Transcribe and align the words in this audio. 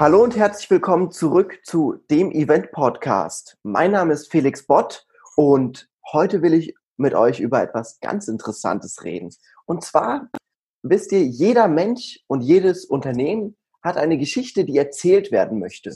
Hallo 0.00 0.22
und 0.22 0.34
herzlich 0.34 0.70
willkommen 0.70 1.10
zurück 1.10 1.60
zu 1.62 1.98
dem 2.10 2.32
Event 2.32 2.72
Podcast. 2.72 3.58
Mein 3.62 3.90
Name 3.90 4.14
ist 4.14 4.30
Felix 4.30 4.66
Bott 4.66 5.06
und 5.36 5.90
heute 6.10 6.40
will 6.40 6.54
ich 6.54 6.74
mit 6.96 7.12
euch 7.12 7.38
über 7.38 7.60
etwas 7.62 8.00
ganz 8.00 8.26
Interessantes 8.26 9.04
reden. 9.04 9.28
Und 9.66 9.84
zwar 9.84 10.30
wisst 10.82 11.12
ihr, 11.12 11.22
jeder 11.22 11.68
Mensch 11.68 12.18
und 12.28 12.40
jedes 12.40 12.86
Unternehmen 12.86 13.58
hat 13.82 13.98
eine 13.98 14.16
Geschichte, 14.16 14.64
die 14.64 14.78
erzählt 14.78 15.32
werden 15.32 15.58
möchte. 15.58 15.94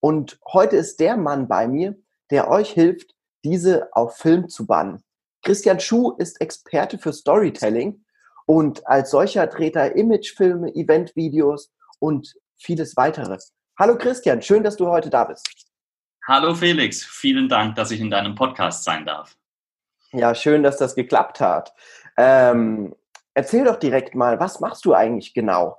Und 0.00 0.40
heute 0.52 0.74
ist 0.74 0.98
der 0.98 1.16
Mann 1.16 1.46
bei 1.46 1.68
mir, 1.68 1.96
der 2.32 2.50
euch 2.50 2.72
hilft, 2.72 3.14
diese 3.44 3.86
auf 3.92 4.16
Film 4.16 4.48
zu 4.48 4.66
bannen. 4.66 5.00
Christian 5.44 5.78
Schuh 5.78 6.16
ist 6.18 6.40
Experte 6.40 6.98
für 6.98 7.12
Storytelling 7.12 8.04
und 8.46 8.84
als 8.88 9.12
solcher 9.12 9.46
dreht 9.46 9.76
er 9.76 9.94
Imagefilme, 9.94 10.74
Eventvideos 10.74 11.72
und 12.00 12.34
vieles 12.64 12.96
weitere. 12.96 13.38
Hallo 13.78 13.98
Christian, 13.98 14.40
schön, 14.42 14.64
dass 14.64 14.76
du 14.76 14.88
heute 14.88 15.10
da 15.10 15.24
bist. 15.24 15.46
Hallo 16.26 16.54
Felix, 16.54 17.04
vielen 17.04 17.48
Dank, 17.48 17.76
dass 17.76 17.90
ich 17.90 18.00
in 18.00 18.10
deinem 18.10 18.34
Podcast 18.34 18.84
sein 18.84 19.04
darf. 19.04 19.36
Ja, 20.12 20.34
schön, 20.34 20.62
dass 20.62 20.78
das 20.78 20.94
geklappt 20.94 21.40
hat. 21.40 21.74
Ähm, 22.16 22.94
erzähl 23.34 23.64
doch 23.64 23.76
direkt 23.76 24.14
mal, 24.14 24.40
was 24.40 24.60
machst 24.60 24.84
du 24.84 24.94
eigentlich 24.94 25.34
genau? 25.34 25.76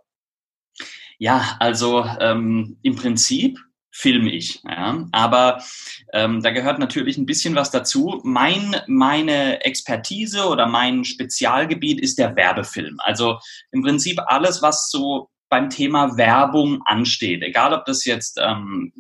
Ja, 1.17 1.55
also 1.59 2.05
ähm, 2.19 2.77
im 2.83 2.95
Prinzip 2.95 3.57
filme 3.91 4.29
ich. 4.29 4.61
Ja. 4.63 5.07
Aber 5.13 5.63
ähm, 6.11 6.43
da 6.43 6.51
gehört 6.51 6.79
natürlich 6.79 7.17
ein 7.17 7.25
bisschen 7.25 7.55
was 7.55 7.71
dazu. 7.71 8.19
Mein, 8.23 8.75
meine 8.87 9.63
Expertise 9.63 10.45
oder 10.47 10.67
mein 10.67 11.05
Spezialgebiet 11.05 12.01
ist 12.01 12.19
der 12.19 12.35
Werbefilm. 12.35 12.97
Also 12.99 13.39
im 13.71 13.81
Prinzip 13.81 14.19
alles, 14.27 14.61
was 14.61 14.91
so 14.91 15.29
beim 15.55 15.69
Thema 15.69 16.17
Werbung 16.17 16.81
ansteht. 16.83 17.41
Egal, 17.41 17.73
ob 17.73 17.85
das 17.85 18.03
jetzt 18.03 18.37
ähm, 18.41 18.91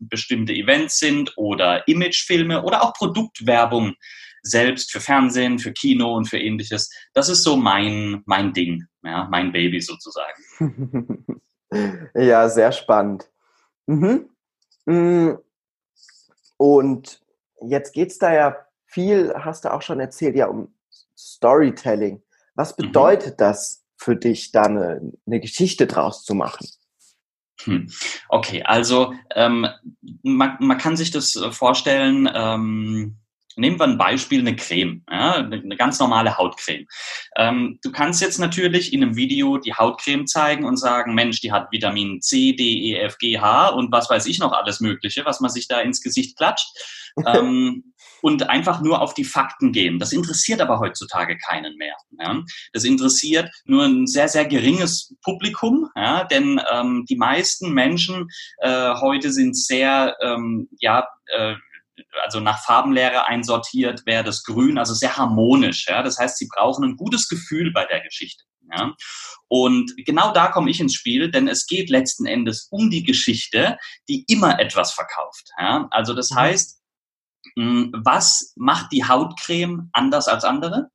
bestimmte 0.00 0.52
Events 0.52 0.98
sind 0.98 1.32
oder 1.36 1.86
Imagefilme 1.86 2.64
oder 2.64 2.82
auch 2.82 2.92
Produktwerbung 2.92 3.94
selbst 4.42 4.90
für 4.90 4.98
Fernsehen, 4.98 5.60
für 5.60 5.72
Kino 5.72 6.12
und 6.12 6.24
für 6.24 6.40
ähnliches. 6.40 6.90
Das 7.14 7.28
ist 7.28 7.44
so 7.44 7.56
mein, 7.56 8.22
mein 8.26 8.52
Ding, 8.52 8.84
ja, 9.04 9.28
mein 9.30 9.52
Baby 9.52 9.80
sozusagen. 9.80 11.40
ja, 12.16 12.48
sehr 12.48 12.72
spannend. 12.72 13.30
Mhm. 13.86 14.28
Mm. 14.86 15.34
Und 16.56 17.22
jetzt 17.62 17.92
geht 17.92 18.10
es 18.10 18.18
da 18.18 18.34
ja 18.34 18.56
viel, 18.86 19.32
hast 19.36 19.64
du 19.64 19.72
auch 19.72 19.82
schon 19.82 20.00
erzählt, 20.00 20.34
ja, 20.34 20.46
um 20.46 20.74
Storytelling. 21.16 22.24
Was 22.56 22.76
mhm. 22.76 22.86
bedeutet 22.86 23.34
mhm. 23.34 23.38
das 23.38 23.84
für 23.98 24.16
dich, 24.16 24.52
da 24.52 24.62
eine, 24.62 25.12
eine 25.26 25.40
Geschichte 25.40 25.86
draus 25.86 26.24
zu 26.24 26.34
machen? 26.34 26.66
Hm. 27.64 27.90
Okay, 28.28 28.62
also 28.62 29.14
ähm, 29.34 29.66
man, 30.22 30.56
man 30.60 30.78
kann 30.78 30.96
sich 30.96 31.10
das 31.10 31.32
vorstellen, 31.50 32.30
ähm, 32.32 33.18
Nehmen 33.58 33.80
wir 33.80 33.86
ein 33.86 33.98
Beispiel, 33.98 34.38
eine 34.38 34.54
Creme, 34.54 35.02
ja, 35.10 35.34
eine 35.34 35.76
ganz 35.76 35.98
normale 35.98 36.38
Hautcreme. 36.38 36.86
Ähm, 37.36 37.80
du 37.82 37.90
kannst 37.90 38.22
jetzt 38.22 38.38
natürlich 38.38 38.92
in 38.92 39.02
einem 39.02 39.16
Video 39.16 39.58
die 39.58 39.74
Hautcreme 39.74 40.28
zeigen 40.28 40.64
und 40.64 40.76
sagen, 40.76 41.12
Mensch, 41.14 41.40
die 41.40 41.50
hat 41.50 41.72
Vitamin 41.72 42.20
C, 42.20 42.52
D, 42.52 42.62
E, 42.62 42.98
F, 43.00 43.18
G, 43.18 43.40
H 43.40 43.70
und 43.70 43.90
was 43.90 44.08
weiß 44.08 44.26
ich 44.26 44.38
noch 44.38 44.52
alles 44.52 44.78
Mögliche, 44.78 45.24
was 45.24 45.40
man 45.40 45.50
sich 45.50 45.66
da 45.66 45.80
ins 45.80 46.00
Gesicht 46.00 46.36
klatscht. 46.36 46.68
ähm, 47.26 47.94
und 48.22 48.48
einfach 48.48 48.80
nur 48.80 49.00
auf 49.00 49.14
die 49.14 49.24
Fakten 49.24 49.72
gehen. 49.72 49.98
Das 49.98 50.12
interessiert 50.12 50.60
aber 50.60 50.80
heutzutage 50.80 51.36
keinen 51.38 51.76
mehr. 51.76 51.96
Ja. 52.18 52.42
Das 52.72 52.84
interessiert 52.84 53.50
nur 53.64 53.84
ein 53.84 54.06
sehr, 54.06 54.28
sehr 54.28 54.44
geringes 54.44 55.14
Publikum, 55.22 55.88
ja, 55.96 56.24
denn 56.24 56.60
ähm, 56.72 57.04
die 57.08 57.16
meisten 57.16 57.72
Menschen 57.72 58.28
äh, 58.58 58.94
heute 58.94 59.32
sind 59.32 59.56
sehr, 59.56 60.16
ähm, 60.22 60.68
ja, 60.80 61.06
äh, 61.26 61.54
also 62.22 62.40
nach 62.40 62.62
Farbenlehre 62.64 63.26
einsortiert 63.26 64.06
wäre 64.06 64.24
das 64.24 64.44
Grün, 64.44 64.78
also 64.78 64.94
sehr 64.94 65.16
harmonisch. 65.16 65.86
Ja? 65.88 66.02
Das 66.02 66.18
heißt, 66.18 66.38
sie 66.38 66.48
brauchen 66.54 66.84
ein 66.84 66.96
gutes 66.96 67.28
Gefühl 67.28 67.72
bei 67.72 67.84
der 67.86 68.00
Geschichte. 68.00 68.44
Ja? 68.72 68.94
Und 69.48 69.92
genau 70.04 70.32
da 70.32 70.48
komme 70.48 70.70
ich 70.70 70.80
ins 70.80 70.94
Spiel, 70.94 71.30
denn 71.30 71.48
es 71.48 71.66
geht 71.66 71.90
letzten 71.90 72.26
Endes 72.26 72.68
um 72.70 72.90
die 72.90 73.02
Geschichte, 73.02 73.78
die 74.08 74.24
immer 74.28 74.60
etwas 74.60 74.92
verkauft. 74.92 75.50
Ja? 75.58 75.88
Also 75.90 76.14
das 76.14 76.30
mhm. 76.30 76.36
heißt, 76.36 76.77
was 77.56 78.52
macht 78.56 78.92
die 78.92 79.04
Hautcreme 79.04 79.88
anders 79.92 80.28
als 80.28 80.44
andere? 80.44 80.90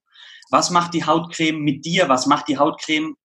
Was 0.50 0.70
macht 0.70 0.94
die 0.94 1.06
Hautcreme 1.06 1.59
mit 1.59 1.86
dir? 1.86 2.09
Was 2.09 2.26
macht 2.26 2.48
die 2.48 2.58
Hautcreme 2.58 3.16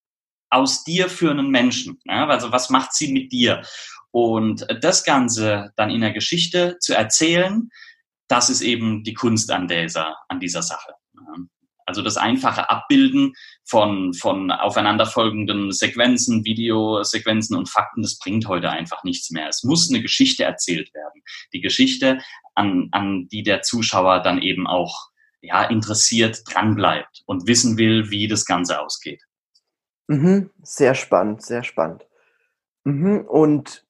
aus 0.51 0.85
dir 0.85 1.09
für 1.09 1.31
einen 1.31 1.51
Menschen? 1.51 1.99
Also 2.07 2.53
was 2.53 2.71
macht 2.71 2.95
sie 2.95 3.13
mit 3.13 3.33
dir? 3.33 3.63
Und 4.11 4.67
das 4.81 5.05
Ganze 5.05 5.73
dann 5.77 5.91
in 5.91 6.01
der 6.01 6.13
Geschichte 6.13 6.79
zu 6.81 6.95
erzählen, 6.95 7.69
das 8.29 8.51
ist 8.51 8.63
eben 8.63 9.05
die 9.05 9.15
Kunst 9.15 9.51
an 9.51 9.69
dieser, 9.69 10.17
an 10.29 10.41
dieser 10.41 10.63
Sache. 10.63 10.93
Also 11.89 12.03
das 12.03 12.19
einfache 12.19 12.69
Abbilden 12.69 13.33
von, 13.65 14.13
von 14.13 14.51
aufeinanderfolgenden 14.51 15.73
Sequenzen, 15.73 16.45
Videosequenzen 16.45 17.57
und 17.57 17.71
Fakten, 17.71 18.03
das 18.03 18.19
bringt 18.19 18.47
heute 18.47 18.69
einfach 18.69 19.05
nichts 19.05 19.31
mehr. 19.31 19.49
Es 19.49 19.65
muss 19.65 19.89
eine 19.91 20.03
Geschichte 20.03 20.45
erzählt 20.45 20.93
werden. 20.93 21.23
Die 21.55 21.63
Geschichte, 21.63 22.19
an, 22.55 22.89
an 22.93 23.27
die 23.29 23.43
der 23.43 23.63
Zuschauer 23.63 24.21
dann 24.21 24.43
eben 24.43 24.67
auch 24.67 25.09
ja, 25.41 25.65
interessiert 25.65 26.43
dranbleibt 26.45 27.23
und 27.25 27.49
wissen 27.49 27.79
will, 27.79 28.11
wie 28.11 28.29
das 28.29 28.45
Ganze 28.45 28.81
ausgeht. 28.81 29.23
Mhm, 30.09 30.51
sehr 30.63 30.95
spannend, 30.95 31.43
sehr 31.43 31.65
spannend. 31.65 32.07
Mhm, 32.85 33.23
und 33.27 33.87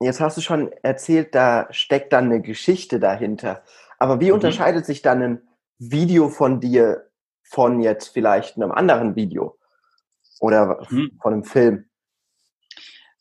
Jetzt 0.00 0.20
hast 0.20 0.36
du 0.36 0.40
schon 0.40 0.70
erzählt, 0.82 1.34
da 1.34 1.68
steckt 1.70 2.12
dann 2.12 2.24
eine 2.26 2.42
Geschichte 2.42 2.98
dahinter. 2.98 3.62
Aber 3.98 4.20
wie 4.20 4.26
mhm. 4.26 4.34
unterscheidet 4.34 4.84
sich 4.84 5.00
dann 5.02 5.22
ein 5.22 5.42
Video 5.90 6.28
von 6.28 6.60
dir 6.60 7.10
von 7.42 7.80
jetzt 7.80 8.08
vielleicht 8.08 8.56
einem 8.56 8.72
anderen 8.72 9.16
Video 9.16 9.58
oder 10.40 10.86
mhm. 10.90 11.18
von 11.20 11.32
einem 11.32 11.44
Film? 11.44 11.84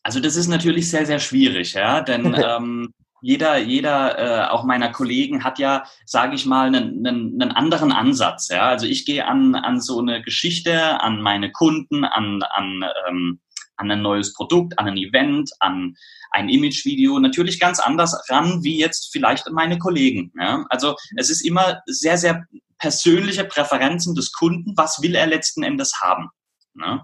Also 0.02 0.20
das 0.20 0.36
ist 0.36 0.48
natürlich 0.48 0.90
sehr, 0.90 1.06
sehr 1.06 1.20
schwierig, 1.20 1.74
ja, 1.74 2.02
denn 2.02 2.36
ähm, 2.46 2.94
jeder, 3.24 3.58
jeder 3.58 4.20
äh, 4.20 4.50
auch 4.50 4.66
meiner 4.66 4.92
Kollegen 4.92 5.46
hat 5.46 5.58
ja, 5.58 5.86
sage 6.06 6.36
ich 6.36 6.46
mal, 6.46 6.68
einen, 6.68 7.08
einen, 7.08 7.42
einen 7.42 7.52
anderen 7.52 7.94
Ansatz. 7.94 8.50
Ja? 8.50 8.68
Also 8.68 8.86
ich 8.86 9.06
gehe 9.06 9.26
an, 9.26 9.56
an 9.56 9.80
so 9.80 10.00
eine 10.00 10.22
Geschichte, 10.22 11.00
an 11.00 11.22
meine 11.22 11.50
Kunden, 11.54 12.04
an, 12.04 12.44
an, 12.44 12.84
ähm, 13.08 13.40
an 13.78 13.92
ein 13.92 14.02
neues 14.02 14.34
Produkt, 14.34 14.78
an 14.80 14.88
ein 14.88 14.98
Event, 14.98 15.52
an 15.60 15.96
ein 16.32 16.50
Imagevideo 16.50 17.20
natürlich 17.20 17.60
ganz 17.60 17.80
anders 17.80 18.18
ran 18.30 18.64
wie 18.64 18.80
jetzt 18.80 19.10
vielleicht 19.12 19.50
meine 19.52 19.78
Kollegen. 19.78 20.32
Ja? 20.40 20.66
Also 20.70 20.96
es 21.18 21.30
ist 21.30 21.46
immer 21.46 21.82
sehr, 21.86 22.18
sehr 22.18 22.46
persönliche 22.80 23.46
Präferenzen 23.46 24.16
des 24.16 24.32
Kunden. 24.32 24.74
Was 24.76 25.02
will 25.02 25.16
er 25.16 25.28
letzten 25.28 25.64
Endes 25.64 26.02
haben? 26.02 26.30
Ne? 26.76 27.02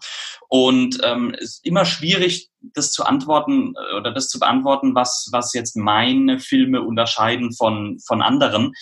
Und 0.47 1.00
ähm, 1.03 1.35
es 1.38 1.56
ist 1.56 1.66
immer 1.66 1.85
schwierig, 1.85 2.50
das 2.59 2.91
zu 2.91 3.06
antworten 3.06 3.75
äh, 3.75 3.96
oder 3.96 4.12
das 4.12 4.28
zu 4.28 4.40
beantworten, 4.40 4.96
was, 4.96 5.30
was 5.31 5.53
jetzt 5.53 5.75
meine 5.75 6.40
Filme 6.40 6.81
unterscheiden 6.81 7.53
von, 7.53 8.00
von 8.06 8.22
anderen. 8.22 8.74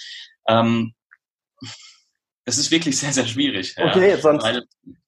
Ähm, 0.48 0.94
das 2.46 2.58
ist 2.58 2.72
wirklich 2.72 2.98
sehr, 2.98 3.12
sehr 3.12 3.28
schwierig. 3.28 3.76
Okay, 3.78 4.12
ja. 4.12 4.18
sonst, 4.18 4.44
weil, 4.44 4.64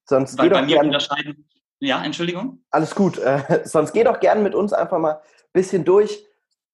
sonst 0.05 0.37
weil 0.37 0.49
bei 0.49 0.61
mir 0.63 0.81
unterscheiden 0.81 1.47
ja, 1.79 2.03
Entschuldigung? 2.03 2.63
Alles 2.71 2.93
gut. 2.95 3.17
Äh, 3.17 3.61
sonst 3.63 3.93
geh 3.93 4.03
doch 4.03 4.19
gerne 4.19 4.41
mit 4.41 4.55
uns 4.55 4.73
einfach 4.73 4.99
mal 4.99 5.13
ein 5.13 5.53
bisschen 5.53 5.85
durch. 5.85 6.25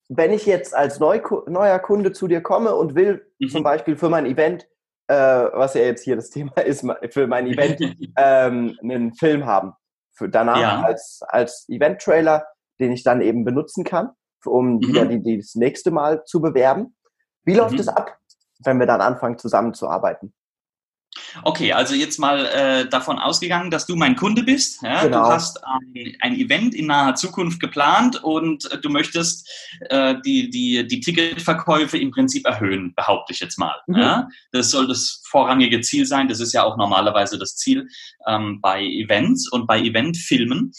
Wenn 0.07 0.31
ich 0.33 0.45
jetzt 0.45 0.75
als 0.75 0.99
Neu 0.99 1.21
neuer 1.47 1.79
Kunde 1.79 2.11
zu 2.11 2.27
dir 2.27 2.41
komme 2.41 2.75
und 2.75 2.95
will 2.95 3.25
mhm. 3.39 3.49
zum 3.49 3.63
Beispiel 3.63 3.97
für 3.97 4.09
mein 4.09 4.25
Event, 4.25 4.67
äh, 5.07 5.15
was 5.15 5.73
ja 5.73 5.81
jetzt 5.81 6.03
hier 6.03 6.15
das 6.15 6.29
Thema 6.31 6.57
ist, 6.61 6.85
für 7.11 7.27
mein 7.27 7.47
Event 7.47 7.79
ähm, 8.17 8.77
einen 8.81 9.13
Film 9.13 9.45
haben. 9.45 9.73
Für 10.13 10.29
danach 10.29 10.59
ja. 10.59 10.81
als, 10.81 11.21
als 11.27 11.67
Event-Trailer, 11.67 12.45
den 12.79 12.91
ich 12.91 13.03
dann 13.03 13.21
eben 13.21 13.43
benutzen 13.43 13.83
kann, 13.83 14.11
um 14.45 14.75
mhm. 14.75 14.87
wieder 14.87 15.05
die, 15.05 15.21
die, 15.21 15.37
das 15.37 15.55
nächste 15.55 15.91
Mal 15.91 16.23
zu 16.23 16.41
bewerben. 16.41 16.95
Wie 17.43 17.53
läuft 17.53 17.79
es 17.79 17.87
mhm. 17.87 17.93
ab, 17.93 18.17
wenn 18.63 18.79
wir 18.79 18.85
dann 18.85 19.01
anfangen 19.01 19.37
zusammenzuarbeiten? 19.37 20.33
Okay, 21.43 21.71
also 21.71 21.95
jetzt 21.95 22.19
mal 22.19 22.45
äh, 22.45 22.89
davon 22.89 23.19
ausgegangen, 23.19 23.71
dass 23.71 23.85
du 23.85 23.95
mein 23.95 24.15
Kunde 24.15 24.43
bist. 24.43 24.81
Ja? 24.81 25.03
Genau. 25.03 25.23
Du 25.23 25.31
hast 25.31 25.63
ein, 25.63 26.15
ein, 26.21 26.35
Event 26.35 26.73
in 26.73 26.87
naher 26.87 27.15
Zukunft 27.15 27.59
geplant 27.59 28.23
und 28.23 28.71
äh, 28.71 28.79
du 28.79 28.89
möchtest 28.89 29.49
äh, 29.89 30.15
die, 30.25 30.49
die, 30.49 30.87
die 30.87 30.99
Ticketverkäufe 30.99 31.97
im 31.97 32.11
Prinzip 32.11 32.45
erhöhen, 32.45 32.93
behaupte 32.95 33.33
ich 33.33 33.39
jetzt 33.39 33.57
mal. 33.57 33.75
Mhm. 33.87 33.97
Ja? 33.97 34.29
Das 34.51 34.69
soll 34.71 34.87
das 34.87 35.21
vorrangige 35.25 35.81
Ziel 35.81 36.05
sein. 36.05 36.27
Das 36.27 36.39
ist 36.39 36.53
ja 36.53 36.63
auch 36.63 36.77
normalerweise 36.77 37.37
das 37.37 37.55
Ziel 37.55 37.87
ähm, 38.27 38.59
bei 38.61 38.81
Events 38.83 39.49
und 39.51 39.67
bei 39.67 39.79
Eventfilmen. 39.79 40.71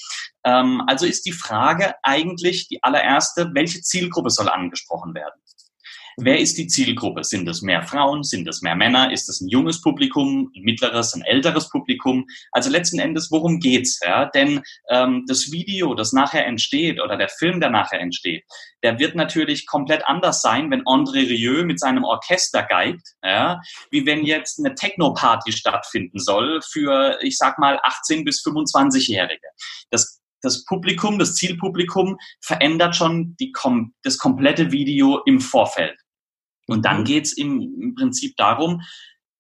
Ähm, 0.45 0.83
also 0.87 1.07
ist 1.07 1.27
die 1.27 1.33
Frage 1.33 1.95
eigentlich 2.03 2.69
die 2.69 2.83
allererste, 2.83 3.51
welche 3.55 3.81
Zielgruppe 3.83 4.31
soll 4.31 4.49
angesprochen 4.49 5.15
werden? 5.15 5.41
Wer 6.19 6.39
ist 6.39 6.57
die 6.57 6.67
Zielgruppe? 6.67 7.25
Sind 7.25 7.47
es 7.47 7.61
mehr 7.61 7.83
Frauen? 7.83 8.23
Sind 8.23 8.49
es 8.49 8.63
mehr 8.63 8.75
Männer? 8.75 9.13
Ist 9.13 9.29
es 9.29 9.43
ein 9.43 9.49
junges 9.49 9.83
Publikum, 9.83 10.51
ein 10.57 10.63
mittleres, 10.63 11.13
ein 11.13 11.21
älteres 11.21 11.69
Publikum? 11.69 12.25
Also 12.53 12.71
letzten 12.71 12.99
Endes, 12.99 13.31
worum 13.31 13.61
geht's? 13.61 14.01
Ja? 14.03 14.25
Denn 14.25 14.63
ähm, 14.89 15.25
das 15.29 15.53
Video, 15.53 15.95
das 15.95 16.15
nachher 16.15 16.47
entsteht 16.47 17.03
oder 17.03 17.19
der 17.19 17.29
Film, 17.29 17.61
der 17.61 17.69
nachher 17.69 18.01
entsteht, 18.01 18.45
der 18.83 18.99
wird 18.99 19.15
natürlich 19.15 19.67
komplett 19.67 20.07
anders 20.07 20.41
sein, 20.41 20.71
wenn 20.71 20.85
André 20.85 21.29
Rieu 21.29 21.65
mit 21.65 21.79
seinem 21.81 22.05
Orchester 22.05 22.63
geigt, 22.63 23.07
ja? 23.23 23.61
wie 23.91 24.07
wenn 24.07 24.25
jetzt 24.25 24.59
eine 24.59 24.75
Techno-Party 24.75 25.53
stattfinden 25.53 26.19
soll 26.19 26.63
für, 26.63 27.19
ich 27.21 27.37
sag 27.37 27.59
mal, 27.59 27.79
18 27.83 28.25
bis 28.25 28.43
25-Jährige. 28.43 29.49
Das 29.91 30.23
das 30.43 30.65
Publikum, 30.65 31.19
das 31.19 31.35
Zielpublikum 31.35 32.19
verändert 32.41 32.95
schon 32.95 33.35
die, 33.41 33.53
das 34.05 34.19
komplette 34.19 34.71
Video 34.71 35.23
im 35.25 35.41
Vorfeld. 35.41 35.99
Und 36.67 36.85
dann 36.85 37.01
mhm. 37.01 37.05
geht's 37.05 37.33
im, 37.33 37.61
im 37.81 37.95
Prinzip 37.95 38.37
darum, 38.37 38.83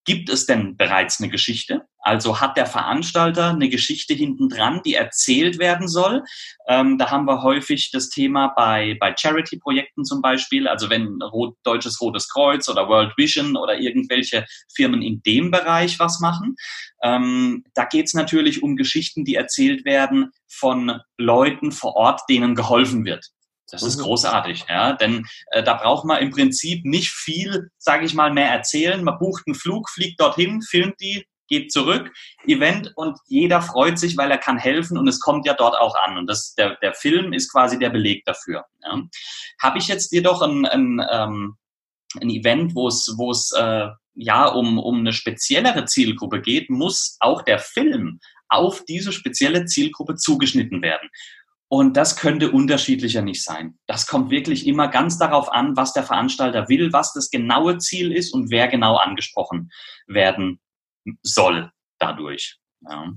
gibt 0.06 0.30
es 0.30 0.46
denn 0.46 0.76
bereits 0.76 1.20
eine 1.20 1.28
Geschichte? 1.28 1.82
Also 1.98 2.40
hat 2.40 2.56
der 2.56 2.66
Veranstalter 2.66 3.50
eine 3.50 3.68
Geschichte 3.68 4.14
hinten 4.14 4.48
dran, 4.48 4.80
die 4.84 4.94
erzählt 4.94 5.58
werden 5.58 5.88
soll? 5.88 6.22
Ähm, 6.68 6.98
da 6.98 7.10
haben 7.10 7.26
wir 7.26 7.42
häufig 7.42 7.90
das 7.90 8.08
Thema 8.08 8.52
bei, 8.56 8.96
bei 9.00 9.12
Charity-Projekten 9.16 10.04
zum 10.04 10.22
Beispiel, 10.22 10.68
also 10.68 10.88
wenn 10.88 11.20
Rot, 11.20 11.56
Deutsches 11.64 12.00
Rotes 12.00 12.28
Kreuz 12.28 12.68
oder 12.68 12.88
World 12.88 13.14
Vision 13.16 13.56
oder 13.56 13.80
irgendwelche 13.80 14.46
Firmen 14.72 15.02
in 15.02 15.20
dem 15.26 15.50
Bereich 15.50 15.98
was 15.98 16.20
machen. 16.20 16.54
Ähm, 17.02 17.64
da 17.74 17.84
geht 17.84 18.06
es 18.06 18.14
natürlich 18.14 18.62
um 18.62 18.76
Geschichten, 18.76 19.24
die 19.24 19.34
erzählt 19.34 19.84
werden 19.84 20.30
von 20.46 21.00
Leuten 21.18 21.72
vor 21.72 21.96
Ort, 21.96 22.20
denen 22.30 22.54
geholfen 22.54 23.04
wird. 23.04 23.26
Das 23.70 23.82
ist 23.82 23.98
großartig, 23.98 24.64
ja, 24.68 24.92
denn 24.92 25.26
äh, 25.50 25.62
da 25.62 25.74
braucht 25.74 26.04
man 26.04 26.22
im 26.22 26.30
Prinzip 26.30 26.84
nicht 26.84 27.10
viel, 27.10 27.70
sage 27.78 28.04
ich 28.04 28.14
mal, 28.14 28.32
mehr 28.32 28.48
erzählen. 28.48 29.02
Man 29.02 29.18
bucht 29.18 29.42
einen 29.46 29.56
Flug, 29.56 29.90
fliegt 29.90 30.20
dorthin, 30.20 30.62
filmt 30.62 31.00
die, 31.00 31.26
geht 31.48 31.72
zurück, 31.72 32.12
Event 32.46 32.92
und 32.96 33.18
jeder 33.26 33.62
freut 33.62 33.98
sich, 33.98 34.16
weil 34.16 34.30
er 34.30 34.38
kann 34.38 34.58
helfen 34.58 34.98
und 34.98 35.08
es 35.08 35.20
kommt 35.20 35.46
ja 35.46 35.54
dort 35.54 35.76
auch 35.76 35.96
an. 35.96 36.18
Und 36.18 36.28
das, 36.28 36.54
der, 36.54 36.76
der 36.76 36.94
Film 36.94 37.32
ist 37.32 37.50
quasi 37.50 37.78
der 37.78 37.90
Beleg 37.90 38.24
dafür. 38.24 38.64
Ja. 38.82 39.02
Habe 39.60 39.78
ich 39.78 39.88
jetzt 39.88 40.12
jedoch 40.12 40.42
ein, 40.42 40.66
ein, 40.66 41.04
ähm, 41.10 41.56
ein 42.20 42.30
Event, 42.30 42.74
wo 42.74 42.88
es, 42.88 43.14
wo 43.16 43.30
es 43.30 43.52
äh, 43.52 43.88
ja 44.14 44.46
um, 44.46 44.78
um 44.78 45.00
eine 45.00 45.12
speziellere 45.12 45.84
Zielgruppe 45.84 46.40
geht, 46.40 46.70
muss 46.70 47.16
auch 47.20 47.42
der 47.42 47.58
Film 47.58 48.20
auf 48.48 48.84
diese 48.84 49.12
spezielle 49.12 49.66
Zielgruppe 49.66 50.14
zugeschnitten 50.14 50.82
werden. 50.82 51.08
Und 51.68 51.96
das 51.96 52.16
könnte 52.16 52.52
unterschiedlicher 52.52 53.22
nicht 53.22 53.42
sein. 53.42 53.76
Das 53.86 54.06
kommt 54.06 54.30
wirklich 54.30 54.66
immer 54.66 54.88
ganz 54.88 55.18
darauf 55.18 55.50
an, 55.50 55.76
was 55.76 55.92
der 55.92 56.04
Veranstalter 56.04 56.68
will, 56.68 56.92
was 56.92 57.12
das 57.12 57.30
genaue 57.30 57.78
Ziel 57.78 58.12
ist 58.12 58.32
und 58.32 58.50
wer 58.50 58.68
genau 58.68 58.96
angesprochen 58.96 59.70
werden 60.06 60.60
soll 61.22 61.72
dadurch. 61.98 62.58
Ja. 62.82 63.12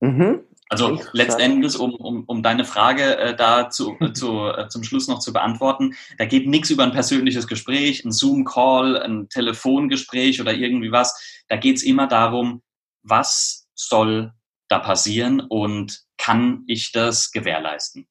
Mhm. 0.00 0.40
Also 0.68 1.00
letztendlich, 1.12 1.78
um, 1.78 1.94
um, 1.94 2.24
um 2.24 2.42
deine 2.42 2.64
Frage 2.64 3.16
äh, 3.18 3.36
da 3.36 3.70
zu, 3.70 3.96
äh, 4.00 4.12
zu, 4.12 4.46
äh, 4.48 4.68
zum 4.68 4.82
Schluss 4.82 5.06
noch 5.08 5.20
zu 5.20 5.32
beantworten, 5.32 5.94
da 6.18 6.24
geht 6.24 6.48
nichts 6.48 6.70
über 6.70 6.82
ein 6.82 6.92
persönliches 6.92 7.46
Gespräch, 7.46 8.04
ein 8.04 8.12
Zoom-Call, 8.12 9.00
ein 9.00 9.28
Telefongespräch 9.28 10.40
oder 10.40 10.52
irgendwie 10.52 10.90
was. 10.90 11.44
Da 11.48 11.56
geht 11.56 11.76
es 11.76 11.82
immer 11.84 12.08
darum, 12.08 12.62
was 13.02 13.68
soll 13.74 14.32
da 14.68 14.78
passieren 14.78 15.40
und 15.40 16.04
kann 16.18 16.64
ich 16.66 16.92
das 16.92 17.30
gewährleisten? 17.30 18.08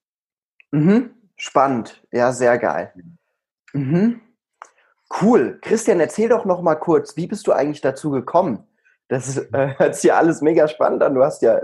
Mhm. 0.72 1.12
Spannend, 1.38 2.02
ja, 2.12 2.32
sehr 2.32 2.58
geil. 2.58 2.94
Mhm. 3.74 4.22
Cool. 5.22 5.60
Christian, 5.62 6.00
erzähl 6.00 6.30
doch 6.30 6.46
noch 6.46 6.62
mal 6.62 6.76
kurz, 6.76 7.16
wie 7.18 7.28
bist 7.28 7.46
du 7.48 7.52
eigentlich 7.52 7.82
dazu 7.82 8.10
gekommen? 8.10 8.68
Das 9.08 9.38
äh, 9.38 9.74
hört 9.78 9.96
sich 9.96 10.06
ja 10.06 10.18
alles 10.18 10.42
mega 10.42 10.68
spannend 10.68 11.04
an. 11.04 11.14
Du 11.14 11.24
hast 11.24 11.42
ja 11.42 11.60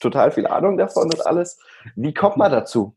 total 0.00 0.32
viel 0.32 0.46
Ahnung 0.46 0.76
davon 0.76 1.04
und 1.04 1.26
alles. 1.26 1.58
Wie 1.94 2.14
kommt 2.14 2.36
man 2.36 2.50
dazu? 2.50 2.96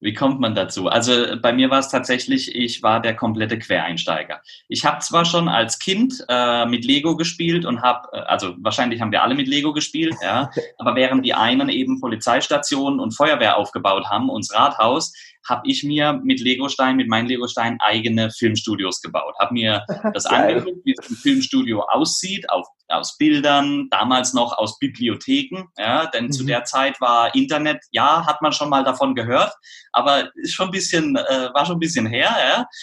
Wie 0.00 0.12
kommt 0.12 0.38
man 0.38 0.54
dazu? 0.54 0.88
Also 0.88 1.36
bei 1.40 1.52
mir 1.54 1.70
war 1.70 1.78
es 1.78 1.88
tatsächlich, 1.88 2.54
ich 2.54 2.82
war 2.82 3.00
der 3.00 3.16
komplette 3.16 3.58
Quereinsteiger. 3.58 4.42
Ich 4.68 4.84
habe 4.84 4.98
zwar 4.98 5.24
schon 5.24 5.48
als 5.48 5.78
Kind 5.78 6.22
äh, 6.28 6.66
mit 6.66 6.84
Lego 6.84 7.16
gespielt 7.16 7.64
und 7.64 7.80
habe, 7.80 8.08
äh, 8.12 8.20
also 8.20 8.54
wahrscheinlich 8.58 9.00
haben 9.00 9.12
wir 9.12 9.22
alle 9.22 9.34
mit 9.34 9.48
Lego 9.48 9.72
gespielt, 9.72 10.14
ja, 10.22 10.50
aber 10.78 10.94
während 10.94 11.24
die 11.24 11.32
einen 11.32 11.70
eben 11.70 12.02
Polizeistationen 12.02 13.00
und 13.00 13.12
Feuerwehr 13.12 13.56
aufgebaut 13.56 14.04
haben, 14.10 14.28
uns 14.28 14.52
Rathaus, 14.52 15.14
habe 15.48 15.62
ich 15.66 15.84
mir 15.84 16.20
mit 16.24 16.40
Legostein, 16.40 16.96
mit 16.96 17.08
meinen 17.08 17.28
Legostein 17.28 17.78
eigene 17.80 18.30
Filmstudios 18.30 19.00
gebaut. 19.00 19.34
Habe 19.38 19.54
mir 19.54 19.84
das 20.14 20.26
angeguckt, 20.26 20.84
wie 20.84 20.94
ein 20.98 21.16
Filmstudio 21.16 21.82
aussieht, 21.82 22.48
auf, 22.50 22.66
aus 22.88 23.16
Bildern, 23.16 23.88
damals 23.90 24.32
noch 24.32 24.56
aus 24.56 24.78
Bibliotheken. 24.78 25.68
Ja, 25.78 26.06
denn 26.06 26.26
mhm. 26.26 26.32
zu 26.32 26.44
der 26.44 26.64
Zeit 26.64 27.00
war 27.00 27.34
Internet, 27.34 27.78
ja, 27.90 28.26
hat 28.26 28.42
man 28.42 28.52
schon 28.52 28.70
mal 28.70 28.84
davon 28.84 29.14
gehört, 29.14 29.52
aber 29.92 30.30
ist 30.36 30.54
schon 30.54 30.68
ein 30.68 30.72
bisschen, 30.72 31.16
äh, 31.16 31.50
war 31.52 31.66
schon 31.66 31.76
ein 31.76 31.80
bisschen 31.80 32.06
her, 32.06 32.34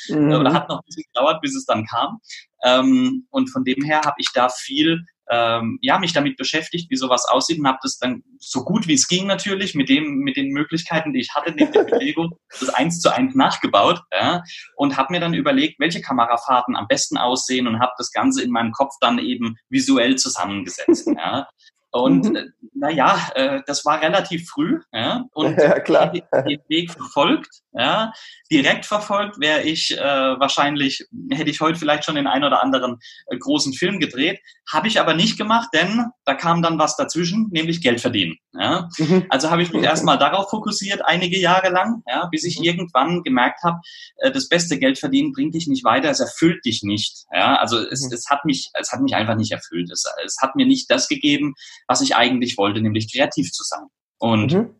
ja, 0.09 0.15
mhm. 0.15 0.33
oder 0.33 0.53
hat 0.53 0.69
noch 0.69 0.79
ein 0.79 0.85
bisschen 0.85 1.05
gedauert, 1.13 1.41
bis 1.41 1.55
es 1.55 1.65
dann 1.65 1.85
kam. 1.85 2.19
Ähm, 2.63 3.27
und 3.31 3.49
von 3.49 3.63
dem 3.63 3.83
her 3.83 4.01
habe 4.05 4.15
ich 4.17 4.29
da 4.33 4.49
viel 4.49 5.03
ähm, 5.31 5.79
ja, 5.81 5.97
mich 5.97 6.11
damit 6.11 6.35
beschäftigt, 6.35 6.91
wie 6.91 6.97
sowas 6.97 7.25
aussieht 7.25 7.57
und 7.57 7.67
habe 7.67 7.79
das 7.81 7.97
dann 7.97 8.21
so 8.37 8.63
gut 8.63 8.87
wie 8.87 8.93
es 8.93 9.07
ging 9.07 9.27
natürlich 9.27 9.75
mit 9.75 9.87
dem 9.87 10.19
mit 10.19 10.35
den 10.35 10.49
Möglichkeiten, 10.49 11.13
die 11.13 11.21
ich 11.21 11.33
hatte, 11.33 11.53
neben 11.53 11.71
der 11.71 11.85
Bewegung, 11.85 12.37
das 12.59 12.69
eins 12.69 12.99
zu 12.99 13.13
eins 13.13 13.33
nachgebaut 13.33 14.01
ja, 14.13 14.43
und 14.75 14.97
habe 14.97 15.13
mir 15.13 15.21
dann 15.21 15.33
überlegt, 15.33 15.79
welche 15.79 16.01
Kamerafahrten 16.01 16.75
am 16.75 16.87
besten 16.87 17.17
aussehen 17.17 17.65
und 17.67 17.79
habe 17.79 17.93
das 17.97 18.11
Ganze 18.11 18.43
in 18.43 18.51
meinem 18.51 18.73
Kopf 18.73 18.93
dann 18.99 19.19
eben 19.19 19.55
visuell 19.69 20.17
zusammengesetzt. 20.17 21.07
Ja. 21.15 21.47
Und 21.91 22.29
mhm. 22.29 22.35
Äh, 22.37 22.45
naja, 22.73 23.29
äh, 23.35 23.61
das 23.67 23.85
war 23.85 24.01
relativ 24.01 24.49
früh, 24.49 24.79
ja, 24.93 25.25
und 25.33 25.57
ja, 25.59 25.79
klar. 25.79 26.11
den 26.11 26.59
Weg 26.69 26.91
verfolgt, 26.91 27.49
ja, 27.73 28.13
direkt 28.49 28.85
verfolgt 28.85 29.39
wäre 29.39 29.61
ich 29.63 29.91
äh, 29.97 29.99
wahrscheinlich, 30.01 31.05
hätte 31.31 31.49
ich 31.49 31.59
heute 31.59 31.77
vielleicht 31.77 32.05
schon 32.05 32.15
den 32.15 32.27
ein 32.27 32.43
oder 32.43 32.63
anderen 32.63 32.97
äh, 33.27 33.37
großen 33.37 33.73
Film 33.73 33.99
gedreht, 33.99 34.39
habe 34.71 34.87
ich 34.87 34.99
aber 34.99 35.13
nicht 35.13 35.37
gemacht, 35.37 35.69
denn 35.73 36.05
da 36.23 36.33
kam 36.33 36.61
dann 36.61 36.79
was 36.79 36.95
dazwischen, 36.95 37.49
nämlich 37.51 37.81
Geld 37.81 37.99
verdienen. 37.99 38.37
Ja. 38.53 38.89
Mhm. 38.97 39.25
Also 39.29 39.49
habe 39.49 39.63
ich 39.63 39.73
mich 39.73 39.83
erstmal 39.83 40.17
darauf 40.17 40.49
fokussiert, 40.49 41.01
einige 41.03 41.37
Jahre 41.39 41.69
lang, 41.69 42.03
ja, 42.07 42.27
bis 42.27 42.43
ich 42.43 42.59
mhm. 42.59 42.65
irgendwann 42.65 43.23
gemerkt 43.23 43.63
habe, 43.63 43.79
äh, 44.17 44.31
das 44.31 44.47
beste 44.47 44.79
Geld 44.79 44.97
verdienen 44.97 45.33
bringt 45.33 45.55
dich 45.55 45.67
nicht 45.67 45.83
weiter, 45.83 46.09
es 46.09 46.19
erfüllt 46.19 46.63
dich 46.65 46.83
nicht. 46.83 47.25
Ja. 47.33 47.55
Also 47.55 47.79
es, 47.79 48.01
mhm. 48.01 48.13
es 48.13 48.29
hat 48.29 48.45
mich, 48.45 48.69
es 48.73 48.91
hat 48.91 49.01
mich 49.01 49.13
einfach 49.15 49.35
nicht 49.35 49.51
erfüllt. 49.51 49.89
Es, 49.91 50.05
es 50.25 50.37
hat 50.41 50.55
mir 50.55 50.65
nicht 50.65 50.89
das 50.89 51.07
gegeben, 51.07 51.53
was 51.87 52.01
ich 52.01 52.15
eigentlich 52.15 52.57
wollte, 52.57 52.81
nämlich 52.81 53.11
kreativ 53.11 53.51
zu 53.51 53.63
sein. 53.63 53.87
Und 54.19 54.53
mhm. 54.53 54.75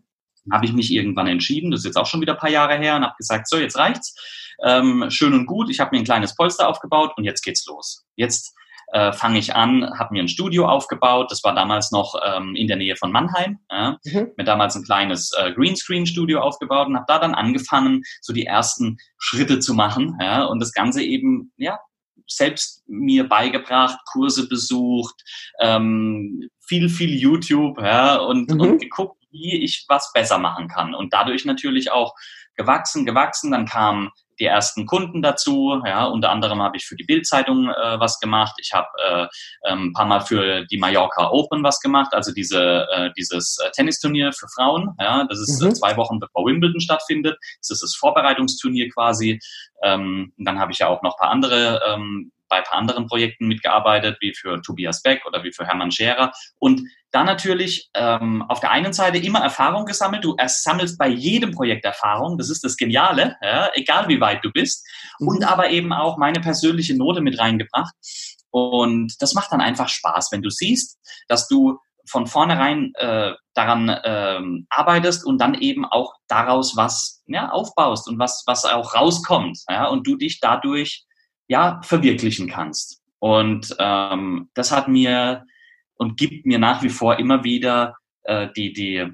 habe 0.51 0.65
ich 0.65 0.73
mich 0.73 0.91
irgendwann 0.91 1.27
entschieden, 1.27 1.71
das 1.71 1.81
ist 1.81 1.85
jetzt 1.87 1.97
auch 1.97 2.05
schon 2.07 2.21
wieder 2.21 2.33
ein 2.33 2.39
paar 2.39 2.49
Jahre 2.49 2.77
her, 2.77 2.95
und 2.95 3.03
habe 3.03 3.15
gesagt, 3.17 3.49
so, 3.49 3.57
jetzt 3.57 3.77
reicht's. 3.77 4.15
Ähm, 4.63 5.05
schön 5.09 5.33
und 5.33 5.47
gut, 5.47 5.69
ich 5.69 5.79
habe 5.79 5.89
mir 5.91 6.01
ein 6.01 6.05
kleines 6.05 6.35
Polster 6.35 6.69
aufgebaut 6.69 7.13
und 7.17 7.23
jetzt 7.23 7.41
geht's 7.41 7.65
los. 7.65 8.05
Jetzt 8.15 8.53
äh, 8.91 9.13
fange 9.13 9.39
ich 9.39 9.55
an, 9.55 9.97
habe 9.97 10.13
mir 10.13 10.23
ein 10.23 10.27
Studio 10.27 10.67
aufgebaut. 10.67 11.31
Das 11.31 11.43
war 11.43 11.55
damals 11.55 11.91
noch 11.91 12.15
ähm, 12.25 12.55
in 12.55 12.67
der 12.67 12.77
Nähe 12.77 12.95
von 12.95 13.11
Mannheim. 13.11 13.59
Ja. 13.69 13.97
Mhm. 14.03 14.31
Mir 14.37 14.43
damals 14.43 14.75
ein 14.75 14.83
kleines 14.83 15.31
äh, 15.37 15.51
Greenscreen-Studio 15.53 16.41
aufgebaut 16.41 16.87
und 16.87 16.95
habe 16.95 17.05
da 17.07 17.19
dann 17.19 17.33
angefangen, 17.33 18.03
so 18.21 18.33
die 18.33 18.45
ersten 18.45 18.97
Schritte 19.17 19.59
zu 19.59 19.73
machen. 19.73 20.17
Ja, 20.21 20.43
und 20.45 20.59
das 20.59 20.73
Ganze 20.73 21.03
eben 21.03 21.51
ja 21.57 21.79
selbst 22.27 22.83
mir 22.87 23.27
beigebracht, 23.27 23.97
Kurse 24.11 24.47
besucht, 24.47 25.15
ähm, 25.59 26.49
viel, 26.59 26.89
viel 26.89 27.13
YouTube 27.13 27.81
ja, 27.81 28.17
und, 28.17 28.49
mhm. 28.49 28.61
und 28.61 28.81
geguckt, 28.81 29.21
wie 29.31 29.63
ich 29.63 29.85
was 29.87 30.11
besser 30.13 30.37
machen 30.37 30.67
kann. 30.67 30.93
Und 30.93 31.13
dadurch 31.13 31.45
natürlich 31.45 31.91
auch 31.91 32.13
gewachsen, 32.55 33.05
gewachsen. 33.05 33.51
Dann 33.51 33.65
kamen 33.65 34.11
die 34.41 34.47
ersten 34.47 34.85
Kunden 34.87 35.21
dazu. 35.21 35.81
Ja, 35.85 36.05
unter 36.05 36.31
anderem 36.31 36.61
habe 36.61 36.75
ich 36.75 36.85
für 36.85 36.95
die 36.95 37.03
Bildzeitung 37.03 37.69
äh, 37.69 37.99
was 37.99 38.19
gemacht. 38.19 38.55
Ich 38.59 38.73
habe 38.73 38.87
äh, 38.97 39.27
ähm, 39.69 39.87
ein 39.87 39.93
paar 39.93 40.07
Mal 40.07 40.21
für 40.21 40.65
die 40.65 40.77
Mallorca 40.77 41.29
Open 41.29 41.63
was 41.63 41.79
gemacht, 41.79 42.13
also 42.13 42.33
diese, 42.33 42.87
äh, 42.91 43.11
dieses 43.15 43.57
äh, 43.63 43.69
Tennisturnier 43.71 44.33
für 44.33 44.47
Frauen. 44.55 44.95
Ja, 44.99 45.25
das 45.29 45.39
ist 45.39 45.61
äh, 45.61 45.65
mhm. 45.65 45.75
zwei 45.75 45.95
Wochen 45.95 46.19
bevor 46.19 46.45
Wimbledon 46.45 46.81
stattfindet. 46.81 47.37
Das 47.59 47.69
ist 47.69 47.83
das 47.83 47.95
Vorbereitungsturnier 47.95 48.89
quasi. 48.89 49.39
Ähm, 49.83 50.33
dann 50.37 50.59
habe 50.59 50.71
ich 50.71 50.79
ja 50.79 50.87
auch 50.87 51.03
noch 51.03 51.15
ein 51.17 51.19
paar 51.19 51.31
andere 51.31 51.81
ähm, 51.87 52.31
bei 52.51 52.57
ein 52.57 52.63
paar 52.63 52.77
anderen 52.77 53.07
Projekten 53.07 53.47
mitgearbeitet, 53.47 54.17
wie 54.19 54.35
für 54.35 54.61
Tobias 54.61 55.01
Beck 55.01 55.25
oder 55.25 55.43
wie 55.43 55.51
für 55.51 55.65
Hermann 55.65 55.91
Scherer. 55.91 56.31
Und 56.59 56.83
da 57.11 57.23
natürlich 57.23 57.89
ähm, 57.95 58.43
auf 58.43 58.59
der 58.59 58.71
einen 58.71 58.93
Seite 58.93 59.17
immer 59.17 59.39
Erfahrung 59.39 59.85
gesammelt. 59.85 60.23
Du 60.23 60.35
sammelst 60.45 60.97
bei 60.97 61.07
jedem 61.07 61.51
Projekt 61.51 61.85
Erfahrung. 61.85 62.37
Das 62.37 62.49
ist 62.49 62.63
das 62.63 62.77
Geniale, 62.77 63.37
ja, 63.41 63.69
egal 63.73 64.07
wie 64.07 64.21
weit 64.21 64.43
du 64.43 64.51
bist. 64.51 64.85
Mhm. 65.19 65.27
Und 65.27 65.43
aber 65.43 65.71
eben 65.71 65.93
auch 65.93 66.17
meine 66.17 66.41
persönliche 66.41 66.95
Note 66.95 67.21
mit 67.21 67.39
reingebracht. 67.39 67.93
Und 68.51 69.15
das 69.19 69.33
macht 69.33 69.51
dann 69.51 69.61
einfach 69.61 69.87
Spaß, 69.87 70.31
wenn 70.31 70.41
du 70.41 70.49
siehst, 70.49 70.99
dass 71.27 71.47
du 71.47 71.79
von 72.09 72.27
vornherein 72.27 72.91
äh, 72.95 73.31
daran 73.53 73.95
ähm, 74.03 74.67
arbeitest 74.69 75.25
und 75.25 75.39
dann 75.39 75.53
eben 75.53 75.85
auch 75.85 76.13
daraus 76.27 76.75
was 76.75 77.23
ja, 77.27 77.49
aufbaust 77.49 78.09
und 78.09 78.19
was, 78.19 78.43
was 78.47 78.65
auch 78.65 78.93
rauskommt 78.95 79.59
ja, 79.69 79.87
und 79.87 80.05
du 80.05 80.17
dich 80.17 80.39
dadurch 80.41 81.05
ja, 81.51 81.81
verwirklichen 81.83 82.49
kannst. 82.49 83.03
Und 83.19 83.75
ähm, 83.77 84.49
das 84.53 84.71
hat 84.71 84.87
mir 84.87 85.45
und 85.95 86.17
gibt 86.17 86.45
mir 86.45 86.59
nach 86.59 86.81
wie 86.81 86.89
vor 86.89 87.19
immer 87.19 87.43
wieder 87.43 87.97
äh, 88.23 88.47
die, 88.55 88.71
die, 88.71 89.05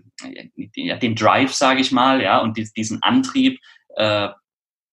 die, 0.75 0.99
den 0.99 1.15
Drive, 1.15 1.53
sage 1.53 1.81
ich 1.81 1.91
mal, 1.91 2.21
ja, 2.21 2.37
und 2.37 2.55
die, 2.55 2.69
diesen 2.77 3.01
Antrieb 3.01 3.59
äh, 3.95 4.29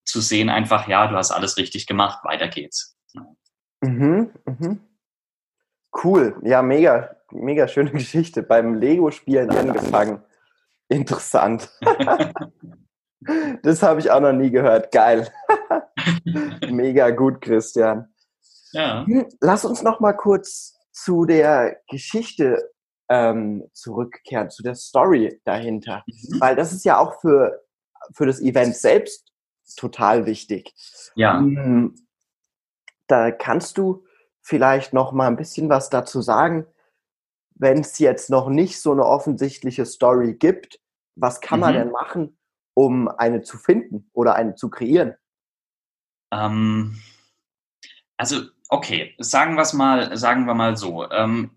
zu 0.07 0.23
sehen, 0.23 0.49
einfach, 0.49 0.89
ja, 0.89 1.07
du 1.07 1.17
hast 1.17 1.33
alles 1.33 1.59
richtig 1.59 1.87
gemacht, 1.87 2.25
weiter 2.25 2.49
geht's. 2.49 2.97
Mhm, 3.83 4.31
mhm. 4.47 4.81
Cool, 6.03 6.41
ja, 6.45 6.63
mega, 6.63 7.15
mega 7.31 7.69
schöne 7.69 7.91
Geschichte. 7.93 8.43
Beim 8.43 8.75
Lego-Spielen 8.75 9.51
angefangen. 9.51 10.23
Interessant. 10.89 11.69
das 13.63 13.83
habe 13.83 14.01
ich 14.01 14.11
auch 14.11 14.21
noch 14.21 14.33
nie 14.33 14.51
gehört. 14.51 14.93
Geil. 14.93 15.29
mega 16.71 17.11
gut, 17.11 17.41
Christian. 17.41 18.13
Ja. 18.73 19.05
Hm, 19.07 19.27
lass 19.41 19.65
uns 19.65 19.83
noch 19.83 20.01
mal 20.01 20.15
kurz 20.15 20.75
zu 20.93 21.25
der 21.25 21.81
Geschichte 21.89 22.71
ähm, 23.09 23.69
zurückkehren, 23.73 24.51
zu 24.51 24.63
der 24.63 24.75
Story 24.75 25.41
dahinter. 25.45 26.03
Mhm. 26.07 26.41
Weil 26.41 26.57
das 26.57 26.73
ist 26.73 26.85
ja 26.85 26.99
auch 26.99 27.21
für, 27.21 27.63
für 28.13 28.27
das 28.27 28.41
Event 28.41 28.77
selbst 28.77 29.33
total 29.77 30.27
wichtig. 30.27 30.75
Ja. 31.15 31.39
Hm, 31.39 31.95
da 33.07 33.31
kannst 33.31 33.79
du 33.79 34.05
vielleicht 34.41 34.93
noch 34.93 35.13
mal 35.13 35.27
ein 35.27 35.37
bisschen 35.37 35.69
was 35.69 35.91
dazu 35.91 36.21
sagen, 36.23 36.67
wenn 37.55 37.81
es 37.81 37.99
jetzt 37.99 38.31
noch 38.31 38.49
nicht 38.49 38.81
so 38.81 38.93
eine 38.93 39.05
offensichtliche 39.05 39.87
Story 39.87 40.35
gibt, 40.35 40.81
was 41.15 41.41
kann 41.41 41.61
mhm. 41.61 41.67
man 41.67 41.75
denn 41.75 41.91
machen, 41.91 42.39
um 42.75 43.09
eine 43.09 43.43
zu 43.43 43.57
finden 43.57 44.11
oder 44.13 44.35
eine 44.35 44.55
zu 44.55 44.69
kreieren? 44.69 45.15
Ähm, 46.33 47.01
also, 48.17 48.43
okay, 48.69 49.15
sagen 49.19 49.57
wir 49.57 49.67
mal, 49.75 50.17
sagen 50.17 50.47
wir 50.47 50.55
mal 50.55 50.77
so. 50.77 51.11
Ähm, 51.11 51.51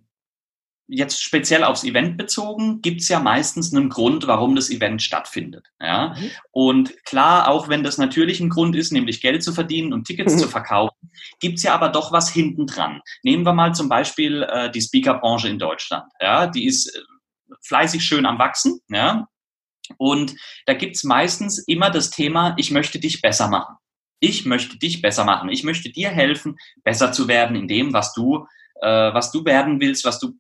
jetzt 0.88 1.22
speziell 1.22 1.64
aufs 1.64 1.84
Event 1.84 2.18
bezogen, 2.18 2.82
gibt 2.82 3.02
es 3.02 3.10
ja 3.10 3.20
meistens 3.20 3.74
einen 3.74 3.90
Grund, 3.90 4.26
warum 4.26 4.56
das 4.56 4.70
Event 4.70 5.02
stattfindet. 5.02 5.68
Ja? 5.82 6.16
Mhm. 6.18 6.32
Und 6.52 7.06
klar, 7.06 7.50
auch 7.50 7.68
wenn 7.68 7.84
das 7.84 7.98
natürlich 7.98 8.40
ein 8.40 8.50
Grund 8.50 8.76
ist, 8.76 8.92
nämlich 8.92 9.22
Geld 9.22 9.44
zu 9.44 9.52
verdienen 9.52 9.92
und 9.92 10.06
Tickets 10.06 10.36
mhm. 10.36 10.40
zu 10.40 10.48
verkaufen, 10.48 11.12
gibt 11.40 11.58
es 11.58 11.64
ja 11.64 11.74
aber 11.74 11.90
doch 11.90 12.12
was 12.12 12.30
hinten 12.30 12.68
dran. 12.68 13.02
Nehmen 13.24 13.46
wir 13.46 13.54
mal 13.54 13.76
zum 13.76 13.90
Beispiel 13.90 14.44
äh, 14.44 14.72
die 14.72 14.82
Speakerbranche 14.82 15.50
in 15.50 15.60
Deutschland. 15.60 16.06
Ja? 16.22 16.48
Die 16.48 16.66
ist 16.66 16.96
äh, 16.96 17.02
fleißig 17.66 18.04
schön 18.04 18.26
am 18.26 18.40
Wachsen. 18.40 18.80
Ja? 18.90 19.28
Und 19.98 20.36
da 20.66 20.74
gibt 20.74 20.96
es 20.96 21.04
meistens 21.04 21.60
immer 21.60 21.90
das 21.90 22.10
Thema, 22.10 22.54
ich 22.58 22.72
möchte 22.72 23.00
dich 23.00 23.22
besser 23.22 23.48
machen. 23.48 23.76
Ich 24.20 24.46
möchte 24.46 24.78
dich 24.78 25.02
besser 25.02 25.26
machen. 25.26 25.50
Ich 25.50 25.64
möchte 25.64 25.92
dir 25.92 26.10
helfen, 26.10 26.58
besser 26.84 27.12
zu 27.12 27.28
werden 27.28 27.56
in 27.56 27.68
dem, 27.68 27.94
was 27.94 28.14
du 28.14 28.48
was 28.82 29.32
du 29.32 29.44
werden 29.46 29.80
willst, 29.80 30.06
was 30.06 30.20
du 30.20 30.34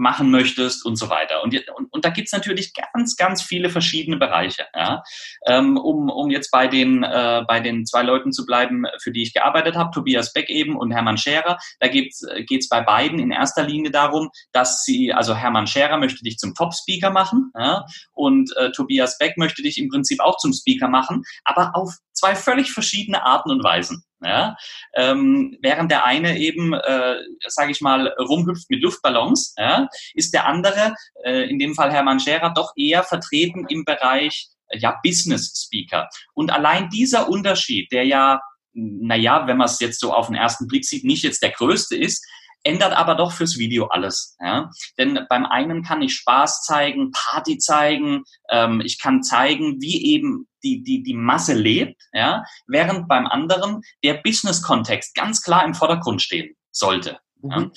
machen 0.00 0.30
möchtest 0.30 0.86
und 0.86 0.96
so 0.96 1.10
weiter. 1.10 1.42
Und, 1.42 1.54
und, 1.76 1.92
und 1.92 2.04
da 2.04 2.10
gibt's 2.10 2.32
natürlich 2.32 2.72
ganz, 2.74 3.16
ganz 3.16 3.42
viele 3.42 3.68
verschiedene 3.68 4.16
Bereiche. 4.16 4.66
Ja? 4.74 5.02
Ähm, 5.46 5.76
um, 5.76 6.08
um 6.08 6.30
jetzt 6.30 6.50
bei 6.50 6.68
den, 6.68 7.02
äh, 7.02 7.42
bei 7.46 7.60
den 7.60 7.84
zwei 7.84 8.02
Leuten 8.02 8.32
zu 8.32 8.46
bleiben, 8.46 8.84
für 9.02 9.10
die 9.10 9.22
ich 9.22 9.34
gearbeitet 9.34 9.76
habe, 9.76 9.90
Tobias 9.90 10.32
Beck 10.32 10.48
eben 10.48 10.76
und 10.76 10.92
Hermann 10.92 11.18
Scherer, 11.18 11.58
da 11.80 11.88
geht's 11.88 12.24
geht's 12.46 12.68
bei 12.68 12.80
beiden 12.80 13.18
in 13.18 13.30
erster 13.30 13.64
Linie 13.64 13.90
darum, 13.90 14.30
dass 14.52 14.84
sie, 14.84 15.12
also 15.12 15.34
Hermann 15.34 15.66
Scherer 15.66 15.98
möchte 15.98 16.22
dich 16.22 16.38
zum 16.38 16.54
Top-Speaker 16.54 17.10
machen 17.10 17.50
ja? 17.58 17.84
und 18.12 18.54
äh, 18.56 18.70
Tobias 18.72 19.18
Beck 19.18 19.36
möchte 19.36 19.62
dich 19.62 19.78
im 19.78 19.88
Prinzip 19.88 20.20
auch 20.20 20.36
zum 20.38 20.52
Speaker 20.52 20.88
machen, 20.88 21.24
aber 21.44 21.72
auf 21.74 21.96
zwei 22.12 22.34
völlig 22.34 22.72
verschiedene 22.72 23.24
Arten 23.24 23.50
und 23.50 23.64
Weisen. 23.64 24.04
Ja? 24.22 24.56
Ähm, 24.94 25.58
während 25.62 25.90
der 25.90 26.04
eine 26.04 26.38
eben, 26.38 26.74
äh, 26.74 27.16
sage 27.46 27.72
ich 27.72 27.80
mal, 27.80 28.08
rumhüpft 28.18 28.68
mit 28.70 28.82
Luftballons, 28.82 29.54
ja? 29.56 29.88
ist 30.14 30.34
der 30.34 30.46
andere, 30.46 30.94
äh, 31.24 31.48
in 31.48 31.58
dem 31.58 31.74
Fall 31.74 31.92
Hermann 31.92 32.20
Scherer, 32.20 32.52
doch 32.54 32.72
eher 32.76 33.02
vertreten 33.02 33.66
im 33.68 33.84
Bereich 33.84 34.48
äh, 34.68 34.78
ja, 34.78 34.98
Business 35.02 35.64
Speaker. 35.66 36.08
Und 36.34 36.50
allein 36.50 36.88
dieser 36.90 37.28
Unterschied, 37.28 37.90
der 37.92 38.04
ja, 38.04 38.40
naja, 38.72 39.46
wenn 39.46 39.56
man 39.56 39.66
es 39.66 39.80
jetzt 39.80 40.00
so 40.00 40.12
auf 40.12 40.26
den 40.26 40.36
ersten 40.36 40.66
Blick 40.68 40.84
sieht, 40.84 41.04
nicht 41.04 41.24
jetzt 41.24 41.42
der 41.42 41.50
größte 41.50 41.96
ist, 41.96 42.24
ändert 42.62 42.92
aber 42.92 43.14
doch 43.14 43.32
fürs 43.32 43.58
Video 43.58 43.86
alles. 43.86 44.36
Ja? 44.40 44.70
Denn 44.98 45.26
beim 45.28 45.46
einen 45.46 45.82
kann 45.82 46.02
ich 46.02 46.14
Spaß 46.14 46.62
zeigen, 46.62 47.10
Party 47.12 47.58
zeigen, 47.58 48.24
ähm, 48.50 48.80
ich 48.84 48.98
kann 49.00 49.22
zeigen, 49.22 49.80
wie 49.80 50.12
eben 50.14 50.46
die, 50.62 50.82
die, 50.82 51.02
die 51.02 51.14
Masse 51.14 51.54
lebt, 51.54 52.00
ja? 52.12 52.44
während 52.66 53.08
beim 53.08 53.26
anderen 53.26 53.82
der 54.04 54.14
Business-Kontext 54.14 55.14
ganz 55.14 55.42
klar 55.42 55.64
im 55.64 55.74
Vordergrund 55.74 56.22
stehen 56.22 56.54
sollte. 56.70 57.18
Mhm. 57.40 57.50
Ja? 57.50 57.70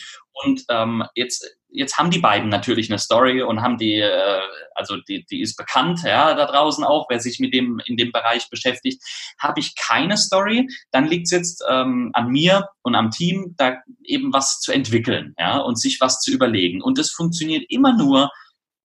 Und 0.43 0.65
ähm, 0.69 1.03
jetzt 1.15 1.55
jetzt 1.73 1.97
haben 1.97 2.11
die 2.11 2.19
beiden 2.19 2.49
natürlich 2.49 2.89
eine 2.89 2.99
Story 2.99 3.41
und 3.41 3.61
haben 3.61 3.77
die, 3.77 3.95
äh, 3.95 4.39
also 4.75 4.97
die, 4.97 5.25
die 5.25 5.41
ist 5.41 5.57
bekannt, 5.57 6.01
ja, 6.05 6.33
da 6.35 6.45
draußen 6.45 6.83
auch, 6.83 7.07
wer 7.09 7.19
sich 7.19 7.39
mit 7.39 7.53
dem 7.53 7.81
in 7.85 7.97
dem 7.97 8.11
Bereich 8.11 8.49
beschäftigt. 8.49 9.03
Habe 9.39 9.59
ich 9.59 9.75
keine 9.75 10.17
Story, 10.17 10.69
dann 10.91 11.07
liegt 11.07 11.25
es 11.25 11.31
jetzt 11.31 11.63
ähm, 11.69 12.11
an 12.13 12.27
mir 12.27 12.69
und 12.83 12.95
am 12.95 13.11
Team, 13.11 13.55
da 13.57 13.77
eben 14.03 14.31
was 14.33 14.59
zu 14.59 14.71
entwickeln, 14.71 15.33
ja, 15.37 15.57
und 15.57 15.79
sich 15.79 15.99
was 15.99 16.21
zu 16.21 16.31
überlegen. 16.31 16.81
Und 16.81 16.97
das 16.97 17.11
funktioniert 17.11 17.65
immer 17.69 17.93
nur, 17.95 18.29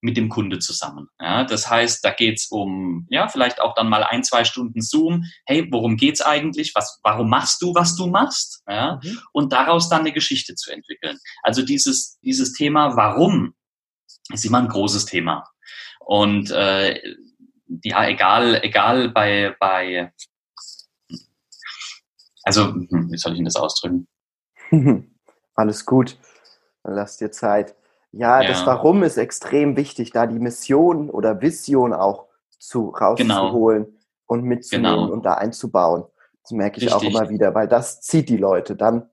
mit 0.01 0.17
dem 0.17 0.29
Kunde 0.29 0.59
zusammen. 0.59 1.09
Ja, 1.21 1.45
das 1.45 1.69
heißt, 1.69 2.05
da 2.05 2.11
geht's 2.11 2.51
um, 2.51 3.07
ja, 3.11 3.29
vielleicht 3.29 3.61
auch 3.61 3.75
dann 3.75 3.89
mal 3.89 4.05
ein, 4.05 4.23
zwei 4.23 4.45
Stunden 4.45 4.81
Zoom. 4.81 5.25
Hey, 5.45 5.67
worum 5.71 5.97
geht's 5.97 6.21
eigentlich? 6.21 6.73
Was, 6.75 7.01
warum 7.03 7.29
machst 7.29 7.61
du, 7.63 7.75
was 7.75 7.97
du 7.97 8.07
machst? 8.07 8.63
Ja, 8.69 9.01
mhm. 9.03 9.21
und 9.33 9.53
daraus 9.53 9.89
dann 9.89 10.01
eine 10.01 10.13
Geschichte 10.13 10.55
zu 10.55 10.71
entwickeln. 10.71 11.19
Also 11.43 11.63
dieses, 11.63 12.19
dieses 12.21 12.53
Thema, 12.53 12.97
warum, 12.97 13.55
ist 14.33 14.45
immer 14.45 14.59
ein 14.59 14.69
großes 14.69 15.07
Thema. 15.07 15.45
Und 16.01 16.51
äh, 16.51 17.01
ja, 17.83 18.07
egal, 18.09 18.61
egal 18.63 19.11
bei, 19.11 19.55
bei, 19.59 20.13
also, 22.43 22.73
hm, 22.73 23.09
wie 23.11 23.19
soll 23.19 23.33
ich 23.33 23.39
denn 23.39 23.45
das 23.45 23.57
ausdrücken? 23.57 24.09
Alles 25.55 25.85
gut. 25.85 26.17
Lass 26.85 27.19
dir 27.19 27.31
Zeit. 27.31 27.75
Ja, 28.13 28.41
ja, 28.43 28.49
das 28.49 28.65
Warum 28.65 29.03
ist 29.03 29.17
extrem 29.19 29.77
wichtig, 29.77 30.13
da 30.13 30.27
die 30.27 30.39
Mission 30.39 31.11
oder 31.11 31.41
Vision 31.41 31.93
auch 31.93 32.27
zu 32.59 32.89
rauszuholen 32.89 33.85
genau. 33.85 33.97
und 34.27 34.45
mitzunehmen 34.45 35.01
genau. 35.01 35.13
und 35.13 35.25
da 35.25 35.35
einzubauen. 35.35 36.05
Das 36.43 36.53
merke 36.53 36.79
ich 36.79 36.87
Richtig. 36.87 36.97
auch 36.97 37.03
immer 37.03 37.29
wieder, 37.29 37.55
weil 37.55 37.69
das 37.69 38.01
zieht 38.01 38.29
die 38.29 38.39
Leute 38.39 38.77
dann. 38.77 39.11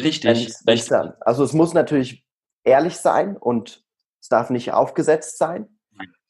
Richtig. 0.00 0.56
Richtig. 0.66 0.92
Also 1.20 1.44
es 1.44 1.52
muss 1.52 1.72
natürlich 1.72 2.26
ehrlich 2.64 2.98
sein 2.98 3.36
und 3.36 3.84
es 4.20 4.28
darf 4.28 4.50
nicht 4.50 4.72
aufgesetzt 4.72 5.38
sein. 5.38 5.68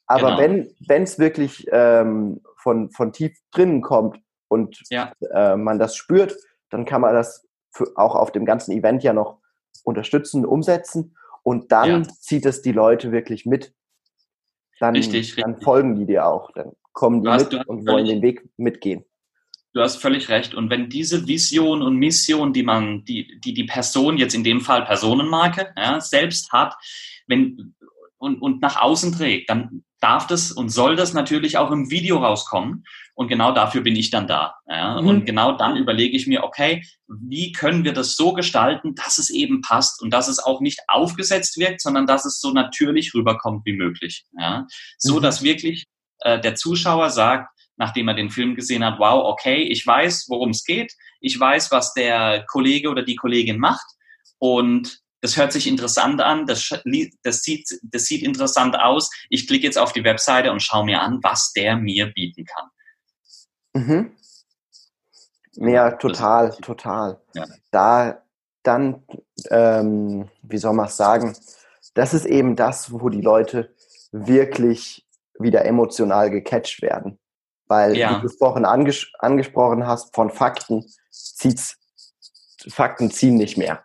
Aber 0.06 0.36
genau. 0.36 0.68
wenn 0.88 1.02
es 1.04 1.18
wirklich 1.18 1.66
ähm, 1.70 2.40
von, 2.56 2.90
von 2.90 3.12
tief 3.12 3.38
drinnen 3.52 3.80
kommt 3.80 4.18
und 4.48 4.80
ja. 4.90 5.12
äh, 5.32 5.56
man 5.56 5.78
das 5.78 5.94
spürt, 5.94 6.36
dann 6.70 6.84
kann 6.84 7.00
man 7.00 7.14
das 7.14 7.46
für, 7.72 7.92
auch 7.94 8.16
auf 8.16 8.32
dem 8.32 8.44
ganzen 8.44 8.72
Event 8.72 9.04
ja 9.04 9.12
noch 9.12 9.38
unterstützen, 9.84 10.44
umsetzen 10.44 11.16
und 11.42 11.72
dann 11.72 12.04
ja. 12.04 12.08
zieht 12.20 12.46
es 12.46 12.62
die 12.62 12.72
Leute 12.72 13.12
wirklich 13.12 13.46
mit. 13.46 13.72
Dann, 14.78 14.96
richtig, 14.96 15.36
dann 15.36 15.50
richtig. 15.50 15.64
folgen 15.64 15.96
die 15.96 16.06
dir 16.06 16.26
auch. 16.26 16.50
Dann 16.54 16.72
kommen 16.92 17.22
die 17.22 17.28
hast, 17.28 17.52
mit 17.52 17.66
und 17.66 17.86
wollen 17.86 18.06
den 18.06 18.22
Weg 18.22 18.48
mitgehen. 18.56 19.04
Du 19.72 19.80
hast 19.80 19.96
völlig 19.96 20.28
recht. 20.28 20.54
Und 20.54 20.70
wenn 20.70 20.88
diese 20.88 21.28
Vision 21.28 21.82
und 21.82 21.96
Mission, 21.96 22.52
die 22.52 22.62
man, 22.62 23.04
die, 23.04 23.40
die 23.40 23.54
die 23.54 23.64
Person 23.64 24.16
jetzt 24.16 24.34
in 24.34 24.42
dem 24.42 24.60
Fall 24.60 24.84
Personenmarke 24.84 25.72
ja, 25.76 26.00
selbst 26.00 26.50
hat, 26.52 26.74
wenn 27.26 27.74
und, 28.18 28.42
und 28.42 28.60
nach 28.60 28.80
außen 28.80 29.12
trägt, 29.12 29.48
dann 29.48 29.84
darf 30.00 30.26
das 30.26 30.50
und 30.50 30.70
soll 30.70 30.96
das 30.96 31.12
natürlich 31.12 31.58
auch 31.58 31.70
im 31.70 31.90
Video 31.90 32.18
rauskommen. 32.18 32.84
Und 33.14 33.28
genau 33.28 33.52
dafür 33.52 33.82
bin 33.82 33.96
ich 33.96 34.10
dann 34.10 34.26
da. 34.26 34.54
Ja? 34.66 35.00
Mhm. 35.00 35.06
Und 35.06 35.26
genau 35.26 35.52
dann 35.52 35.76
überlege 35.76 36.16
ich 36.16 36.26
mir, 36.26 36.42
okay, 36.42 36.82
wie 37.06 37.52
können 37.52 37.84
wir 37.84 37.92
das 37.92 38.16
so 38.16 38.32
gestalten, 38.32 38.94
dass 38.94 39.18
es 39.18 39.30
eben 39.30 39.60
passt 39.60 40.02
und 40.02 40.10
dass 40.10 40.28
es 40.28 40.38
auch 40.38 40.60
nicht 40.60 40.80
aufgesetzt 40.88 41.58
wirkt, 41.58 41.82
sondern 41.82 42.06
dass 42.06 42.24
es 42.24 42.40
so 42.40 42.50
natürlich 42.52 43.14
rüberkommt 43.14 43.66
wie 43.66 43.76
möglich. 43.76 44.24
Ja? 44.38 44.66
So 44.96 45.18
mhm. 45.18 45.22
dass 45.22 45.42
wirklich 45.42 45.84
äh, 46.20 46.40
der 46.40 46.54
Zuschauer 46.54 47.10
sagt, 47.10 47.48
nachdem 47.76 48.08
er 48.08 48.14
den 48.14 48.30
Film 48.30 48.54
gesehen 48.54 48.84
hat, 48.84 48.98
wow, 48.98 49.24
okay, 49.24 49.62
ich 49.62 49.86
weiß, 49.86 50.26
worum 50.28 50.50
es 50.50 50.64
geht, 50.64 50.92
ich 51.20 51.38
weiß, 51.38 51.70
was 51.70 51.94
der 51.94 52.44
Kollege 52.46 52.90
oder 52.90 53.02
die 53.02 53.16
Kollegin 53.16 53.58
macht 53.58 53.86
und 54.38 55.00
das 55.20 55.36
hört 55.36 55.52
sich 55.52 55.66
interessant 55.66 56.20
an, 56.20 56.46
das, 56.46 56.70
das, 57.22 57.42
sieht, 57.42 57.68
das 57.82 58.04
sieht 58.04 58.22
interessant 58.22 58.78
aus. 58.78 59.10
Ich 59.28 59.46
klicke 59.46 59.66
jetzt 59.66 59.78
auf 59.78 59.92
die 59.92 60.04
Webseite 60.04 60.50
und 60.50 60.62
schaue 60.62 60.84
mir 60.84 61.00
an, 61.00 61.20
was 61.22 61.52
der 61.52 61.76
mir 61.76 62.12
bieten 62.12 62.44
kann. 62.44 62.70
Mhm. 63.74 64.16
Ja, 65.52 65.90
total, 65.92 66.50
total. 66.62 67.20
Ja. 67.34 67.44
Da 67.70 68.22
dann, 68.62 69.02
ähm, 69.50 70.28
wie 70.42 70.58
soll 70.58 70.74
man 70.74 70.86
es 70.86 70.96
sagen, 70.96 71.36
das 71.94 72.14
ist 72.14 72.26
eben 72.26 72.56
das, 72.56 72.92
wo 72.92 73.08
die 73.08 73.20
Leute 73.20 73.74
wirklich 74.12 75.06
wieder 75.38 75.64
emotional 75.64 76.30
gecatcht 76.30 76.82
werden. 76.82 77.18
Weil, 77.66 77.96
ja. 77.96 78.16
wie 78.16 78.20
du 78.22 78.26
es 78.26 78.36
vorhin 78.36 78.64
anges 78.64 79.06
angesprochen 79.18 79.86
hast, 79.86 80.14
von 80.14 80.30
Fakten 80.30 80.84
zieht's, 81.10 81.78
Fakten 82.68 83.10
ziehen 83.10 83.36
nicht 83.36 83.56
mehr. 83.56 83.84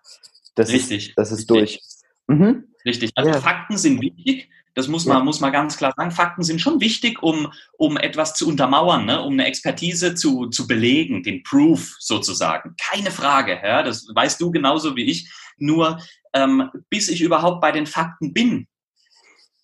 Das 0.56 0.70
Richtig. 0.70 1.10
Ist, 1.10 1.18
das 1.18 1.32
ist 1.32 1.52
Richtig. 1.52 1.82
durch. 2.28 2.40
Mhm. 2.40 2.64
Richtig. 2.86 3.12
Also 3.16 3.32
ja. 3.32 3.42
Fakten 3.42 3.78
sind 3.78 4.02
wichtig. 4.02 4.50
Das 4.74 4.90
muss 4.90 5.06
man, 5.06 5.20
ja. 5.20 5.24
muss 5.24 5.40
man 5.40 5.54
ganz 5.54 5.78
klar 5.78 5.94
sagen. 5.96 6.12
Fakten 6.12 6.44
sind 6.44 6.60
schon 6.60 6.82
wichtig, 6.82 7.24
um, 7.24 7.52
um 7.78 7.98
etwas 7.98 8.34
zu 8.34 8.48
untermauern, 8.48 9.06
ne? 9.06 9.22
um 9.22 9.34
eine 9.34 9.46
Expertise 9.46 10.16
zu, 10.16 10.48
zu 10.48 10.68
belegen, 10.68 11.24
den 11.24 11.44
Proof 11.44 11.96
sozusagen. 12.00 12.76
Keine 12.78 13.10
Frage. 13.10 13.60
Ja? 13.64 13.84
Das 13.84 14.06
weißt 14.14 14.40
du 14.42 14.52
genauso 14.52 14.96
wie 14.96 15.06
ich. 15.06 15.32
Nur 15.58 16.00
ähm, 16.34 16.70
bis 16.90 17.08
ich 17.08 17.22
überhaupt 17.22 17.62
bei 17.62 17.72
den 17.72 17.88
Fakten 17.88 18.34
bin, 18.34 18.68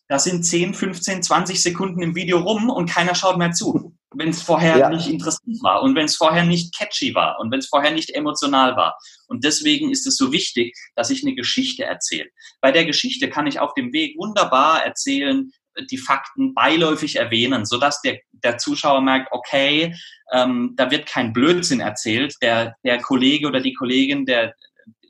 da 0.07 0.19
sind 0.19 0.43
10, 0.43 0.73
15, 0.73 1.23
20 1.23 1.61
Sekunden 1.61 2.01
im 2.01 2.15
Video 2.15 2.39
rum 2.39 2.69
und 2.69 2.89
keiner 2.89 3.15
schaut 3.15 3.37
mehr 3.37 3.51
zu. 3.51 3.90
Wenn 4.21 4.29
es 4.29 4.43
vorher 4.43 4.77
ja. 4.77 4.89
nicht 4.89 5.07
interessant 5.07 5.57
war 5.63 5.81
und 5.81 5.95
wenn 5.95 6.05
es 6.05 6.15
vorher 6.15 6.45
nicht 6.45 6.77
catchy 6.77 7.15
war 7.15 7.39
und 7.39 7.51
wenn 7.51 7.57
es 7.57 7.67
vorher 7.67 7.91
nicht 7.91 8.11
emotional 8.11 8.75
war. 8.75 8.95
Und 9.27 9.43
deswegen 9.43 9.89
ist 9.89 10.05
es 10.05 10.15
so 10.15 10.31
wichtig, 10.31 10.77
dass 10.95 11.09
ich 11.09 11.23
eine 11.23 11.33
Geschichte 11.33 11.85
erzähle. 11.85 12.29
Bei 12.61 12.71
der 12.71 12.85
Geschichte 12.85 13.29
kann 13.31 13.47
ich 13.47 13.59
auf 13.59 13.73
dem 13.73 13.91
Weg 13.93 14.15
wunderbar 14.19 14.85
erzählen, 14.85 15.51
die 15.89 15.97
Fakten 15.97 16.53
beiläufig 16.53 17.15
erwähnen, 17.15 17.65
sodass 17.65 18.01
der, 18.01 18.19
der 18.31 18.59
Zuschauer 18.59 19.01
merkt, 19.01 19.29
okay, 19.31 19.95
ähm, 20.31 20.73
da 20.75 20.91
wird 20.91 21.07
kein 21.07 21.33
Blödsinn 21.33 21.79
erzählt. 21.79 22.35
Der, 22.43 22.75
der 22.83 23.01
Kollege 23.01 23.47
oder 23.47 23.59
die 23.59 23.73
Kollegin, 23.73 24.25
der, 24.25 24.53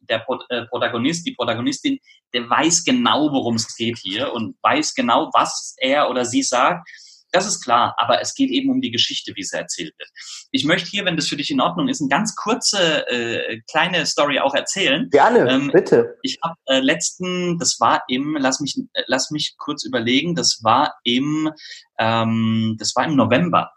der 0.03 0.25
äh, 0.50 0.65
Protagonist, 0.68 1.25
die 1.25 1.34
Protagonistin, 1.34 2.00
der 2.34 2.50
weiß 2.50 2.86
genau, 2.86 3.30
worum 3.32 3.56
es 3.56 3.75
geht 3.75 3.98
hier 3.98 4.32
und 4.32 4.56
weiß 4.62 4.94
genau, 4.94 5.30
was 5.34 5.75
er 5.80 6.10
oder 6.10 6.24
sie 6.24 6.44
sagt. 6.44 6.88
Das 7.31 7.45
ist 7.45 7.61
klar, 7.61 7.95
aber 7.97 8.21
es 8.21 8.33
geht 8.33 8.50
eben 8.50 8.69
um 8.69 8.81
die 8.81 8.91
Geschichte, 8.91 9.33
wie 9.35 9.43
sie 9.43 9.57
erzählt 9.57 9.93
wird. 9.97 10.09
Ich 10.51 10.65
möchte 10.65 10.89
hier, 10.89 11.05
wenn 11.05 11.15
das 11.15 11.27
für 11.27 11.38
dich 11.38 11.51
in 11.51 11.61
Ordnung 11.61 11.88
ist, 11.88 12.01
eine 12.01 12.09
ganz 12.09 12.35
kurze 12.35 13.07
äh, 13.07 13.61
kleine 13.69 14.05
Story 14.05 14.39
auch 14.39 14.53
erzählen. 14.53 15.09
Gerne, 15.09 15.50
ähm, 15.50 15.71
bitte. 15.71 16.17
Ich 16.23 16.39
habe 16.43 16.55
äh, 16.65 16.79
letzten, 16.79 17.57
das 17.57 17.79
war 17.79 18.03
im, 18.07 18.38
lass 18.39 18.59
mich, 18.59 18.77
äh, 18.93 19.03
lass 19.07 19.31
mich 19.31 19.55
kurz 19.57 19.85
überlegen, 19.85 20.35
das 20.35 20.59
war 20.63 20.95
im, 21.03 21.51
ähm, 22.00 22.75
das 22.79 22.95
war 22.95 23.05
im 23.05 23.15
November. 23.15 23.71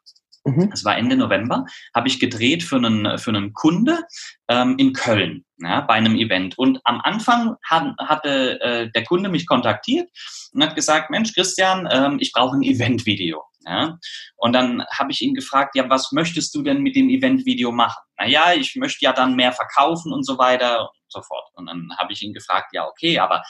Mhm. 0.44 0.70
Das 0.70 0.84
war 0.84 0.96
Ende 0.96 1.16
November, 1.16 1.64
habe 1.94 2.08
ich 2.08 2.20
gedreht 2.20 2.62
für 2.62 2.76
einen, 2.76 3.18
für 3.18 3.30
einen 3.30 3.52
Kunde 3.54 4.00
ähm, 4.48 4.76
in 4.78 4.92
Köln 4.92 5.44
ja, 5.58 5.80
bei 5.80 5.94
einem 5.94 6.16
Event. 6.16 6.58
Und 6.58 6.80
am 6.84 7.00
Anfang 7.00 7.56
hat, 7.64 7.94
hatte 7.98 8.60
äh, 8.60 8.90
der 8.90 9.04
Kunde 9.04 9.28
mich 9.28 9.46
kontaktiert 9.46 10.08
und 10.52 10.62
hat 10.62 10.74
gesagt, 10.74 11.10
Mensch, 11.10 11.32
Christian, 11.32 11.88
ähm, 11.90 12.18
ich 12.20 12.32
brauche 12.32 12.56
ein 12.56 12.62
Eventvideo. 12.62 13.42
Ja? 13.66 13.98
Und 14.36 14.52
dann 14.52 14.84
habe 14.92 15.12
ich 15.12 15.22
ihn 15.22 15.34
gefragt, 15.34 15.74
ja, 15.76 15.88
was 15.88 16.12
möchtest 16.12 16.54
du 16.54 16.62
denn 16.62 16.82
mit 16.82 16.96
dem 16.96 17.08
Eventvideo 17.08 17.72
machen? 17.72 18.02
Naja, 18.18 18.52
ich 18.54 18.76
möchte 18.76 19.04
ja 19.04 19.12
dann 19.12 19.36
mehr 19.36 19.52
verkaufen 19.52 20.12
und 20.12 20.24
so 20.24 20.38
weiter 20.38 20.90
und 21.14 21.22
so 21.22 21.26
fort. 21.26 21.50
Und 21.54 21.66
dann 21.66 21.88
habe 21.98 22.12
ich 22.12 22.22
ihn 22.22 22.32
gefragt, 22.32 22.70
ja, 22.72 22.86
okay, 22.86 23.18
aber 23.18 23.42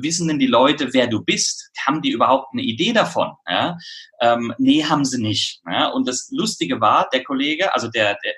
wissen 0.00 0.28
denn 0.28 0.38
die 0.38 0.46
Leute, 0.46 0.92
wer 0.92 1.06
du 1.06 1.22
bist? 1.22 1.70
Haben 1.86 2.02
die 2.02 2.10
überhaupt 2.10 2.48
eine 2.52 2.62
Idee 2.62 2.92
davon? 2.92 3.32
Ja? 3.48 3.76
Ähm, 4.20 4.54
nee, 4.58 4.84
haben 4.84 5.04
sie 5.04 5.20
nicht. 5.20 5.60
Ja? 5.70 5.88
Und 5.88 6.08
das 6.08 6.28
Lustige 6.30 6.80
war, 6.80 7.08
der 7.12 7.24
Kollege, 7.24 7.72
also 7.74 7.88
der, 7.88 8.18
der 8.24 8.34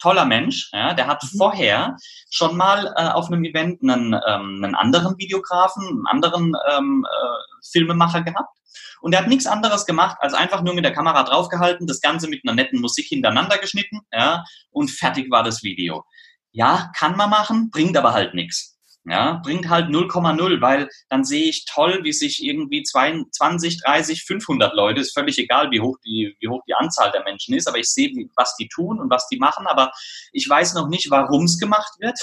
toller 0.00 0.24
Mensch, 0.24 0.70
ja, 0.72 0.94
der 0.94 1.08
hat 1.08 1.24
mhm. 1.24 1.38
vorher 1.38 1.96
schon 2.30 2.56
mal 2.56 2.94
äh, 2.96 3.08
auf 3.08 3.26
einem 3.26 3.44
Event 3.44 3.82
einen, 3.82 4.12
ähm, 4.12 4.62
einen 4.62 4.74
anderen 4.76 5.18
Videografen, 5.18 5.84
einen 5.84 6.06
anderen 6.06 6.52
ähm, 6.72 7.04
äh, 7.04 7.68
Filmemacher 7.72 8.22
gehabt 8.22 8.58
und 9.00 9.12
er 9.12 9.20
hat 9.20 9.28
nichts 9.28 9.46
anderes 9.46 9.86
gemacht, 9.86 10.16
als 10.20 10.34
einfach 10.34 10.62
nur 10.62 10.74
mit 10.74 10.84
der 10.84 10.92
Kamera 10.92 11.22
draufgehalten, 11.22 11.86
das 11.86 12.00
Ganze 12.00 12.28
mit 12.28 12.42
einer 12.44 12.54
netten 12.54 12.80
Musik 12.80 13.06
hintereinander 13.06 13.58
geschnitten, 13.58 14.00
ja, 14.12 14.44
und 14.70 14.90
fertig 14.90 15.30
war 15.30 15.42
das 15.42 15.62
Video. 15.62 16.04
Ja, 16.52 16.90
kann 16.96 17.16
man 17.16 17.30
machen, 17.30 17.70
bringt 17.70 17.96
aber 17.96 18.12
halt 18.12 18.34
nichts. 18.34 18.74
Ja, 19.04 19.40
bringt 19.42 19.70
halt 19.70 19.88
0,0, 19.88 20.60
weil 20.60 20.88
dann 21.08 21.24
sehe 21.24 21.48
ich 21.48 21.64
toll, 21.64 22.00
wie 22.02 22.12
sich 22.12 22.44
irgendwie 22.44 22.82
20, 22.82 23.80
30, 23.82 24.24
500 24.24 24.74
Leute, 24.74 25.00
ist 25.00 25.14
völlig 25.14 25.38
egal, 25.38 25.70
wie 25.70 25.80
hoch 25.80 25.96
die, 26.04 26.36
wie 26.40 26.48
hoch 26.48 26.60
die 26.68 26.74
Anzahl 26.74 27.10
der 27.12 27.24
Menschen 27.24 27.54
ist, 27.54 27.66
aber 27.68 27.78
ich 27.78 27.88
sehe, 27.90 28.10
was 28.36 28.54
die 28.56 28.68
tun 28.68 29.00
und 29.00 29.08
was 29.08 29.26
die 29.28 29.38
machen, 29.38 29.66
aber 29.66 29.92
ich 30.32 30.46
weiß 30.46 30.74
noch 30.74 30.88
nicht, 30.88 31.10
warum 31.10 31.44
es 31.44 31.58
gemacht 31.58 31.92
wird, 32.00 32.18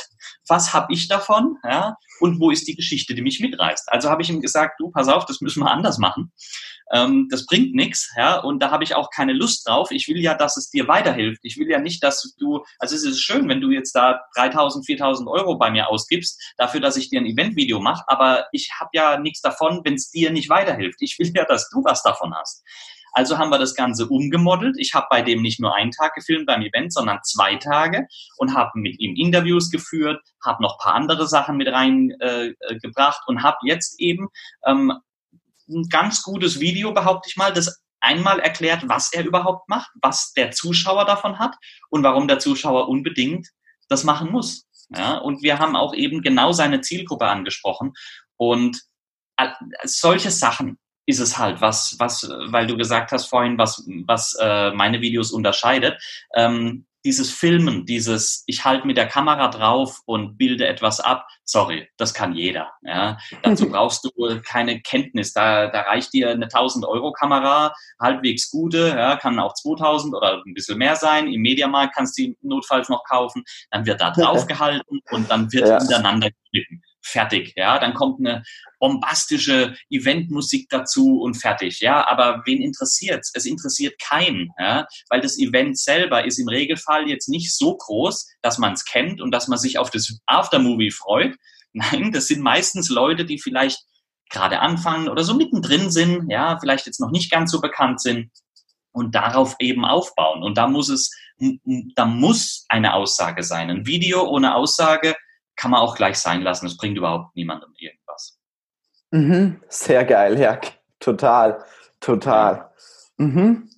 was 0.48 0.74
habe 0.74 0.94
ich 0.94 1.08
davon, 1.08 1.58
ja, 1.64 1.96
und 2.20 2.40
wo 2.40 2.52
ist 2.52 2.68
die 2.68 2.76
Geschichte, 2.76 3.16
die 3.16 3.22
mich 3.22 3.40
mitreißt. 3.40 3.92
Also 3.92 4.10
habe 4.10 4.22
ich 4.22 4.30
ihm 4.30 4.42
gesagt, 4.42 4.80
du, 4.80 4.92
pass 4.92 5.08
auf, 5.08 5.26
das 5.26 5.42
müssen 5.42 5.62
wir 5.62 5.72
anders 5.72 5.98
machen. 5.98 6.32
Ähm, 6.92 7.28
das 7.32 7.46
bringt 7.46 7.74
nichts, 7.74 8.12
ja, 8.16 8.40
und 8.40 8.60
da 8.60 8.70
habe 8.70 8.84
ich 8.84 8.94
auch 8.94 9.10
keine 9.10 9.34
Lust 9.34 9.68
drauf. 9.68 9.90
Ich 9.92 10.08
will 10.08 10.20
ja, 10.20 10.36
dass 10.36 10.56
es 10.58 10.70
dir 10.70 10.88
weiterhilft. 10.88 11.40
Ich 11.44 11.58
will 11.58 11.70
ja 11.70 11.80
nicht, 11.80 12.04
dass 12.04 12.36
du, 12.38 12.64
also 12.80 12.96
es 12.96 13.04
ist 13.04 13.22
schön, 13.22 13.50
wenn 13.50 13.62
du 13.62 13.72
jetzt 13.72 13.94
da 13.94 14.22
3000, 14.36 14.86
4000 14.86 15.28
Euro 15.28 15.58
bei 15.58 15.72
mir 15.72 15.90
ausgibst, 15.90 16.40
dafür, 16.58 16.80
dass 16.80 16.98
ich 16.98 17.10
dir 17.10 17.20
ein 17.20 17.26
Eventvideo 17.26 17.80
mache, 17.80 18.04
aber 18.08 18.46
ich 18.52 18.72
habe 18.80 18.92
ja 18.94 19.18
nichts 19.20 19.42
davon, 19.42 19.82
wenn 19.84 19.96
es 19.96 20.12
dir 20.12 20.32
nicht 20.32 20.50
weiterhilft. 20.50 21.02
Ich 21.02 21.18
will 21.18 21.32
ja, 21.36 21.46
dass 21.46 21.70
du 21.70 21.84
was 21.84 22.04
davon 22.04 22.34
hast. 22.36 22.64
Also 23.16 23.38
haben 23.38 23.50
wir 23.50 23.60
das 23.60 23.76
Ganze 23.76 24.08
umgemodelt. 24.08 24.76
Ich 24.78 24.94
habe 24.94 25.08
bei 25.10 25.22
dem 25.22 25.42
nicht 25.42 25.62
nur 25.62 25.74
einen 25.74 25.92
Tag 25.92 26.16
gefilmt 26.16 26.48
beim 26.48 26.62
Event, 26.62 26.92
sondern 26.92 27.24
zwei 27.24 27.56
Tage 27.56 28.08
und 28.38 28.54
habe 28.54 28.72
mit 28.76 29.00
ihm 29.00 29.16
Interviews 29.16 29.72
geführt, 29.72 30.22
habe 30.44 30.62
noch 30.62 30.78
paar 30.80 30.96
andere 30.96 31.26
Sachen 31.26 31.56
mit 31.56 31.70
reingebracht 31.70 33.22
äh, 33.26 33.32
und 33.32 33.42
habe 33.42 33.58
jetzt 33.64 34.02
eben 34.02 34.28
ähm, 34.66 34.92
ein 35.70 35.88
ganz 35.90 36.24
gutes 36.24 36.60
Video, 36.60 36.92
behaupte 36.92 37.30
ich 37.30 37.38
mal, 37.38 37.54
das 37.54 37.82
einmal 38.02 38.40
erklärt, 38.40 38.90
was 38.90 39.14
er 39.14 39.26
überhaupt 39.26 39.70
macht, 39.70 39.92
was 40.02 40.34
der 40.34 40.52
Zuschauer 40.52 41.06
davon 41.06 41.40
hat 41.40 41.56
und 41.90 42.04
warum 42.04 42.28
der 42.28 42.40
Zuschauer 42.40 42.90
unbedingt 42.90 43.48
das 43.88 44.04
machen 44.04 44.30
muss. 44.30 44.68
Ja, 44.90 45.18
und 45.20 45.42
wir 45.42 45.58
haben 45.60 45.78
auch 45.78 45.94
eben 45.94 46.22
genau 46.22 46.52
seine 46.52 46.82
Zielgruppe 46.82 47.28
angesprochen. 47.28 47.94
Und 48.36 48.82
solche 49.86 50.32
Sachen 50.32 50.78
ist 51.06 51.20
es 51.20 51.38
halt, 51.38 51.62
was, 51.62 51.96
was, 52.00 52.30
weil 52.48 52.68
du 52.68 52.78
gesagt 52.78 53.12
hast 53.12 53.26
vorhin, 53.26 53.58
was, 53.58 53.84
was 54.06 54.36
äh, 54.42 54.72
meine 54.72 55.02
Videos 55.02 55.32
unterscheidet. 55.32 56.02
Ähm, 56.36 56.86
dieses 57.06 57.32
Filmen, 57.32 57.86
dieses 57.86 58.44
ich 58.48 58.66
halte 58.66 58.88
mit 58.88 58.98
der 58.98 59.08
Kamera 59.08 59.48
drauf 59.50 60.02
und 60.06 60.38
bilde 60.38 60.68
etwas 60.68 61.00
ab, 61.00 61.28
sorry, 61.44 61.88
das 61.98 62.16
kann 62.16 62.34
jeder. 62.34 62.72
Ja. 62.82 63.20
Dazu 63.44 63.70
brauchst 63.72 64.04
du 64.04 64.42
keine 64.42 64.82
Kenntnis. 64.82 65.32
Da, 65.32 65.68
da 65.68 65.82
reicht 65.82 66.14
dir 66.14 66.32
eine 66.32 66.46
1000 66.46 66.84
Euro 66.86 67.12
Kamera, 67.12 67.74
halbwegs 68.02 68.50
gute, 68.50 68.88
ja, 68.90 69.16
kann 69.18 69.40
auch 69.40 69.54
2000 69.54 70.16
oder 70.16 70.42
ein 70.46 70.56
bisschen 70.56 70.80
mehr 70.80 70.96
sein. 70.96 71.28
Im 71.32 71.42
Mediamarkt 71.42 71.96
kannst 71.96 72.18
du 72.18 72.24
die 72.24 72.38
notfalls 72.42 72.90
noch 72.90 73.04
kaufen. 73.04 73.44
Dann 73.70 73.86
wird 73.86 74.02
da 74.02 74.10
drauf 74.10 74.48
gehalten 74.48 75.00
und 75.12 75.30
dann 75.30 75.54
wird 75.54 75.68
ja. 75.68 75.78
hintereinander 75.78 76.30
geschnitten 76.32 76.82
fertig, 77.06 77.54
ja, 77.56 77.80
dann 77.80 77.94
kommt 77.94 78.20
eine 78.20 78.44
bombastische 78.80 79.76
Eventmusik 79.90 80.68
dazu 80.70 81.22
und 81.22 81.36
fertig, 81.36 81.80
ja, 81.80 82.08
aber 82.08 82.42
wen 82.46 82.62
interessiert's? 82.62 83.32
Es 83.34 83.46
interessiert 83.46 84.00
keinen, 84.00 84.50
ja, 84.60 84.88
weil 85.10 85.22
das 85.22 85.38
Event 85.38 85.78
selber 85.78 86.26
ist 86.26 86.40
im 86.40 86.48
Regelfall 86.48 87.08
jetzt 87.08 87.30
nicht 87.30 87.56
so 87.56 87.78
groß, 87.78 88.28
dass 88.42 88.58
man 88.58 88.74
es 88.74 88.86
kennt 88.86 89.22
und 89.22 89.32
dass 89.32 89.48
man 89.48 89.60
sich 89.60 89.78
auf 89.78 89.90
das 89.92 90.20
Aftermovie 90.26 90.92
freut. 90.92 91.36
Nein, 91.74 92.12
das 92.12 92.28
sind 92.28 92.42
meistens 92.42 92.90
Leute, 92.90 93.26
die 93.26 93.40
vielleicht 93.40 93.84
gerade 94.30 94.60
anfangen 94.60 95.08
oder 95.08 95.24
so 95.24 95.36
mittendrin 95.36 95.92
sind, 95.92 96.30
ja, 96.30 96.58
vielleicht 96.60 96.88
jetzt 96.88 97.00
noch 97.00 97.12
nicht 97.12 97.32
ganz 97.32 97.52
so 97.52 97.62
bekannt 97.62 98.02
sind 98.02 98.32
und 98.92 99.14
darauf 99.14 99.56
eben 99.60 99.86
aufbauen. 99.86 100.42
Und 100.42 100.58
da 100.58 100.68
muss 100.68 100.90
es, 100.90 101.12
da 101.96 102.06
muss 102.06 102.66
eine 102.70 102.94
Aussage 102.94 103.44
sein. 103.44 103.70
Ein 103.70 103.86
Video 103.86 104.24
ohne 104.28 104.56
Aussage 104.56 105.16
kann 105.56 105.72
man 105.72 105.82
auch 105.82 105.96
gleich 105.96 106.18
sein 106.18 106.42
lassen. 106.42 106.68
Es 106.68 106.78
bringt 106.78 106.98
überhaupt 106.98 107.36
niemandem 107.36 107.72
irgendwas. 107.78 108.40
Mhm. 109.12 109.62
Sehr 109.70 110.04
geil, 110.06 110.40
ja, 110.40 110.60
total, 111.00 111.64
total. 112.00 112.70
Mhm. 113.18 113.70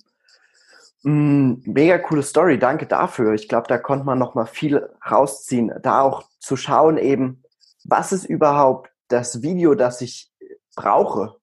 Mhm. 1.02 1.62
Mega 1.64 1.98
coole 1.98 2.22
Story, 2.22 2.58
danke 2.58 2.86
dafür. 2.86 3.34
Ich 3.34 3.48
glaube, 3.48 3.68
da 3.68 3.78
konnte 3.78 4.04
man 4.04 4.18
noch 4.18 4.34
mal 4.34 4.46
viel 4.46 4.88
rausziehen. 5.08 5.72
Da 5.82 6.00
auch 6.00 6.24
zu 6.38 6.56
schauen 6.56 6.98
eben, 6.98 7.42
was 7.84 8.12
ist 8.12 8.24
überhaupt 8.24 8.90
das 9.08 9.42
Video, 9.42 9.74
das 9.74 10.00
ich 10.00 10.30
brauche. 10.76 11.36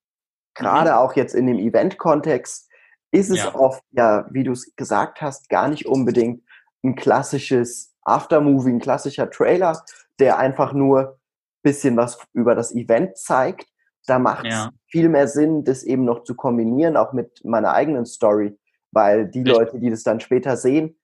Gerade 0.54 0.92
mhm. 0.92 0.98
auch 0.98 1.16
jetzt 1.16 1.36
in 1.36 1.48
dem 1.48 1.60
Event-Kontext 1.60 2.70
ist 3.12 3.30
es 3.30 3.38
ja. 3.38 3.56
oft, 3.56 3.84
ja, 3.92 4.26
wie 4.30 4.44
du 4.44 4.52
es 4.52 4.76
gesagt 4.76 5.22
hast, 5.22 5.50
gar 5.50 5.68
nicht 5.68 5.86
unbedingt 5.86 6.44
ein 6.84 6.96
klassisches 6.96 7.96
Aftermovie, 8.04 8.72
ein 8.72 8.80
klassischer 8.80 9.30
Trailer, 9.30 9.84
der 10.20 10.38
einfach 10.38 10.74
nur 10.74 11.20
bisschen 11.66 11.98
was 11.98 12.20
über 12.34 12.56
das 12.56 12.74
Event 12.74 13.18
zeigt. 13.18 13.68
Da 14.06 14.20
macht 14.20 14.46
es 14.46 14.54
ja. 14.54 14.70
viel 14.88 15.10
mehr 15.10 15.28
Sinn, 15.28 15.64
das 15.64 15.84
eben 15.84 16.06
noch 16.06 16.24
zu 16.24 16.36
kombinieren, 16.36 16.96
auch 16.96 17.12
mit 17.12 17.44
meiner 17.44 17.74
eigenen 17.74 18.06
Story, 18.06 18.58
weil 18.92 19.28
die 19.28 19.40
Richtig. 19.40 19.58
Leute, 19.58 19.80
die 19.80 19.90
das 19.90 20.04
dann 20.04 20.20
später 20.20 20.58
sehen, 20.58 20.98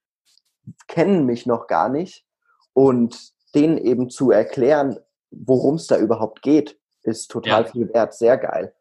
kennen 0.86 1.26
mich 1.26 1.46
noch 1.46 1.66
gar 1.66 1.88
nicht 1.88 2.24
und 2.72 3.32
denen 3.56 3.76
eben 3.76 4.08
zu 4.08 4.30
erklären, 4.30 4.96
worum 5.32 5.74
es 5.74 5.88
da 5.88 5.98
überhaupt 5.98 6.42
geht, 6.42 6.78
ist 7.02 7.28
total 7.30 7.64
ja. 7.64 7.68
viel 7.68 7.92
wert. 7.92 8.14
Sehr 8.14 8.38
geil. 8.38 8.72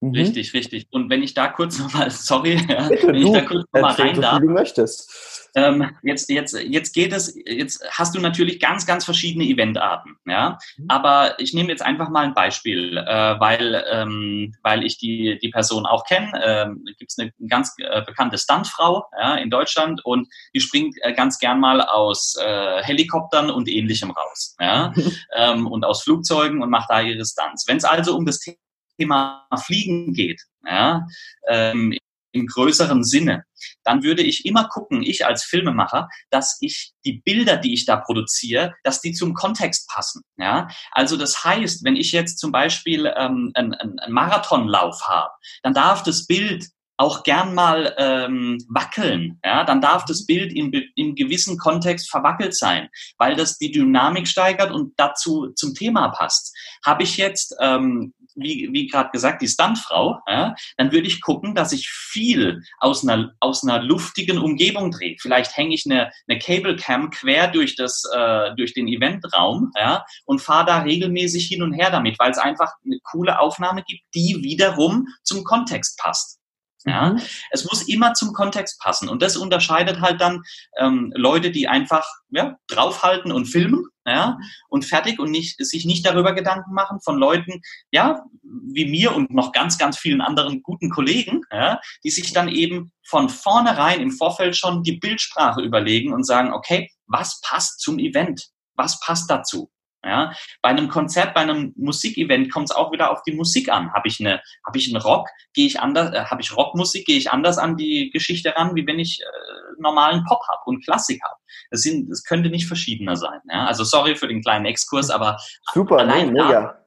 Mhm. 0.00 0.14
Richtig, 0.14 0.54
richtig. 0.54 0.86
Und 0.90 1.10
wenn 1.10 1.22
ich 1.22 1.34
da 1.34 1.48
kurz 1.48 1.78
nochmal, 1.78 2.10
sorry, 2.10 2.56
Bitte, 2.56 3.06
wenn 3.08 3.14
ich 3.14 3.32
da 3.32 3.42
kurz 3.42 3.64
nochmal 3.72 3.92
rein 3.92 4.20
darf. 4.20 4.40
Wie 4.40 4.46
du 4.46 4.52
möchtest. 4.52 5.50
Ähm, 5.56 5.96
jetzt, 6.02 6.30
jetzt, 6.30 6.54
jetzt 6.54 6.92
geht 6.92 7.12
es, 7.12 7.36
jetzt 7.44 7.84
hast 7.90 8.14
du 8.14 8.20
natürlich 8.20 8.60
ganz, 8.60 8.86
ganz 8.86 9.04
verschiedene 9.04 9.44
Eventarten, 9.44 10.16
ja. 10.24 10.58
Mhm. 10.76 10.84
Aber 10.88 11.38
ich 11.40 11.54
nehme 11.54 11.70
jetzt 11.70 11.82
einfach 11.82 12.08
mal 12.08 12.24
ein 12.24 12.34
Beispiel, 12.34 12.96
äh, 12.96 13.40
weil, 13.40 13.84
ähm, 13.90 14.54
weil 14.62 14.84
ich 14.84 14.98
die, 14.98 15.38
die 15.42 15.48
Person 15.48 15.86
auch 15.86 16.04
kenne. 16.04 16.30
Ähm, 16.42 16.84
Gibt 16.98 17.10
es 17.10 17.18
eine 17.18 17.32
ganz 17.48 17.74
äh, 17.78 18.02
bekannte 18.02 18.38
Stuntfrau 18.38 19.06
ja, 19.18 19.34
in 19.34 19.50
Deutschland 19.50 20.04
und 20.04 20.28
die 20.54 20.60
springt 20.60 20.94
äh, 21.02 21.12
ganz 21.12 21.38
gern 21.38 21.58
mal 21.60 21.80
aus 21.82 22.36
äh, 22.40 22.82
Helikoptern 22.82 23.50
und 23.50 23.68
ähnlichem 23.68 24.12
raus, 24.12 24.56
ja. 24.60 24.92
ähm, 25.34 25.66
und 25.66 25.84
aus 25.84 26.04
Flugzeugen 26.04 26.62
und 26.62 26.70
macht 26.70 26.90
da 26.90 27.00
ihre 27.00 27.24
Stunts. 27.24 27.66
Wenn 27.66 27.78
es 27.78 27.84
also 27.84 28.16
um 28.16 28.24
das 28.24 28.38
Thema 28.38 28.56
Thema 29.00 29.46
Fliegen 29.64 30.12
geht, 30.12 30.42
ja, 30.64 31.06
ähm, 31.48 31.94
im 32.32 32.46
größeren 32.46 33.02
Sinne, 33.02 33.44
dann 33.82 34.02
würde 34.02 34.22
ich 34.22 34.44
immer 34.46 34.68
gucken, 34.68 35.02
ich 35.02 35.26
als 35.26 35.42
Filmemacher, 35.42 36.08
dass 36.30 36.58
ich 36.60 36.92
die 37.04 37.20
Bilder, 37.24 37.56
die 37.56 37.74
ich 37.74 37.86
da 37.86 37.96
produziere, 37.96 38.74
dass 38.84 39.00
die 39.00 39.12
zum 39.12 39.34
Kontext 39.34 39.88
passen. 39.88 40.22
Ja? 40.36 40.68
Also 40.92 41.16
das 41.16 41.44
heißt, 41.44 41.84
wenn 41.84 41.96
ich 41.96 42.12
jetzt 42.12 42.38
zum 42.38 42.52
Beispiel 42.52 43.12
ähm, 43.16 43.50
einen, 43.54 43.74
einen 43.74 44.12
Marathonlauf 44.12 45.08
habe, 45.08 45.30
dann 45.62 45.74
darf 45.74 46.02
das 46.02 46.26
Bild 46.26 46.66
auch 47.00 47.22
gern 47.22 47.54
mal 47.54 47.94
ähm, 47.96 48.58
wackeln, 48.68 49.40
ja, 49.42 49.64
dann 49.64 49.80
darf 49.80 50.04
das 50.04 50.26
Bild 50.26 50.52
im, 50.52 50.70
im 50.96 51.14
gewissen 51.14 51.56
Kontext 51.56 52.10
verwackelt 52.10 52.54
sein, 52.54 52.90
weil 53.16 53.36
das 53.36 53.56
die 53.56 53.70
Dynamik 53.70 54.28
steigert 54.28 54.70
und 54.70 54.92
dazu 54.98 55.48
zum 55.54 55.74
Thema 55.74 56.10
passt. 56.10 56.54
Habe 56.84 57.02
ich 57.02 57.16
jetzt 57.16 57.56
ähm, 57.58 58.12
wie, 58.34 58.68
wie 58.72 58.86
gerade 58.86 59.10
gesagt, 59.10 59.42
die 59.42 59.48
Stuntfrau, 59.48 60.20
ja, 60.26 60.54
dann 60.76 60.92
würde 60.92 61.06
ich 61.06 61.20
gucken, 61.20 61.54
dass 61.54 61.72
ich 61.72 61.88
viel 61.88 62.62
aus 62.78 63.06
einer, 63.06 63.32
aus 63.40 63.64
einer 63.64 63.82
luftigen 63.82 64.38
Umgebung 64.38 64.90
drehe. 64.90 65.16
Vielleicht 65.20 65.56
hänge 65.56 65.74
ich 65.74 65.84
eine, 65.86 66.10
eine 66.28 66.38
Cable 66.38 66.76
Cam 66.76 67.10
quer 67.10 67.48
durch, 67.48 67.76
das, 67.76 68.02
äh, 68.14 68.54
durch 68.56 68.74
den 68.74 68.88
Eventraum 68.88 69.72
ja, 69.76 70.04
und 70.26 70.40
fahre 70.40 70.66
da 70.66 70.78
regelmäßig 70.82 71.46
hin 71.46 71.62
und 71.62 71.72
her 71.72 71.90
damit, 71.90 72.18
weil 72.18 72.30
es 72.30 72.38
einfach 72.38 72.72
eine 72.84 72.98
coole 73.02 73.38
Aufnahme 73.38 73.82
gibt, 73.86 74.02
die 74.14 74.38
wiederum 74.42 75.06
zum 75.22 75.44
Kontext 75.44 75.98
passt. 75.98 76.39
Ja, 76.84 77.16
es 77.50 77.66
muss 77.66 77.82
immer 77.88 78.14
zum 78.14 78.32
Kontext 78.32 78.80
passen 78.80 79.10
und 79.10 79.20
das 79.20 79.36
unterscheidet 79.36 80.00
halt 80.00 80.20
dann 80.20 80.42
ähm, 80.78 81.12
Leute, 81.14 81.50
die 81.50 81.68
einfach 81.68 82.06
ja, 82.30 82.56
draufhalten 82.68 83.32
und 83.32 83.46
filmen, 83.46 83.84
ja, 84.06 84.38
und 84.70 84.86
fertig 84.86 85.18
und 85.18 85.30
nicht 85.30 85.62
sich 85.64 85.84
nicht 85.84 86.06
darüber 86.06 86.32
Gedanken 86.32 86.72
machen 86.72 87.00
von 87.04 87.18
Leuten, 87.18 87.60
ja, 87.90 88.24
wie 88.42 88.86
mir 88.86 89.14
und 89.14 89.30
noch 89.30 89.52
ganz 89.52 89.76
ganz 89.76 89.98
vielen 89.98 90.22
anderen 90.22 90.62
guten 90.62 90.88
Kollegen, 90.88 91.42
ja, 91.52 91.80
die 92.02 92.10
sich 92.10 92.32
dann 92.32 92.48
eben 92.48 92.92
von 93.06 93.28
vornherein 93.28 94.00
im 94.00 94.12
Vorfeld 94.12 94.56
schon 94.56 94.82
die 94.82 94.96
Bildsprache 94.96 95.60
überlegen 95.60 96.14
und 96.14 96.24
sagen, 96.24 96.52
okay, 96.54 96.90
was 97.06 97.42
passt 97.42 97.80
zum 97.80 97.98
Event? 97.98 98.48
Was 98.74 98.98
passt 99.00 99.30
dazu? 99.30 99.70
Ja, 100.02 100.32
bei 100.62 100.70
einem 100.70 100.88
Konzert, 100.88 101.34
bei 101.34 101.42
einem 101.42 101.74
Musikevent 101.76 102.50
kommt 102.50 102.70
es 102.70 102.76
auch 102.76 102.90
wieder 102.90 103.10
auf 103.10 103.22
die 103.22 103.32
Musik 103.32 103.68
an. 103.68 103.92
Habe 103.92 104.08
ich 104.08 104.18
eine, 104.18 104.40
habe 104.66 104.78
ich 104.78 104.88
einen 104.88 105.02
Rock, 105.02 105.28
gehe 105.52 105.66
ich 105.66 105.78
anders, 105.78 106.14
äh, 106.14 106.24
habe 106.24 106.40
ich 106.40 106.56
Rockmusik, 106.56 107.06
gehe 107.06 107.18
ich 107.18 107.30
anders 107.30 107.58
an 107.58 107.76
die 107.76 108.10
Geschichte 108.10 108.54
ran, 108.56 108.74
wie 108.74 108.86
wenn 108.86 108.98
ich 108.98 109.20
äh, 109.20 109.80
normalen 109.80 110.24
Pop 110.24 110.40
habe 110.48 110.62
und 110.64 110.82
Klassik 110.84 111.22
habe. 111.22 111.36
Das 111.70 111.82
sind, 111.82 112.10
das 112.10 112.24
könnte 112.24 112.48
nicht 112.48 112.66
verschiedener 112.66 113.16
sein. 113.16 113.40
Ja? 113.50 113.66
Also 113.66 113.84
sorry 113.84 114.16
für 114.16 114.28
den 114.28 114.42
kleinen 114.42 114.64
Exkurs, 114.64 115.10
aber 115.10 115.36
super, 115.74 115.98
allein 115.98 116.32
nee, 116.32 116.38
da, 116.38 116.78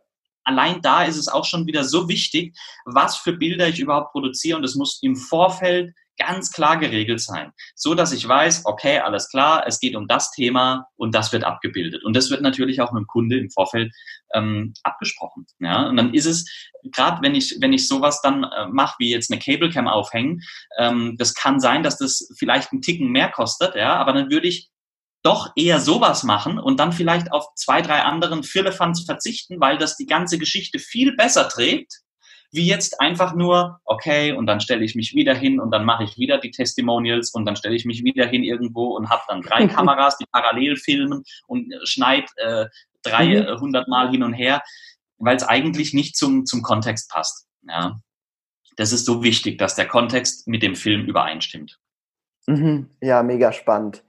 allein 0.43 0.81
da 0.81 1.03
ist 1.03 1.17
es 1.17 1.27
auch 1.27 1.45
schon 1.45 1.67
wieder 1.67 1.83
so 1.83 2.09
wichtig, 2.09 2.57
was 2.85 3.17
für 3.17 3.33
Bilder 3.33 3.67
ich 3.67 3.79
überhaupt 3.79 4.11
produziere 4.11 4.57
und 4.57 4.63
es 4.63 4.75
muss 4.75 4.99
im 5.03 5.15
Vorfeld 5.15 5.93
ganz 6.17 6.51
klar 6.51 6.77
geregelt 6.77 7.21
sein, 7.21 7.51
so 7.75 7.95
dass 7.95 8.11
ich 8.11 8.27
weiß, 8.27 8.63
okay, 8.65 8.99
alles 8.99 9.29
klar, 9.29 9.63
es 9.67 9.79
geht 9.79 9.95
um 9.95 10.07
das 10.07 10.31
Thema 10.31 10.87
und 10.95 11.15
das 11.15 11.31
wird 11.33 11.43
abgebildet. 11.43 12.03
Und 12.03 12.15
das 12.15 12.29
wird 12.29 12.41
natürlich 12.41 12.81
auch 12.81 12.91
mit 12.91 13.01
dem 13.01 13.07
Kunde 13.07 13.37
im 13.37 13.49
Vorfeld 13.49 13.91
ähm, 14.33 14.73
abgesprochen. 14.83 15.45
Ja, 15.59 15.87
und 15.87 15.97
dann 15.97 16.13
ist 16.13 16.25
es 16.25 16.45
gerade, 16.91 17.21
wenn 17.21 17.35
ich 17.35 17.57
wenn 17.59 17.73
ich 17.73 17.87
sowas 17.87 18.21
dann 18.21 18.43
äh, 18.43 18.67
mache, 18.67 18.95
wie 18.99 19.11
jetzt 19.11 19.31
eine 19.31 19.39
Cablecam 19.39 19.87
aufhängen, 19.87 20.41
ähm, 20.77 21.15
das 21.17 21.33
kann 21.33 21.59
sein, 21.59 21.83
dass 21.83 21.97
das 21.97 22.29
vielleicht 22.37 22.71
einen 22.71 22.81
Ticken 22.81 23.09
mehr 23.09 23.29
kostet, 23.29 23.75
ja, 23.75 23.95
aber 23.95 24.13
dann 24.13 24.29
würde 24.29 24.47
ich 24.47 24.69
doch 25.23 25.51
eher 25.55 25.79
sowas 25.79 26.23
machen 26.23 26.59
und 26.59 26.79
dann 26.79 26.91
vielleicht 26.91 27.31
auf 27.31 27.45
zwei, 27.55 27.81
drei 27.81 28.01
anderen 28.01 28.43
Firlefanz 28.43 29.05
verzichten, 29.05 29.59
weil 29.61 29.77
das 29.77 29.95
die 29.95 30.05
ganze 30.05 30.37
Geschichte 30.37 30.79
viel 30.79 31.15
besser 31.15 31.47
trägt 31.47 32.02
wie 32.53 32.67
jetzt 32.67 33.01
einfach 33.01 33.33
nur, 33.33 33.79
okay, 33.83 34.31
und 34.31 34.45
dann 34.45 34.61
stelle 34.61 34.85
ich 34.85 34.93
mich 34.93 35.15
wieder 35.15 35.33
hin 35.33 35.59
und 35.59 35.71
dann 35.71 35.85
mache 35.85 36.03
ich 36.03 36.17
wieder 36.17 36.37
die 36.37 36.51
Testimonials 36.51 37.31
und 37.31 37.45
dann 37.45 37.55
stelle 37.55 37.75
ich 37.75 37.83
mich 37.83 38.03
wieder 38.03 38.27
hin 38.27 38.43
irgendwo 38.43 38.95
und 38.95 39.09
habe 39.09 39.23
dann 39.27 39.41
drei 39.41 39.67
Kameras, 39.67 40.17
die 40.17 40.25
parallel 40.31 40.77
filmen 40.77 41.23
und 41.47 41.73
schneid 41.83 42.29
äh, 42.37 42.65
300 43.03 43.87
mhm. 43.87 43.91
Mal 43.91 44.11
hin 44.11 44.23
und 44.23 44.33
her, 44.33 44.61
weil 45.17 45.35
es 45.35 45.43
eigentlich 45.43 45.93
nicht 45.93 46.15
zum, 46.15 46.45
zum 46.45 46.61
Kontext 46.61 47.09
passt. 47.09 47.47
Ja. 47.67 47.99
Das 48.77 48.91
ist 48.91 49.05
so 49.05 49.23
wichtig, 49.23 49.57
dass 49.57 49.75
der 49.75 49.87
Kontext 49.87 50.47
mit 50.47 50.61
dem 50.61 50.75
Film 50.75 51.05
übereinstimmt. 51.05 51.79
Mhm. 52.45 52.89
Ja, 53.01 53.23
mega 53.23 53.51
spannend. 53.51 54.03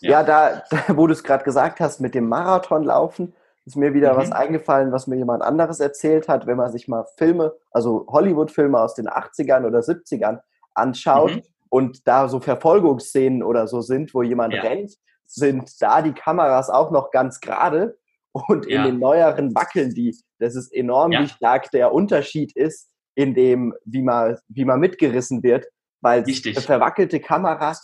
Ja, 0.00 0.10
ja 0.10 0.22
da, 0.22 0.62
da, 0.70 0.96
wo 0.96 1.06
du 1.06 1.14
es 1.14 1.24
gerade 1.24 1.44
gesagt 1.44 1.80
hast, 1.80 2.00
mit 2.00 2.14
dem 2.14 2.28
Marathonlaufen, 2.28 3.34
ist 3.66 3.76
mir 3.76 3.94
wieder 3.94 4.14
mhm. 4.14 4.16
was 4.16 4.32
eingefallen, 4.32 4.92
was 4.92 5.06
mir 5.06 5.16
jemand 5.16 5.42
anderes 5.42 5.80
erzählt 5.80 6.28
hat, 6.28 6.46
wenn 6.46 6.56
man 6.56 6.70
sich 6.70 6.88
mal 6.88 7.04
Filme, 7.16 7.52
also 7.72 8.06
Hollywood-Filme 8.08 8.80
aus 8.80 8.94
den 8.94 9.08
80ern 9.08 9.66
oder 9.66 9.80
70ern 9.80 10.40
anschaut 10.74 11.34
mhm. 11.34 11.42
und 11.68 12.08
da 12.08 12.28
so 12.28 12.40
Verfolgungsszenen 12.40 13.42
oder 13.42 13.66
so 13.66 13.80
sind, 13.80 14.14
wo 14.14 14.22
jemand 14.22 14.54
ja. 14.54 14.62
rennt, 14.62 14.94
sind 15.26 15.82
da 15.82 16.00
die 16.00 16.12
Kameras 16.12 16.70
auch 16.70 16.92
noch 16.92 17.10
ganz 17.10 17.40
gerade 17.40 17.98
und 18.32 18.66
ja. 18.66 18.84
in 18.84 18.92
den 18.92 19.00
neueren 19.00 19.54
wackeln 19.54 19.92
die. 19.94 20.16
Das 20.38 20.54
ist 20.54 20.72
enorm, 20.72 21.12
ja. 21.12 21.22
wie 21.22 21.28
stark 21.28 21.70
der 21.72 21.92
Unterschied 21.92 22.54
ist 22.54 22.88
in 23.14 23.34
dem, 23.34 23.74
wie 23.84 24.02
man, 24.02 24.38
wie 24.48 24.64
man 24.64 24.78
mitgerissen 24.78 25.42
wird, 25.42 25.66
weil 26.02 26.22
eine 26.22 26.60
verwackelte 26.60 27.18
Kamera 27.18 27.74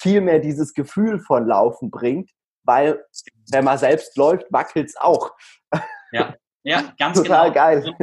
viel 0.00 0.20
mehr 0.20 0.40
dieses 0.40 0.74
Gefühl 0.74 1.20
von 1.20 1.46
Laufen 1.46 1.90
bringt, 1.90 2.30
weil 2.70 3.04
wenn 3.50 3.64
man 3.64 3.78
selbst 3.78 4.16
läuft, 4.16 4.46
wackelt 4.50 4.86
es 4.86 4.96
auch. 4.96 5.32
Ja, 6.12 6.36
ja, 6.62 6.92
ganz 7.00 7.18
Total 7.18 7.50
genau. 7.50 7.54
geil. 7.54 7.94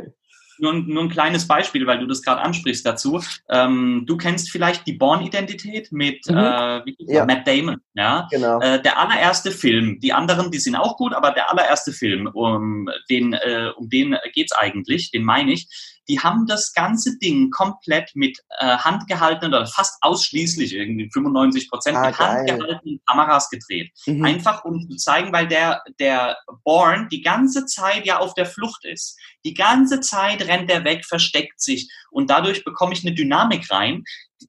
Nur, 0.59 0.73
nur, 0.73 1.03
ein 1.03 1.09
kleines 1.09 1.47
Beispiel, 1.47 1.85
weil 1.87 1.99
du 1.99 2.07
das 2.07 2.21
gerade 2.21 2.41
ansprichst 2.41 2.85
dazu. 2.85 3.21
Ähm, 3.49 4.03
du 4.07 4.17
kennst 4.17 4.49
vielleicht 4.49 4.85
die 4.87 4.93
Born-Identität 4.93 5.91
mit 5.91 6.27
mhm. 6.27 6.37
äh, 6.37 6.81
ja. 6.97 7.25
Matt 7.25 7.47
Damon. 7.47 7.77
Ja? 7.93 8.27
Genau. 8.29 8.59
Äh, 8.59 8.81
der 8.81 8.97
allererste 8.97 9.51
Film, 9.51 9.99
die 10.01 10.11
anderen, 10.11 10.51
die 10.51 10.57
sind 10.57 10.75
auch 10.75 10.97
gut, 10.97 11.13
aber 11.13 11.31
der 11.31 11.49
allererste 11.49 11.93
Film, 11.93 12.27
um 12.33 12.89
den, 13.09 13.33
äh, 13.33 13.69
um 13.77 13.87
den 13.87 14.17
geht's 14.33 14.51
eigentlich, 14.51 15.11
den 15.11 15.23
meine 15.23 15.53
ich, 15.53 15.69
die 16.09 16.19
haben 16.19 16.45
das 16.45 16.73
ganze 16.73 17.17
Ding 17.17 17.49
komplett 17.49 18.11
mit 18.15 18.39
äh, 18.59 18.77
handgehaltenen 18.77 19.53
oder 19.53 19.67
fast 19.67 19.97
ausschließlich 20.01 20.73
irgendwie 20.73 21.09
95 21.11 21.69
Prozent 21.69 21.97
ah, 21.97 22.07
mit 22.07 22.19
handgehaltenen 22.19 23.01
Kameras 23.05 23.49
gedreht. 23.49 23.91
Mhm. 24.05 24.23
Einfach 24.23 24.63
um 24.63 24.89
zu 24.89 24.95
zeigen, 24.97 25.33
weil 25.33 25.47
der, 25.47 25.83
der 25.99 26.37
Born 26.63 27.09
die 27.09 27.21
ganze 27.21 27.65
Zeit 27.65 28.05
ja 28.05 28.19
auf 28.19 28.33
der 28.33 28.45
Flucht 28.45 28.85
ist. 28.85 29.17
Die 29.45 29.53
ganze 29.53 29.99
Zeit 29.99 30.47
rennt 30.47 30.69
er 30.69 30.83
weg, 30.83 31.05
versteckt 31.05 31.61
sich 31.61 31.91
und 32.11 32.29
dadurch 32.29 32.63
bekomme 32.63 32.93
ich 32.93 33.05
eine 33.05 33.15
Dynamik 33.15 33.69
rein, 33.69 34.03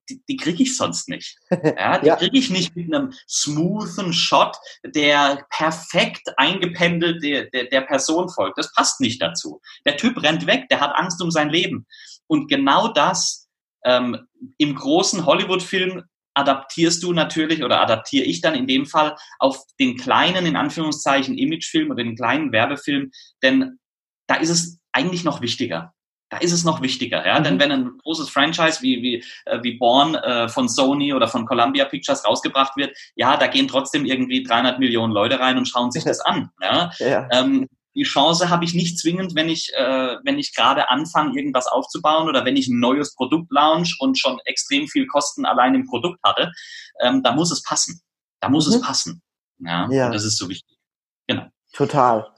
die, 0.08 0.22
die 0.28 0.36
kriege 0.36 0.62
ich 0.62 0.76
sonst 0.76 1.08
nicht. 1.08 1.38
Ja, 1.78 1.98
die 1.98 2.06
ja. 2.06 2.16
kriege 2.16 2.38
ich 2.38 2.50
nicht 2.50 2.74
mit 2.76 2.92
einem 2.92 3.12
smoothen 3.28 4.12
Shot, 4.12 4.56
der 4.84 5.46
perfekt 5.50 6.22
eingependelt 6.36 7.22
der, 7.22 7.46
der, 7.50 7.64
der 7.64 7.80
Person 7.82 8.28
folgt. 8.28 8.58
Das 8.58 8.72
passt 8.72 9.00
nicht 9.00 9.20
dazu. 9.20 9.60
Der 9.86 9.96
Typ 9.96 10.22
rennt 10.22 10.46
weg, 10.46 10.68
der 10.70 10.80
hat 10.80 10.94
Angst 10.94 11.22
um 11.22 11.30
sein 11.30 11.50
Leben. 11.50 11.86
Und 12.26 12.48
genau 12.48 12.88
das 12.88 13.48
ähm, 13.84 14.26
im 14.56 14.74
großen 14.74 15.24
Hollywood-Film 15.26 16.04
adaptierst 16.34 17.02
du 17.02 17.12
natürlich 17.12 17.64
oder 17.64 17.80
adaptiere 17.80 18.24
ich 18.24 18.40
dann 18.40 18.54
in 18.54 18.66
dem 18.66 18.86
Fall 18.86 19.16
auf 19.38 19.58
den 19.80 19.96
kleinen, 19.96 20.46
in 20.46 20.56
Anführungszeichen, 20.56 21.36
Imagefilm 21.36 21.90
oder 21.90 22.04
den 22.04 22.16
kleinen 22.16 22.52
Werbefilm, 22.52 23.10
denn 23.42 23.78
da 24.26 24.36
ist 24.36 24.50
es 24.50 24.78
eigentlich 24.92 25.24
noch 25.24 25.40
wichtiger 25.40 25.94
da 26.30 26.38
ist 26.38 26.52
es 26.52 26.64
noch 26.64 26.82
wichtiger, 26.82 27.26
ja. 27.26 27.38
Mhm. 27.38 27.44
Denn 27.44 27.60
wenn 27.60 27.72
ein 27.72 27.98
großes 27.98 28.28
Franchise 28.28 28.82
wie, 28.82 29.02
wie, 29.02 29.24
äh, 29.46 29.62
wie 29.62 29.74
Born 29.74 30.14
äh, 30.14 30.48
von 30.48 30.68
Sony 30.68 31.12
oder 31.14 31.28
von 31.28 31.46
Columbia 31.46 31.84
Pictures 31.84 32.24
rausgebracht 32.24 32.76
wird, 32.76 32.96
ja, 33.14 33.36
da 33.36 33.46
gehen 33.46 33.68
trotzdem 33.68 34.04
irgendwie 34.04 34.42
300 34.42 34.78
Millionen 34.78 35.12
Leute 35.12 35.40
rein 35.40 35.56
und 35.56 35.66
schauen 35.66 35.90
sich 35.90 36.04
das 36.04 36.20
an, 36.20 36.50
ja. 36.60 36.90
ja. 36.98 37.28
Ähm, 37.32 37.68
die 37.94 38.04
Chance 38.04 38.48
habe 38.48 38.64
ich 38.64 38.74
nicht 38.74 38.98
zwingend, 38.98 39.34
wenn 39.34 39.48
ich, 39.48 39.72
äh, 39.74 40.16
wenn 40.22 40.38
ich 40.38 40.54
gerade 40.54 40.88
anfange, 40.88 41.36
irgendwas 41.36 41.66
aufzubauen 41.66 42.28
oder 42.28 42.44
wenn 42.44 42.56
ich 42.56 42.68
ein 42.68 42.78
neues 42.78 43.14
Produkt 43.14 43.50
launch 43.50 43.96
und 43.98 44.16
schon 44.16 44.38
extrem 44.44 44.86
viel 44.86 45.06
Kosten 45.06 45.44
allein 45.44 45.74
im 45.74 45.84
Produkt 45.84 46.20
hatte. 46.22 46.52
Ähm, 47.00 47.24
da 47.24 47.32
muss 47.32 47.50
es 47.50 47.62
passen. 47.62 48.00
Da 48.40 48.48
muss 48.50 48.68
mhm. 48.68 48.74
es 48.74 48.80
passen. 48.82 49.22
Ja, 49.58 49.88
ja. 49.90 50.06
Und 50.06 50.14
das 50.14 50.24
ist 50.24 50.38
so 50.38 50.48
wichtig. 50.48 50.78
Genau. 51.26 51.46
Total. 51.72 52.30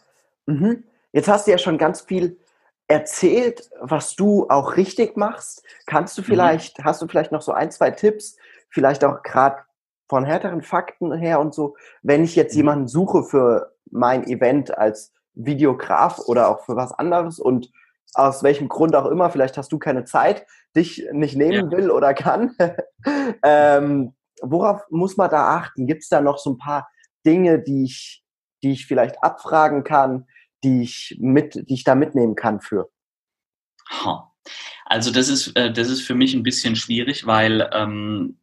Mhm. 0.47 0.85
Jetzt 1.13 1.29
hast 1.29 1.47
du 1.47 1.51
ja 1.51 1.59
schon 1.59 1.77
ganz 1.77 2.01
viel 2.01 2.40
erzählt, 2.91 3.71
was 3.81 4.17
du 4.17 4.49
auch 4.49 4.77
richtig 4.77 5.17
machst. 5.17 5.63
Kannst 5.87 6.19
du 6.19 6.23
mhm. 6.23 6.27
vielleicht, 6.27 6.79
mhm. 6.79 6.85
hast 6.85 7.01
du 7.01 7.07
vielleicht 7.07 7.33
noch 7.33 7.41
so 7.41 7.53
ein, 7.53 7.71
zwei 7.71 7.93
Tipps, 7.93 8.37
vielleicht 8.69 9.05
auch 9.05 9.23
gerade 9.23 9.59
von 10.09 10.25
härteren 10.25 10.61
Fakten 10.61 11.13
her 11.13 11.39
und 11.39 11.55
so, 11.55 11.77
wenn 12.03 12.25
ich 12.25 12.35
jetzt 12.35 12.53
mhm. 12.53 12.59
jemanden 12.59 12.89
suche 12.89 13.23
für 13.23 13.73
mein 13.91 14.25
Event 14.25 14.77
als 14.77 15.13
Videograf 15.35 16.19
oder 16.27 16.49
auch 16.49 16.65
für 16.65 16.75
was 16.75 16.93
anderes 16.93 17.39
und 17.39 17.71
aus 18.15 18.43
welchem 18.43 18.69
Grund 18.69 18.97
auch 18.97 19.07
immer, 19.07 19.31
vielleicht 19.31 19.57
hast 19.57 19.71
du 19.71 19.79
keine 19.79 20.05
Zeit, 20.05 20.45
dich 20.77 21.07
nicht 21.13 21.37
nehmen 21.37 21.71
ja. 21.71 21.77
will 21.77 21.93
oder 21.93 22.13
kann. 22.13 22.57
ähm, 23.45 24.15
worauf 24.43 24.83
muss 24.91 25.17
man 25.17 25.31
da 25.31 25.57
achten? 25.57 25.87
Gibt 25.87 26.03
es 26.03 26.09
da 26.09 26.21
noch 26.21 26.39
so 26.39 26.51
ein 26.51 26.59
paar 26.59 26.89
Dinge, 27.25 27.61
die 27.61 27.85
ich, 27.85 28.25
die 28.65 28.73
ich 28.73 28.87
vielleicht 28.87 29.23
abfragen 29.23 29.85
kann, 29.85 30.27
die 30.65 30.83
ich 30.83 31.17
mit, 31.19 31.55
die 31.69 31.75
ich 31.75 31.85
da 31.85 31.95
mitnehmen 31.95 32.35
kann 32.35 32.61
für? 32.61 32.91
Also 34.85 35.11
das 35.11 35.29
ist, 35.29 35.57
äh, 35.57 35.73
das 35.73 35.89
ist 35.89 36.03
für 36.03 36.15
mich 36.15 36.35
ein 36.35 36.43
bisschen 36.43 36.77
schwierig, 36.77 37.27
weil 37.27 37.69
ähm, 37.73 38.41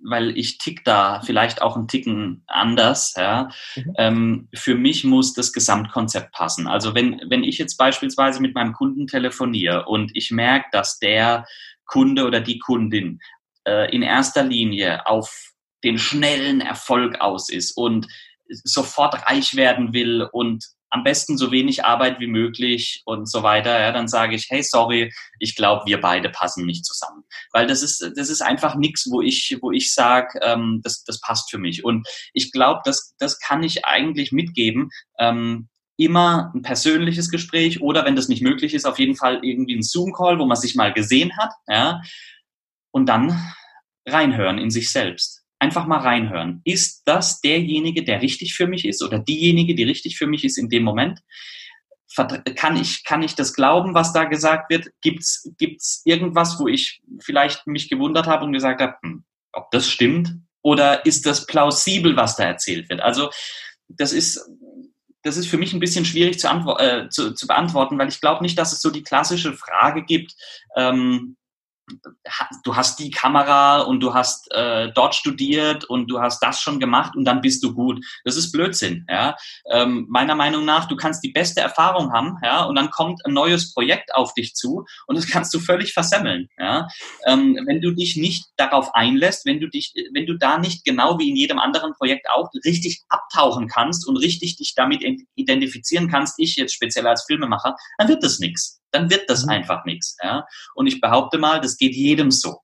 weil 0.00 0.36
ich 0.36 0.58
tick 0.58 0.84
da 0.84 1.20
vielleicht 1.22 1.62
auch 1.62 1.76
einen 1.76 1.88
Ticken 1.88 2.42
anders. 2.46 3.14
Ja. 3.16 3.48
Mhm. 3.76 3.94
Ähm, 3.96 4.48
für 4.54 4.74
mich 4.74 5.04
muss 5.04 5.32
das 5.34 5.52
Gesamtkonzept 5.52 6.32
passen. 6.32 6.66
Also 6.66 6.94
wenn, 6.94 7.20
wenn 7.28 7.44
ich 7.44 7.58
jetzt 7.58 7.76
beispielsweise 7.76 8.40
mit 8.40 8.54
meinem 8.54 8.72
Kunden 8.72 9.06
telefoniere 9.06 9.86
und 9.86 10.10
ich 10.14 10.30
merke, 10.30 10.66
dass 10.72 10.98
der 10.98 11.46
Kunde 11.86 12.26
oder 12.26 12.40
die 12.40 12.58
Kundin 12.58 13.20
äh, 13.66 13.94
in 13.94 14.02
erster 14.02 14.44
Linie 14.44 15.06
auf 15.06 15.52
den 15.84 15.98
schnellen 15.98 16.60
Erfolg 16.60 17.20
aus 17.20 17.48
ist 17.50 17.76
und 17.76 18.08
sofort 18.48 19.26
reich 19.28 19.56
werden 19.56 19.92
will 19.92 20.22
und 20.32 20.64
am 20.90 21.04
besten 21.04 21.36
so 21.36 21.50
wenig 21.50 21.84
Arbeit 21.84 22.20
wie 22.20 22.26
möglich 22.26 23.02
und 23.04 23.30
so 23.30 23.42
weiter, 23.42 23.78
ja, 23.78 23.92
dann 23.92 24.08
sage 24.08 24.34
ich, 24.34 24.46
hey, 24.48 24.62
sorry, 24.62 25.12
ich 25.38 25.54
glaube, 25.54 25.84
wir 25.86 26.00
beide 26.00 26.30
passen 26.30 26.64
nicht 26.64 26.84
zusammen. 26.84 27.24
Weil 27.52 27.66
das 27.66 27.82
ist, 27.82 28.12
das 28.16 28.30
ist 28.30 28.40
einfach 28.40 28.74
nichts, 28.74 29.08
wo 29.10 29.20
ich, 29.20 29.58
wo 29.60 29.70
ich 29.70 29.92
sage, 29.92 30.38
ähm, 30.42 30.80
das, 30.82 31.04
das 31.04 31.20
passt 31.20 31.50
für 31.50 31.58
mich. 31.58 31.84
Und 31.84 32.08
ich 32.32 32.52
glaube, 32.52 32.80
das, 32.84 33.14
das 33.18 33.38
kann 33.38 33.62
ich 33.62 33.84
eigentlich 33.84 34.32
mitgeben. 34.32 34.90
Ähm, 35.18 35.68
immer 35.96 36.52
ein 36.54 36.62
persönliches 36.62 37.28
Gespräch 37.28 37.82
oder 37.82 38.04
wenn 38.04 38.14
das 38.14 38.28
nicht 38.28 38.42
möglich 38.42 38.72
ist, 38.72 38.86
auf 38.86 39.00
jeden 39.00 39.16
Fall 39.16 39.40
irgendwie 39.42 39.74
ein 39.74 39.82
Zoom-Call, 39.82 40.38
wo 40.38 40.46
man 40.46 40.56
sich 40.56 40.76
mal 40.76 40.92
gesehen 40.92 41.36
hat, 41.36 41.50
ja, 41.66 42.00
und 42.92 43.06
dann 43.06 43.36
reinhören 44.06 44.58
in 44.58 44.70
sich 44.70 44.90
selbst 44.90 45.44
einfach 45.58 45.86
mal 45.86 45.98
reinhören. 45.98 46.60
Ist 46.64 47.02
das 47.04 47.40
derjenige, 47.40 48.04
der 48.04 48.22
richtig 48.22 48.54
für 48.54 48.66
mich 48.66 48.84
ist 48.84 49.02
oder 49.02 49.18
diejenige, 49.18 49.74
die 49.74 49.84
richtig 49.84 50.16
für 50.16 50.26
mich 50.26 50.44
ist 50.44 50.58
in 50.58 50.68
dem 50.68 50.84
Moment? 50.84 51.20
Kann 52.56 52.76
ich, 52.76 53.04
kann 53.04 53.22
ich 53.22 53.34
das 53.34 53.54
glauben, 53.54 53.94
was 53.94 54.12
da 54.12 54.24
gesagt 54.24 54.70
wird? 54.70 54.88
Gibt's, 55.02 55.52
gibt's 55.58 56.02
irgendwas, 56.04 56.58
wo 56.58 56.66
ich 56.66 57.00
vielleicht 57.20 57.66
mich 57.66 57.88
gewundert 57.88 58.26
habe 58.26 58.44
und 58.44 58.52
gesagt 58.52 58.80
habe, 58.80 58.94
hm, 59.02 59.24
ob 59.52 59.70
das 59.70 59.88
stimmt? 59.88 60.34
Oder 60.62 61.06
ist 61.06 61.26
das 61.26 61.46
plausibel, 61.46 62.16
was 62.16 62.36
da 62.36 62.44
erzählt 62.44 62.88
wird? 62.88 63.00
Also, 63.00 63.30
das 63.88 64.12
ist, 64.12 64.44
das 65.22 65.36
ist 65.36 65.48
für 65.48 65.58
mich 65.58 65.72
ein 65.72 65.80
bisschen 65.80 66.04
schwierig 66.04 66.38
zu, 66.38 66.48
äh, 66.78 67.08
zu, 67.08 67.34
zu 67.34 67.46
beantworten, 67.46 67.98
weil 67.98 68.08
ich 68.08 68.20
glaube 68.20 68.42
nicht, 68.42 68.58
dass 68.58 68.72
es 68.72 68.80
so 68.80 68.90
die 68.90 69.02
klassische 69.02 69.52
Frage 69.52 70.04
gibt, 70.04 70.34
ähm, 70.76 71.36
du 72.64 72.76
hast 72.76 72.98
die 72.98 73.10
Kamera 73.10 73.80
und 73.80 74.00
du 74.00 74.14
hast 74.14 74.50
äh, 74.52 74.90
dort 74.94 75.14
studiert 75.14 75.84
und 75.84 76.08
du 76.08 76.20
hast 76.20 76.40
das 76.42 76.60
schon 76.60 76.80
gemacht 76.80 77.16
und 77.16 77.24
dann 77.24 77.40
bist 77.40 77.62
du 77.62 77.74
gut. 77.74 78.04
Das 78.24 78.36
ist 78.36 78.52
Blödsinn. 78.52 79.06
Ja? 79.08 79.36
Ähm, 79.70 80.06
meiner 80.08 80.34
Meinung 80.34 80.64
nach, 80.64 80.86
du 80.86 80.96
kannst 80.96 81.22
die 81.24 81.32
beste 81.32 81.60
Erfahrung 81.60 82.12
haben, 82.12 82.38
ja, 82.42 82.64
und 82.64 82.76
dann 82.76 82.90
kommt 82.90 83.24
ein 83.24 83.32
neues 83.32 83.72
Projekt 83.72 84.14
auf 84.14 84.34
dich 84.34 84.54
zu 84.54 84.84
und 85.06 85.16
das 85.16 85.26
kannst 85.26 85.52
du 85.54 85.60
völlig 85.60 85.92
versemmeln. 85.92 86.48
Ja? 86.58 86.88
Ähm, 87.26 87.58
wenn 87.66 87.80
du 87.80 87.92
dich 87.92 88.16
nicht 88.16 88.46
darauf 88.56 88.94
einlässt, 88.94 89.46
wenn 89.46 89.60
du 89.60 89.68
dich, 89.68 89.94
wenn 90.12 90.26
du 90.26 90.36
da 90.36 90.58
nicht 90.58 90.84
genau 90.84 91.18
wie 91.18 91.30
in 91.30 91.36
jedem 91.36 91.58
anderen 91.58 91.92
Projekt 91.94 92.26
auch 92.30 92.50
richtig 92.64 93.02
abtauchen 93.08 93.68
kannst 93.68 94.06
und 94.06 94.16
richtig 94.16 94.56
dich 94.56 94.74
damit 94.74 95.04
identifizieren 95.34 96.08
kannst, 96.08 96.38
ich 96.38 96.56
jetzt 96.56 96.74
speziell 96.74 97.06
als 97.06 97.24
Filmemacher, 97.26 97.76
dann 97.98 98.08
wird 98.08 98.22
das 98.22 98.38
nichts 98.38 98.78
dann 98.90 99.10
wird 99.10 99.28
das 99.28 99.44
mhm. 99.44 99.50
einfach 99.50 99.84
nichts. 99.84 100.16
Ja? 100.22 100.46
Und 100.74 100.86
ich 100.86 101.00
behaupte 101.00 101.38
mal, 101.38 101.60
das 101.60 101.76
geht 101.76 101.94
jedem 101.94 102.30
so. 102.30 102.60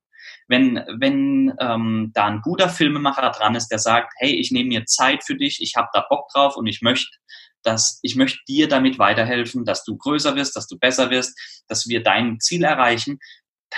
Wenn, 0.47 0.85
wenn 0.99 1.55
ähm, 1.59 2.11
da 2.15 2.27
ein 2.27 2.43
guter 2.43 2.69
Filmemacher 2.69 3.31
dran 3.31 3.55
ist, 3.55 3.69
der 3.69 3.79
sagt, 3.79 4.13
hey, 4.19 4.35
ich 4.35 4.51
nehme 4.51 4.69
mir 4.69 4.85
Zeit 4.85 5.25
für 5.25 5.37
dich, 5.37 5.63
ich 5.63 5.75
habe 5.77 5.89
da 5.93 6.05
Bock 6.09 6.29
drauf 6.33 6.57
und 6.57 6.67
ich 6.67 6.83
möchte, 6.83 7.17
dass 7.63 7.99
ich 8.03 8.15
möchte 8.15 8.39
dir 8.47 8.69
damit 8.69 8.99
weiterhelfen, 8.99 9.65
dass 9.65 9.85
du 9.85 9.97
größer 9.97 10.37
wirst, 10.37 10.55
dass 10.55 10.67
du 10.67 10.79
besser 10.79 11.11
wirst, 11.11 11.39
dass 11.67 11.89
wir 11.89 12.03
dein 12.03 12.41
Ziel 12.41 12.63
erreichen, 12.63 13.19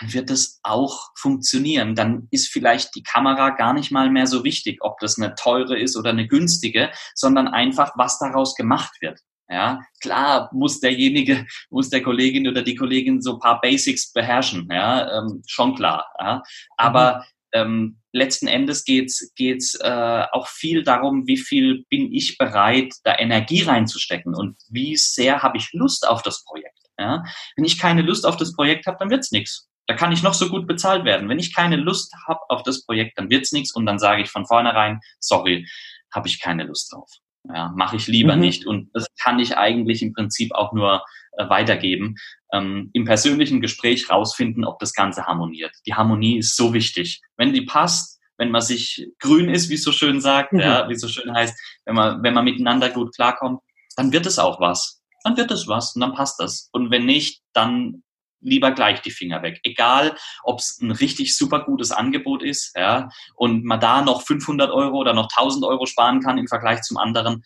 dann 0.01 0.13
wird 0.13 0.31
es 0.31 0.61
auch 0.63 1.11
funktionieren. 1.17 1.95
Dann 1.95 2.29
ist 2.31 2.49
vielleicht 2.49 2.95
die 2.95 3.03
Kamera 3.03 3.51
gar 3.51 3.73
nicht 3.73 3.91
mal 3.91 4.11
mehr 4.11 4.27
so 4.27 4.45
wichtig, 4.45 4.79
ob 4.81 4.99
das 4.99 5.19
eine 5.19 5.35
teure 5.35 5.79
ist 5.79 5.97
oder 5.97 6.11
eine 6.11 6.27
günstige, 6.27 6.91
sondern 7.15 7.49
einfach, 7.49 7.93
was 7.97 8.19
daraus 8.19 8.55
gemacht 8.55 8.93
wird. 9.01 9.21
Ja, 9.49 9.81
klar 10.01 10.51
muss 10.53 10.81
derjenige, 10.81 11.47
muss 11.71 11.89
der 11.89 12.03
Kollegin 12.03 12.49
oder 12.49 12.63
die 12.63 12.75
Kollegin 12.75 13.23
so 13.23 13.35
ein 13.35 13.41
paar 13.41 13.61
Basics 13.61 14.13
beherrschen, 14.13 14.69
ja, 14.71 15.19
ähm, 15.19 15.43
schon 15.47 15.77
klar. 15.77 16.07
Ja. 16.19 16.43
Aber 16.77 17.19
mhm. 17.19 17.23
ähm, 17.53 18.01
letzten 18.13 18.49
Endes 18.49 18.85
geht's 18.85 19.33
geht's 19.37 19.75
äh, 19.77 20.25
auch 20.33 20.49
viel 20.49 20.83
darum, 20.83 21.29
wie 21.29 21.37
viel 21.37 21.85
bin 21.89 22.13
ich 22.13 22.39
bereit, 22.39 22.93
da 23.05 23.17
Energie 23.19 23.63
reinzustecken 23.63 24.35
und 24.35 24.57
wie 24.69 24.97
sehr 24.97 25.43
habe 25.43 25.59
ich 25.59 25.73
Lust 25.73 26.09
auf 26.09 26.23
das 26.23 26.45
Projekt. 26.45 26.81
Ja. 26.99 27.23
Wenn 27.55 27.65
ich 27.65 27.79
keine 27.79 28.03
Lust 28.03 28.27
auf 28.27 28.37
das 28.37 28.53
Projekt 28.53 28.87
habe, 28.87 28.97
dann 28.99 29.11
wird's 29.11 29.31
nichts. 29.31 29.69
Da 29.87 29.95
kann 29.95 30.11
ich 30.11 30.25
noch 30.25 30.35
so 30.35 30.49
gut 30.49 30.67
bezahlt 30.67 31.05
werden. 31.05 31.29
Wenn 31.29 31.39
ich 31.39 31.55
keine 31.55 31.77
Lust 31.77 32.13
habe 32.27 32.41
auf 32.49 32.65
das 32.65 32.85
Projekt, 32.85 33.19
dann 33.19 33.31
wird's 33.31 33.53
nichts 33.53 33.73
und 33.73 33.87
dann 33.87 34.01
sage 34.01 34.23
ich 34.23 34.31
von 34.31 34.47
vornherein, 34.47 35.01
sorry, 35.21 35.69
habe 36.13 36.27
ich 36.27 36.41
keine 36.41 36.65
Lust 36.65 36.93
drauf. 36.93 37.09
Ja, 37.53 37.73
mache 37.77 37.97
ich 37.97 38.07
lieber 38.07 38.35
mhm. 38.35 38.41
nicht. 38.41 38.67
Und 38.67 38.91
das 38.93 39.07
kann 39.21 39.39
ich 39.39 39.57
eigentlich 39.57 40.03
im 40.03 40.13
Prinzip 40.13 40.55
auch 40.55 40.73
nur 40.73 41.05
äh, 41.33 41.49
weitergeben. 41.49 42.17
Ähm, 42.53 42.91
Im 42.93 43.05
persönlichen 43.05 43.61
Gespräch 43.61 44.11
rausfinden, 44.11 44.65
ob 44.65 44.79
das 44.79 44.93
Ganze 44.93 45.27
harmoniert. 45.27 45.73
Die 45.87 45.95
Harmonie 45.95 46.39
ist 46.39 46.57
so 46.57 46.73
wichtig. 46.73 47.21
Wenn 47.37 47.53
die 47.53 47.63
passt, 47.63 48.21
wenn 48.39 48.51
man 48.51 48.61
sich 48.61 49.09
grün 49.19 49.49
ist, 49.49 49.71
wie 49.71 49.75
es 49.75 49.85
so 49.85 49.93
schön 49.93 50.21
sagt, 50.21 50.53
mhm. 50.53 50.61
ja, 50.61 50.89
wie 50.89 50.95
es 50.95 51.01
so 51.01 51.09
schön 51.09 51.33
heißt, 51.35 51.55
wenn 51.85 51.95
man, 51.95 52.23
wenn 52.23 52.35
man 52.35 52.45
miteinander 52.45 52.91
gut 52.91 53.15
klarkommt, 53.15 53.61
dann 53.97 54.13
wird 54.13 54.27
es 54.27 54.39
auch 54.39 54.61
was. 54.61 55.03
Dann 55.25 55.37
wird 55.37 55.51
es 55.51 55.67
was 55.67 55.95
und 55.95 56.03
dann 56.03 56.15
passt 56.15 56.39
das. 56.39 56.69
Und 56.73 56.91
wenn 56.91 57.07
nicht, 57.07 57.43
dann 57.53 58.03
lieber 58.40 58.70
gleich 58.72 59.03
die 59.03 59.11
Finger 59.11 59.42
weg. 59.42 59.61
Egal, 59.62 60.16
ob 60.42 60.61
es 60.61 60.79
ein 60.81 60.90
richtig 60.90 61.37
super 61.37 61.64
gutes 61.64 61.90
Angebot 61.90 62.42
ist, 62.42 62.77
ja, 62.77 63.09
und 63.35 63.64
man 63.64 63.81
da 63.81 64.03
noch 64.03 64.22
500 64.22 64.70
Euro 64.70 64.99
oder 64.99 65.14
noch 65.14 65.29
1000 65.35 65.64
Euro 65.64 65.87
sparen 65.87 66.20
kann 66.20 66.38
im 66.38 66.49
Vergleich 66.49 66.83
zum 66.83 66.96
anderen, 66.96 67.44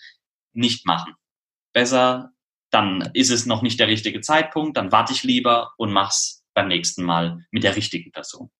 nicht 0.53 0.87
machen. 0.87 1.15
Besser, 1.73 2.31
dann 2.71 3.11
ist 3.15 3.31
es 3.31 3.47
noch 3.47 3.63
nicht 3.63 3.79
der 3.81 3.89
richtige 3.89 4.21
Zeitpunkt, 4.21 4.77
dann 4.77 4.93
warte 4.93 5.13
ich 5.13 5.23
lieber 5.23 5.73
und 5.77 5.93
mach's 5.93 6.45
beim 6.55 6.69
nächsten 6.69 7.05
Mal 7.05 7.45
mit 7.51 7.65
der 7.65 7.77
richtigen 7.77 8.11
Person. 8.13 8.51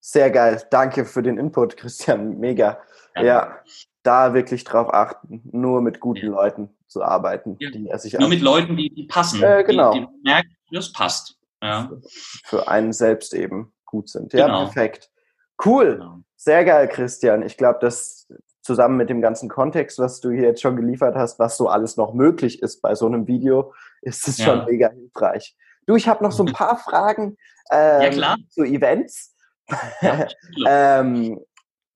Sehr 0.00 0.30
geil. 0.30 0.62
Danke 0.70 1.04
für 1.04 1.22
den 1.22 1.38
Input, 1.38 1.76
Christian. 1.76 2.38
Mega. 2.38 2.80
Ja, 3.14 3.22
ja 3.22 3.62
da 4.02 4.34
wirklich 4.34 4.64
drauf 4.64 4.92
achten, 4.92 5.42
nur 5.52 5.82
mit 5.82 6.00
guten 6.00 6.26
ja. 6.26 6.32
Leuten 6.32 6.70
zu 6.90 7.02
arbeiten. 7.02 7.56
Ja. 7.60 7.70
Die 7.70 7.90
sich 7.96 8.14
nur 8.14 8.28
mit 8.28 8.42
Leuten, 8.42 8.76
die, 8.76 8.90
die 8.90 9.04
passen. 9.04 9.42
Äh, 9.42 9.64
genau. 9.64 9.92
Die, 9.92 10.00
die 10.00 10.22
merken, 10.24 10.56
das 10.72 10.92
passt. 10.92 11.36
Ja. 11.62 11.90
Für 12.44 12.68
einen 12.68 12.92
selbst 12.92 13.32
eben 13.34 13.72
gut 13.84 14.08
sind. 14.08 14.32
Ja, 14.32 14.46
genau. 14.46 14.64
perfekt. 14.64 15.10
Cool. 15.64 15.96
Genau. 15.96 16.18
Sehr 16.36 16.64
geil, 16.64 16.88
Christian. 16.88 17.42
Ich 17.42 17.56
glaube, 17.56 17.78
dass 17.80 18.28
zusammen 18.62 18.96
mit 18.96 19.10
dem 19.10 19.20
ganzen 19.20 19.48
Kontext, 19.48 19.98
was 19.98 20.20
du 20.20 20.30
hier 20.30 20.42
jetzt 20.42 20.62
schon 20.62 20.76
geliefert 20.76 21.14
hast, 21.14 21.38
was 21.38 21.56
so 21.56 21.68
alles 21.68 21.96
noch 21.96 22.14
möglich 22.14 22.62
ist 22.62 22.80
bei 22.80 22.94
so 22.94 23.06
einem 23.06 23.26
Video, 23.26 23.72
ist 24.02 24.26
es 24.28 24.38
ja. 24.38 24.46
schon 24.46 24.64
mega 24.66 24.90
hilfreich. 24.90 25.56
Du, 25.86 25.96
ich 25.96 26.08
habe 26.08 26.24
noch 26.24 26.32
so 26.32 26.44
ein 26.44 26.52
paar 26.52 26.78
Fragen 26.78 27.36
ähm, 27.70 28.12
ja, 28.12 28.36
zu 28.48 28.64
Events. 28.64 29.34
Ja, 30.00 30.26
ähm, 30.66 31.40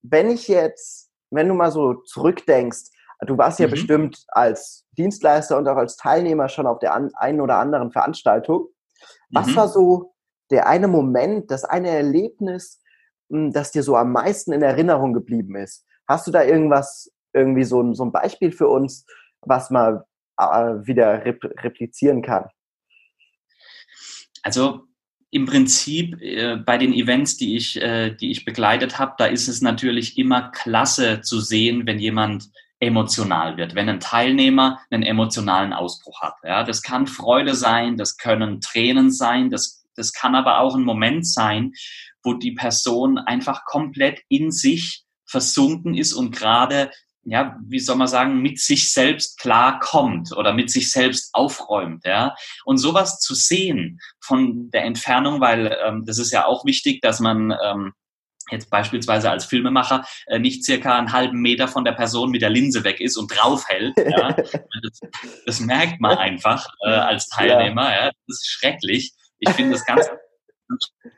wenn 0.03 0.31
ich 0.31 0.49
jetzt, 0.49 1.11
wenn 1.31 1.49
du 1.49 1.55
mal 1.55 1.71
so 1.71 1.95
zurückdenkst, 1.95 2.91
du 3.27 3.39
warst 3.39 3.59
ja 3.59 3.67
mhm. 3.67 3.73
bestimmt 3.73 4.25
als 4.29 4.87
Dienstleister 4.97 5.59
und 5.59 5.69
auch 5.69 5.77
als 5.77 5.97
Teilnehmer 5.97 6.49
schon 6.49 6.67
auf 6.67 6.79
der 6.79 6.95
einen 6.95 7.41
oder 7.41 7.59
anderen 7.59 7.91
Veranstaltung. 7.91 8.69
Was 9.31 9.49
mhm. 9.49 9.57
war 9.57 9.69
so 9.69 10.15
der 10.51 10.67
eine 10.67 10.89
Moment, 10.89 11.51
das 11.51 11.65
eine 11.65 11.89
Erlebnis, 11.89 12.81
hm, 13.31 13.53
das 13.53 13.73
dir 13.73 13.83
so 13.83 13.97
am 13.97 14.13
meisten 14.13 14.53
in 14.53 14.63
Erinnerung 14.63 15.13
geblieben 15.13 15.57
ist? 15.57 15.85
Hast 16.07 16.27
du 16.27 16.31
da 16.31 16.45
irgendwas, 16.45 17.11
irgendwie 17.33 17.65
so 17.65 17.83
ein, 17.83 17.95
so 17.95 18.05
ein 18.05 18.13
Beispiel 18.13 18.53
für 18.53 18.69
uns, 18.69 19.07
was 19.41 19.71
man 19.71 20.03
äh, 20.39 20.87
wieder 20.87 21.25
replizieren 21.25 22.23
kann? 22.23 22.49
Also 24.43 24.83
im 25.31 25.47
Prinzip 25.47 26.21
äh, 26.21 26.57
bei 26.57 26.79
den 26.79 26.93
Events, 26.93 27.37
die 27.37 27.57
ich, 27.57 27.81
äh, 27.83 28.15
die 28.15 28.31
ich 28.31 28.45
begleitet 28.45 28.99
habe, 29.01 29.15
da 29.19 29.27
ist 29.27 29.49
es 29.49 29.63
natürlich 29.63 30.17
immer 30.17 30.51
klasse 30.53 31.23
zu 31.23 31.41
sehen, 31.41 31.87
wenn 31.87 31.99
jemand 31.99 32.51
emotional 32.85 33.57
wird, 33.57 33.75
wenn 33.75 33.89
ein 33.89 34.01
Teilnehmer 34.01 34.79
einen 34.91 35.03
emotionalen 35.03 35.73
Ausbruch 35.73 36.21
hat. 36.23 36.35
Ja, 36.43 36.65
das 36.65 36.83
kann 36.83 37.07
Freude 37.07 37.55
sein, 37.55 37.97
das 37.97 38.17
können 38.17 38.61
Tränen 38.61 39.11
sein, 39.11 39.51
das, 39.51 39.85
das 39.97 40.13
kann 40.13 40.35
aber 40.35 40.61
auch 40.61 40.75
ein 40.75 40.85
Moment 40.85 41.27
sein, 41.27 41.73
wo 42.23 42.35
die 42.35 42.53
Person 42.53 43.19
einfach 43.19 43.65
komplett 43.65 44.21
in 44.29 44.51
sich 44.51 45.05
versunken 45.27 45.95
ist 45.95 46.13
und 46.13 46.35
gerade 46.35 46.91
ja, 47.27 47.57
wie 47.65 47.81
soll 47.81 47.97
man 47.97 48.07
sagen, 48.07 48.43
mit 48.43 48.61
sich 48.61 48.93
selbst 48.93 49.39
klar 49.39 49.81
kommt 49.81 50.37
oder 50.37 50.53
mit 50.53 50.71
sich 50.71 50.91
selbst 50.91 51.31
aufräumt, 51.33 52.05
ja. 52.05 52.35
Und 52.65 52.79
sowas 52.79 53.19
zu 53.19 53.35
sehen 53.35 53.99
von 54.21 54.71
der 54.71 54.85
Entfernung, 54.85 55.41
weil 55.41 55.77
ähm, 55.85 56.05
das 56.05 56.19
ist 56.19 56.33
ja 56.33 56.45
auch 56.45 56.65
wichtig, 56.65 57.01
dass 57.01 57.21
man 57.21 57.55
ähm, 57.65 57.93
jetzt 58.51 58.71
beispielsweise 58.71 59.31
als 59.31 59.45
Filmemacher 59.45 60.05
äh, 60.27 60.39
nicht 60.39 60.65
circa 60.65 60.97
einen 60.97 61.13
halben 61.13 61.41
Meter 61.41 61.69
von 61.69 61.85
der 61.85 61.93
Person 61.93 62.31
mit 62.31 62.43
der 62.43 62.51
Linse 62.51 62.85
weg 62.85 63.01
ist 63.01 63.17
und 63.17 63.29
draufhält. 63.29 63.95
Ja. 63.97 64.33
das, 64.83 65.01
das 65.47 65.61
merkt 65.61 66.01
man 66.01 66.17
einfach 66.19 66.67
äh, 66.85 66.91
als 66.91 67.29
Teilnehmer. 67.29 67.91
Ja. 67.91 68.05
Das 68.27 68.37
ist 68.41 68.49
schrecklich. 68.49 69.13
Ich 69.39 69.51
finde 69.51 69.73
das 69.73 69.85
ganz, 69.85 70.09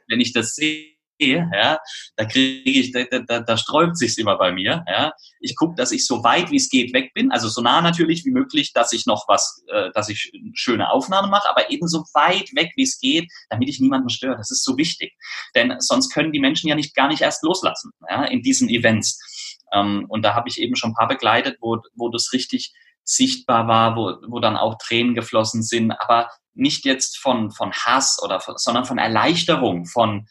wenn 0.09 0.21
ich 0.21 0.33
das 0.33 0.55
sehe, 0.55 0.96
ja, 1.19 1.79
da 2.17 2.25
kriege 2.25 2.71
ich, 2.71 2.93
da, 2.93 3.05
da, 3.05 3.41
da 3.41 3.57
sträubt 3.57 3.97
sich's 3.97 4.19
immer 4.19 4.37
bei 4.37 4.53
mir. 4.53 4.85
Ja. 4.89 5.13
Ich 5.41 5.57
gucke, 5.57 5.75
dass 5.77 5.93
ich 5.93 6.07
so 6.07 6.23
weit 6.25 6.51
wie 6.51 6.57
es 6.57 6.69
geht 6.69 6.93
weg 6.93 7.13
bin, 7.15 7.31
also 7.31 7.49
so 7.49 7.63
nah 7.63 7.81
natürlich 7.81 8.25
wie 8.25 8.31
möglich, 8.31 8.73
dass 8.73 8.93
ich 8.93 9.07
noch 9.07 9.27
was, 9.29 9.63
äh, 9.69 9.91
dass 9.95 10.09
ich 10.09 10.33
schöne 10.55 10.91
Aufnahmen 10.91 11.31
mache, 11.31 11.49
aber 11.49 11.71
eben 11.71 11.89
so 11.89 12.05
weit 12.15 12.55
weg 12.55 12.73
wie 12.77 12.83
es 12.83 12.99
geht, 12.99 13.31
damit 13.49 13.69
ich 13.69 13.81
niemanden 13.81 14.09
störe. 14.09 14.37
Das 14.37 14.51
ist 14.51 14.65
so 14.65 14.77
wichtig, 14.77 15.15
denn 15.55 15.77
sonst 15.79 16.13
können 16.13 16.33
die 16.33 16.41
Menschen 16.41 16.69
ja 16.69 16.75
nicht 16.75 16.95
gar 16.95 17.09
nicht 17.09 17.23
erst 17.23 17.43
loslassen 17.43 17.93
ja, 18.09 18.25
in 18.25 18.43
diesen 18.43 18.69
Events. 18.69 19.65
Ähm, 19.73 20.07
und 20.09 20.23
da 20.23 20.35
habe 20.35 20.49
ich 20.49 20.61
eben 20.61 20.77
schon 20.77 20.91
ein 20.91 20.97
paar 20.97 21.09
begleitet, 21.09 21.59
wo, 21.61 21.81
wo 21.95 22.09
das 22.09 22.33
richtig 22.33 22.73
sichtbar 23.05 23.69
war, 23.69 23.97
wo, 23.97 24.17
wo 24.29 24.41
dann 24.41 24.57
auch 24.57 24.77
Tränen 24.79 25.15
geflossen 25.15 25.63
sind, 25.63 25.93
aber 25.93 26.29
nicht 26.55 26.85
jetzt 26.85 27.19
von, 27.19 27.51
von 27.51 27.73
Hass 27.73 28.19
oder 28.23 28.41
von, 28.41 28.57
sondern 28.57 28.85
von 28.85 28.99
Erleichterung, 28.99 29.87
von 29.87 30.27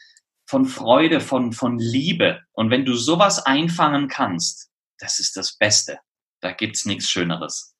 von 0.45 0.65
Freude, 0.65 1.19
von, 1.19 1.53
von 1.53 1.77
Liebe. 1.79 2.41
Und 2.53 2.69
wenn 2.69 2.85
du 2.85 2.93
sowas 2.93 3.45
einfangen 3.45 4.07
kannst, 4.07 4.71
das 4.99 5.19
ist 5.19 5.35
das 5.35 5.57
Beste. 5.57 5.99
Da 6.41 6.51
gibt's 6.51 6.85
nichts 6.85 7.09
Schöneres. 7.09 7.75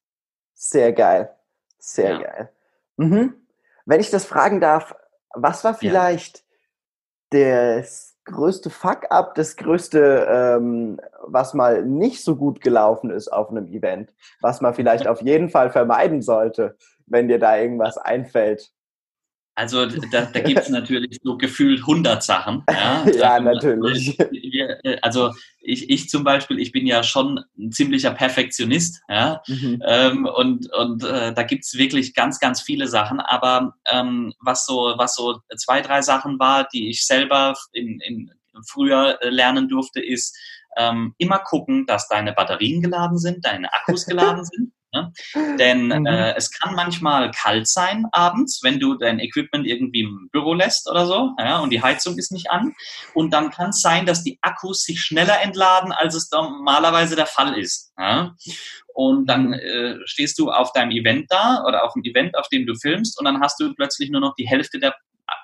Sehr 0.54 0.94
geil. 0.94 1.36
Sehr 1.78 2.12
ja. 2.12 2.20
geil. 2.20 2.54
Mhm. 2.98 3.34
Wenn 3.86 4.00
ich 4.00 4.10
das 4.10 4.26
fragen 4.26 4.60
darf, 4.60 4.96
was 5.34 5.64
war 5.64 5.76
vielleicht 5.76 6.44
ja. 7.32 7.80
das 7.80 8.16
größte 8.26 8.72
Fuck-up, 8.72 9.36
das 9.36 9.56
größte, 9.56 10.28
ähm, 10.30 11.00
was 11.22 11.54
mal 11.54 11.86
nicht 11.86 12.24
so 12.24 12.36
gut 12.36 12.62
gelaufen 12.62 13.12
ist 13.12 13.32
auf 13.32 13.50
einem 13.50 13.68
Event, 13.68 14.14
was 14.42 14.62
man 14.62 14.74
vielleicht 14.74 15.08
auf 15.08 15.22
jeden 15.22 15.50
Fall 15.50 15.70
vermeiden 15.70 16.22
sollte, 16.22 16.76
wenn 17.06 17.28
dir 17.28 17.40
da 17.40 17.58
irgendwas 17.58 17.98
einfällt? 17.98 18.72
Also 19.58 19.86
da, 19.86 20.26
da 20.26 20.40
gibt 20.42 20.60
es 20.60 20.70
natürlich 20.70 21.18
so 21.24 21.38
gefühlt 21.38 21.80
100 21.80 22.22
Sachen. 22.22 22.64
Ja, 22.70 23.06
ja 23.16 23.40
natürlich. 23.40 24.18
Also 25.02 25.32
ich, 25.60 25.90
ich 25.90 26.10
zum 26.10 26.24
Beispiel, 26.24 26.60
ich 26.60 26.72
bin 26.72 26.86
ja 26.86 27.04
schon 27.04 27.44
ein 27.58 27.72
ziemlicher 27.72 28.12
Perfektionist. 28.12 29.02
Ja, 29.08 29.42
mhm. 29.48 29.82
ähm, 29.86 30.26
und 30.26 30.72
und 30.74 31.04
äh, 31.04 31.34
da 31.34 31.44
gibt 31.44 31.64
es 31.64 31.78
wirklich 31.78 32.14
ganz, 32.14 32.40
ganz 32.40 32.62
viele 32.62 32.88
Sachen. 32.88 33.20
Aber 33.20 33.76
ähm, 33.90 34.34
was, 34.40 34.66
so, 34.66 34.94
was 34.98 35.16
so 35.16 35.40
zwei, 35.56 35.82
drei 35.82 36.02
Sachen 36.02 36.38
war, 36.40 36.68
die 36.74 36.90
ich 36.90 37.06
selber 37.06 37.56
in, 37.72 38.00
in 38.02 38.32
früher 38.68 39.18
lernen 39.22 39.70
durfte, 39.70 40.02
ist 40.02 40.38
ähm, 40.78 41.14
immer 41.18 41.40
gucken, 41.40 41.86
dass 41.86 42.08
deine 42.08 42.34
Batterien 42.34 42.82
geladen 42.82 43.18
sind, 43.18 43.46
deine 43.46 43.72
Akkus 43.74 44.06
geladen 44.06 44.44
sind. 44.52 44.74
Ne? 44.96 45.12
Denn 45.60 45.88
mhm. 45.88 46.06
äh, 46.06 46.34
es 46.36 46.50
kann 46.52 46.74
manchmal 46.74 47.30
kalt 47.32 47.68
sein 47.68 48.06
abends, 48.14 48.62
wenn 48.64 48.80
du 48.80 48.96
dein 48.96 49.20
Equipment 49.20 49.68
irgendwie 49.68 50.02
im 50.02 50.30
Büro 50.32 50.54
lässt 50.54 50.90
oder 50.90 51.06
so 51.06 51.32
ja, 51.38 51.60
und 51.60 51.72
die 51.72 51.82
Heizung 51.82 52.18
ist 52.18 52.32
nicht 52.32 52.50
an. 52.50 52.74
Und 53.14 53.34
dann 53.34 53.50
kann 53.50 53.72
es 53.72 53.82
sein, 53.82 54.06
dass 54.06 54.24
die 54.24 54.40
Akkus 54.42 54.84
sich 54.84 55.02
schneller 55.02 55.42
entladen, 55.42 55.92
als 55.92 56.16
es 56.16 56.32
normalerweise 56.32 57.18
der 57.18 57.26
Fall 57.26 57.58
ist. 57.58 57.92
Ja? 57.98 58.36
Und 58.94 59.26
dann 59.26 59.48
mhm. 59.48 59.54
äh, 59.54 59.96
stehst 60.06 60.40
du 60.40 60.50
auf 60.50 60.72
deinem 60.72 60.92
Event 60.92 61.26
da 61.30 61.62
oder 61.68 61.84
auf 61.84 61.92
dem 61.94 62.04
Event, 62.06 62.38
auf 62.38 62.48
dem 62.48 62.66
du 62.66 62.74
filmst 62.76 63.20
und 63.20 63.26
dann 63.26 63.42
hast 63.42 63.60
du 63.60 63.74
plötzlich 63.76 64.10
nur 64.10 64.22
noch 64.22 64.36
die 64.36 64.48
Hälfte 64.48 64.80
der 64.80 64.96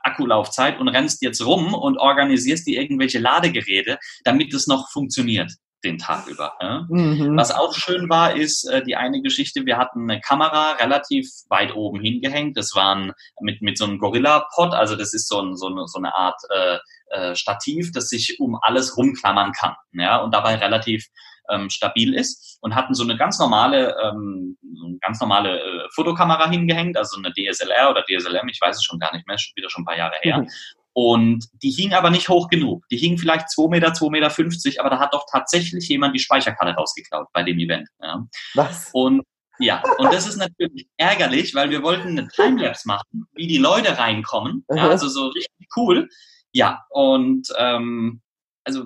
Akkulaufzeit 0.03 0.79
und 0.79 0.87
rennst 0.87 1.21
jetzt 1.23 1.45
rum 1.45 1.73
und 1.73 1.97
organisierst 1.97 2.67
dir 2.67 2.79
irgendwelche 2.79 3.19
Ladegeräte, 3.19 3.97
damit 4.23 4.53
es 4.53 4.67
noch 4.67 4.89
funktioniert 4.91 5.51
den 5.83 5.97
Tag 5.97 6.27
über. 6.27 6.53
Ja. 6.61 6.85
Mhm. 6.89 7.37
Was 7.37 7.51
auch 7.51 7.73
schön 7.73 8.09
war, 8.09 8.35
ist 8.35 8.65
äh, 8.65 8.83
die 8.83 8.95
eine 8.95 9.21
Geschichte, 9.21 9.65
wir 9.65 9.77
hatten 9.77 10.09
eine 10.09 10.21
Kamera 10.21 10.73
relativ 10.73 11.29
weit 11.49 11.75
oben 11.75 11.99
hingehängt. 11.99 12.57
Das 12.57 12.75
waren 12.75 13.13
mit, 13.39 13.61
mit 13.61 13.77
so 13.77 13.85
einem 13.85 13.99
Gorilla-Pod, 13.99 14.73
also 14.73 14.95
das 14.95 15.13
ist 15.13 15.27
so, 15.27 15.41
ein, 15.41 15.55
so, 15.55 15.67
eine, 15.67 15.87
so 15.87 15.97
eine 15.97 16.13
Art 16.15 16.39
äh, 16.49 16.77
äh, 17.11 17.35
Stativ, 17.35 17.91
das 17.91 18.09
sich 18.09 18.39
um 18.39 18.57
alles 18.61 18.97
rumklammern 18.97 19.51
kann 19.51 19.75
ja, 19.93 20.17
und 20.17 20.33
dabei 20.33 20.55
relativ 20.55 21.07
ähm, 21.49 21.69
stabil 21.69 22.13
ist 22.13 22.57
und 22.61 22.75
hatten 22.75 22.93
so 22.93 23.03
eine 23.03 23.17
ganz 23.17 23.39
normale, 23.39 23.95
ähm, 24.03 24.57
ganz 25.01 25.19
normale 25.19 25.59
äh, 25.59 25.87
Fotokamera 25.93 26.49
hingehängt, 26.49 26.97
also 26.97 27.17
eine 27.17 27.33
DSLR 27.33 27.89
oder 27.89 28.03
DSLM, 28.03 28.47
ich 28.47 28.61
weiß 28.61 28.77
es 28.77 28.83
schon 28.83 28.99
gar 28.99 29.13
nicht 29.13 29.27
mehr, 29.27 29.37
schon 29.37 29.53
wieder 29.55 29.69
schon 29.69 29.83
ein 29.83 29.85
paar 29.85 29.97
Jahre 29.97 30.15
her. 30.21 30.39
Mhm. 30.39 30.49
Und 30.93 31.45
die 31.63 31.71
hing 31.71 31.93
aber 31.93 32.09
nicht 32.09 32.27
hoch 32.27 32.49
genug. 32.49 32.83
Die 32.91 32.97
hing 32.97 33.17
vielleicht 33.17 33.49
2 33.49 33.69
Meter, 33.69 33.89
2,50 33.89 34.09
Meter, 34.11 34.79
aber 34.81 34.89
da 34.89 34.99
hat 34.99 35.13
doch 35.13 35.25
tatsächlich 35.31 35.87
jemand 35.87 36.15
die 36.15 36.19
Speicherkarte 36.19 36.73
rausgeklaut 36.73 37.27
bei 37.33 37.43
dem 37.43 37.59
Event. 37.59 37.87
Ja. 38.01 38.25
Was? 38.55 38.89
Und 38.91 39.23
ja, 39.59 39.83
und 39.99 40.11
das 40.11 40.27
ist 40.27 40.37
natürlich 40.37 40.87
ärgerlich, 40.97 41.53
weil 41.53 41.69
wir 41.69 41.83
wollten 41.83 42.17
eine 42.17 42.27
Timelapse 42.27 42.87
machen, 42.87 43.27
wie 43.33 43.47
die 43.47 43.59
Leute 43.59 43.97
reinkommen. 43.97 44.65
Ja, 44.73 44.89
also 44.89 45.07
so 45.07 45.27
richtig 45.27 45.67
cool. 45.75 46.09
Ja, 46.51 46.83
und 46.89 47.47
ähm, 47.57 48.21
also 48.63 48.85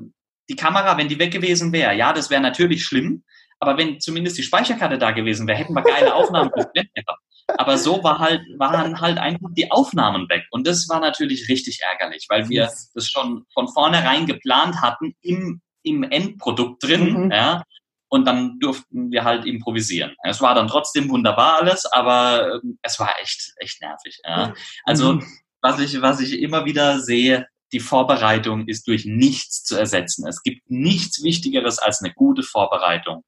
die 0.50 0.56
Kamera, 0.56 0.98
wenn 0.98 1.08
die 1.08 1.18
weg 1.18 1.32
gewesen 1.32 1.72
wäre, 1.72 1.96
ja, 1.96 2.12
das 2.14 2.30
wäre 2.30 2.42
natürlich 2.42 2.84
schlimm. 2.84 3.24
Aber 3.60 3.78
wenn 3.78 4.00
zumindest 4.02 4.38
die 4.38 4.44
Speicherkarte 4.44 4.98
da 4.98 5.12
gewesen 5.12 5.48
wäre, 5.48 5.58
hätten 5.58 5.74
wir 5.74 5.82
geile 5.82 6.14
Aufnahmen 6.14 6.52
gehabt. 6.52 7.22
Aber 7.48 7.78
so 7.78 8.04
war 8.04 8.20
halt, 8.20 8.42
waren 8.58 9.00
halt 9.00 9.18
einfach 9.18 9.50
die 9.56 9.72
Aufnahmen 9.72 10.28
weg. 10.30 10.46
Und 10.52 10.66
das 10.68 10.90
war 10.90 11.00
natürlich 11.00 11.48
richtig 11.48 11.80
ärgerlich, 11.82 12.26
weil 12.30 12.50
wir 12.50 12.72
das 12.94 13.08
schon 13.08 13.46
von 13.54 13.68
vornherein 13.68 14.26
geplant 14.26 14.82
hatten 14.82 15.16
im, 15.22 15.62
im 15.84 16.04
Endprodukt 16.04 16.84
drin, 16.84 17.26
mhm. 17.26 17.32
ja. 17.32 17.64
Und 18.08 18.26
dann 18.26 18.60
durften 18.60 19.12
wir 19.12 19.24
halt 19.24 19.46
improvisieren. 19.46 20.16
Es 20.24 20.40
war 20.40 20.56
dann 20.56 20.68
trotzdem 20.68 21.10
wunderbar 21.10 21.62
alles, 21.62 21.86
aber 21.86 22.62
ähm, 22.64 22.78
es 22.82 23.00
war 23.00 23.14
echt, 23.22 23.54
echt 23.58 23.82
nervig. 23.82 24.20
Ja. 24.24 24.54
Also, 24.86 25.14
mhm. 25.14 25.26
was 25.62 25.80
ich, 25.80 26.02
was 26.02 26.20
ich 26.22 26.40
immer 26.40 26.66
wieder 26.66 27.00
sehe, 27.00 27.48
die 27.74 27.80
Vorbereitung 27.80 28.68
ist 28.68 28.88
durch 28.88 29.06
nichts 29.06 29.64
zu 29.64 29.76
ersetzen. 29.76 30.28
Es 30.28 30.44
gibt 30.44 30.70
nichts 30.70 31.24
Wichtigeres 31.24 31.80
als 31.80 32.02
eine 32.02 32.14
gute 32.14 32.44
Vorbereitung. 32.44 33.24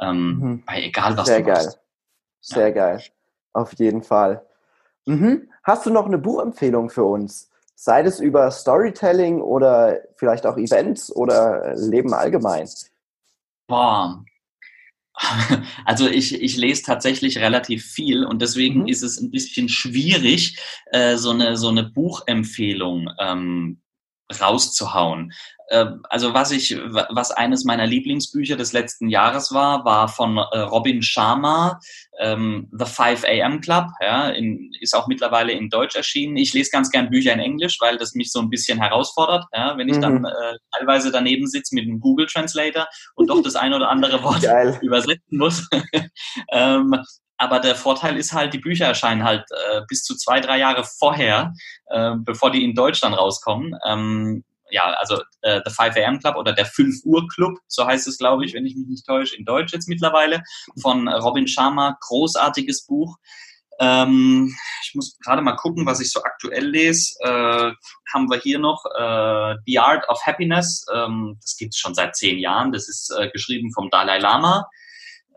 Ähm, 0.00 0.38
mhm. 0.38 0.64
Bei 0.64 0.82
egal 0.82 1.16
was 1.16 1.26
Sehr 1.28 1.38
du 1.40 1.44
geil. 1.44 1.64
Machst. 1.64 1.78
Sehr 2.40 2.68
ja. 2.68 2.74
geil. 2.74 3.04
Auf 3.52 3.74
jeden 3.74 4.02
Fall. 4.02 4.44
Mhm. 5.06 5.48
Hast 5.62 5.86
du 5.86 5.90
noch 5.90 6.06
eine 6.06 6.18
Buchempfehlung 6.18 6.90
für 6.90 7.04
uns? 7.04 7.50
Sei 7.74 8.02
es 8.02 8.20
über 8.20 8.50
Storytelling 8.50 9.40
oder 9.40 10.00
vielleicht 10.16 10.46
auch 10.46 10.56
Events 10.56 11.14
oder 11.14 11.74
Leben 11.74 12.14
allgemein? 12.14 12.68
Boah. 13.66 14.24
Also 15.84 16.08
ich, 16.08 16.40
ich 16.40 16.56
lese 16.56 16.84
tatsächlich 16.84 17.38
relativ 17.38 17.84
viel 17.84 18.24
und 18.24 18.40
deswegen 18.40 18.82
mhm. 18.82 18.88
ist 18.88 19.02
es 19.02 19.20
ein 19.20 19.30
bisschen 19.30 19.68
schwierig, 19.68 20.58
äh, 20.86 21.16
so, 21.16 21.30
eine, 21.30 21.56
so 21.56 21.68
eine 21.68 21.84
Buchempfehlung 21.84 23.10
ähm, 23.20 23.82
rauszuhauen. 24.40 25.32
Ähm, 25.72 26.02
also 26.10 26.34
was 26.34 26.52
ich, 26.52 26.76
was 26.76 27.30
eines 27.30 27.64
meiner 27.64 27.86
Lieblingsbücher 27.86 28.56
des 28.56 28.74
letzten 28.74 29.08
Jahres 29.08 29.52
war, 29.52 29.84
war 29.86 30.06
von 30.08 30.36
äh, 30.36 30.58
Robin 30.58 31.00
Sharma, 31.00 31.80
ähm, 32.20 32.68
The 32.72 32.84
5 32.84 33.24
AM 33.24 33.60
Club, 33.62 33.86
ja, 34.02 34.28
in, 34.28 34.70
ist 34.80 34.94
auch 34.94 35.08
mittlerweile 35.08 35.52
in 35.52 35.70
Deutsch 35.70 35.96
erschienen. 35.96 36.36
Ich 36.36 36.52
lese 36.52 36.70
ganz 36.70 36.90
gern 36.90 37.08
Bücher 37.08 37.32
in 37.32 37.40
Englisch, 37.40 37.78
weil 37.80 37.96
das 37.96 38.14
mich 38.14 38.30
so 38.30 38.40
ein 38.40 38.50
bisschen 38.50 38.78
herausfordert, 38.78 39.46
ja, 39.54 39.76
wenn 39.78 39.88
ich 39.88 39.96
mhm. 39.96 40.02
dann 40.02 40.24
äh, 40.26 40.58
teilweise 40.76 41.10
daneben 41.10 41.46
sitze 41.46 41.74
mit 41.74 41.84
einem 41.84 42.00
Google 42.00 42.26
Translator 42.26 42.86
und 43.14 43.30
doch 43.30 43.42
das 43.42 43.56
ein 43.56 43.72
oder 43.72 43.88
andere 43.88 44.22
Wort 44.22 44.42
Geil. 44.42 44.78
übersetzen 44.82 45.38
muss. 45.38 45.66
ähm, 46.52 46.94
aber 47.38 47.60
der 47.60 47.74
Vorteil 47.74 48.18
ist 48.18 48.32
halt, 48.32 48.52
die 48.52 48.58
Bücher 48.58 48.86
erscheinen 48.86 49.24
halt 49.24 49.44
äh, 49.50 49.80
bis 49.88 50.04
zu 50.04 50.16
zwei, 50.16 50.40
drei 50.40 50.58
Jahre 50.58 50.84
vorher, 50.84 51.54
äh, 51.86 52.12
bevor 52.18 52.52
die 52.52 52.62
in 52.62 52.74
Deutschland 52.74 53.16
rauskommen. 53.16 53.74
Ähm, 53.84 54.44
ja, 54.72 54.84
also 54.98 55.22
äh, 55.42 55.60
The 55.64 55.70
5 55.70 55.96
AM 55.96 56.18
Club 56.18 56.36
oder 56.36 56.52
der 56.52 56.66
5 56.66 57.04
Uhr 57.04 57.28
Club, 57.28 57.58
so 57.68 57.86
heißt 57.86 58.08
es, 58.08 58.18
glaube 58.18 58.44
ich, 58.44 58.54
wenn 58.54 58.66
ich 58.66 58.74
mich 58.74 58.88
nicht 58.88 59.06
täusche, 59.06 59.36
in 59.36 59.44
Deutsch 59.44 59.72
jetzt 59.72 59.88
mittlerweile, 59.88 60.42
von 60.80 61.08
Robin 61.08 61.46
Sharma, 61.46 61.96
großartiges 62.00 62.86
Buch. 62.86 63.16
Ähm, 63.78 64.54
ich 64.84 64.94
muss 64.94 65.18
gerade 65.18 65.42
mal 65.42 65.56
gucken, 65.56 65.86
was 65.86 66.00
ich 66.00 66.10
so 66.10 66.22
aktuell 66.22 66.66
lese. 66.66 67.14
Äh, 67.20 67.72
haben 68.12 68.30
wir 68.30 68.38
hier 68.38 68.58
noch 68.58 68.84
äh, 68.86 69.56
The 69.66 69.78
Art 69.78 70.08
of 70.08 70.20
Happiness. 70.24 70.84
Ähm, 70.92 71.38
das 71.40 71.56
gibt 71.56 71.74
es 71.74 71.78
schon 71.78 71.94
seit 71.94 72.16
zehn 72.16 72.38
Jahren. 72.38 72.72
Das 72.72 72.88
ist 72.88 73.10
äh, 73.18 73.28
geschrieben 73.30 73.72
vom 73.72 73.90
Dalai 73.90 74.18
Lama. 74.18 74.66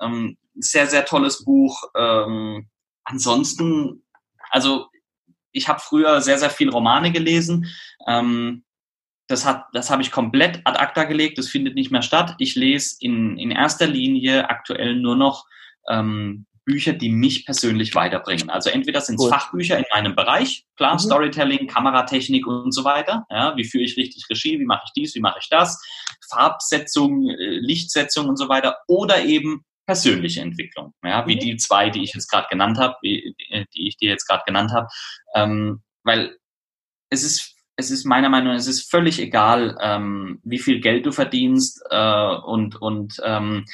Ähm, 0.02 0.38
sehr, 0.56 0.88
sehr 0.88 1.06
tolles 1.06 1.44
Buch. 1.44 1.84
Ähm, 1.96 2.70
ansonsten, 3.04 4.04
also 4.50 4.88
ich 5.52 5.68
habe 5.68 5.80
früher 5.80 6.22
sehr, 6.22 6.38
sehr 6.38 6.50
viel 6.50 6.70
Romane 6.70 7.12
gelesen. 7.12 7.68
Ähm, 8.08 8.65
das 9.28 9.46
hat, 9.46 9.66
das 9.74 9.90
habe 9.90 10.02
ich 10.02 10.12
komplett 10.12 10.62
ad 10.66 10.80
acta 10.80 11.04
gelegt. 11.06 11.38
Das 11.38 11.48
findet 11.48 11.76
nicht 11.76 11.92
mehr 11.92 12.02
statt. 12.02 12.36
Ich 12.38 12.56
lese 12.56 12.96
in, 13.00 13.38
in 13.38 13.52
erster 13.52 13.88
Linie 13.88 14.50
aktuell 14.50 14.96
nur 14.96 15.16
noch 15.16 15.46
ähm, 15.90 16.46
Bücher, 16.66 16.94
die 16.94 17.10
mich 17.10 17.46
persönlich 17.46 17.94
weiterbringen. 17.94 18.50
Also 18.50 18.72
entweder 18.72 19.00
sind 19.00 19.20
es 19.20 19.28
Fachbücher 19.28 19.78
in 19.78 19.86
meinem 19.94 20.16
Bereich, 20.16 20.66
klar, 20.76 20.94
mhm. 20.94 21.00
Storytelling, 21.00 21.68
Kameratechnik 21.68 22.48
und 22.48 22.72
so 22.74 22.84
weiter. 22.84 23.26
Ja, 23.30 23.56
wie 23.56 23.64
führe 23.64 23.84
ich 23.84 23.98
richtig 23.98 24.26
Regie, 24.30 24.60
wie 24.60 24.66
mache 24.66 24.84
ich 24.86 24.92
dies, 24.94 25.16
wie 25.16 25.22
mache 25.22 25.40
ich 25.40 25.48
das, 25.50 25.80
Farbsetzung, 26.30 27.30
äh, 27.30 27.60
Lichtsetzung 27.60 28.28
und 28.28 28.38
so 28.38 28.50
weiter. 28.50 28.78
Oder 28.88 29.24
eben 29.24 29.64
persönliche 29.86 30.42
Entwicklung, 30.42 30.94
ja, 31.04 31.28
wie 31.28 31.36
mhm. 31.36 31.40
die 31.40 31.58
zwei, 31.58 31.92
die 31.92 32.04
ich 32.04 32.16
jetzt 32.16 32.28
gerade 32.28 32.48
genannt 32.50 32.80
habe, 32.80 32.96
die, 33.04 33.36
die 33.76 33.88
ich 33.88 33.98
dir 33.98 34.10
jetzt 34.10 34.26
gerade 34.26 34.44
genannt 34.46 34.72
habe. 34.72 34.88
Ähm, 35.36 35.84
weil 36.04 36.36
es 37.12 37.24
ist 37.24 37.55
es 37.78 37.92
ist 37.92 38.06
meiner 38.06 38.30
Meinung 38.30 38.54
nach, 38.54 38.60
es 38.60 38.68
ist 38.68 38.90
völlig 38.90 39.20
egal, 39.20 39.78
ähm, 39.82 40.40
wie 40.44 40.60
viel 40.60 40.80
Geld 40.80 41.06
du 41.06 41.12
verdienst 41.12 41.82
äh, 41.90 42.36
und, 42.46 42.82
und 42.82 43.20
ähm, 43.24 43.66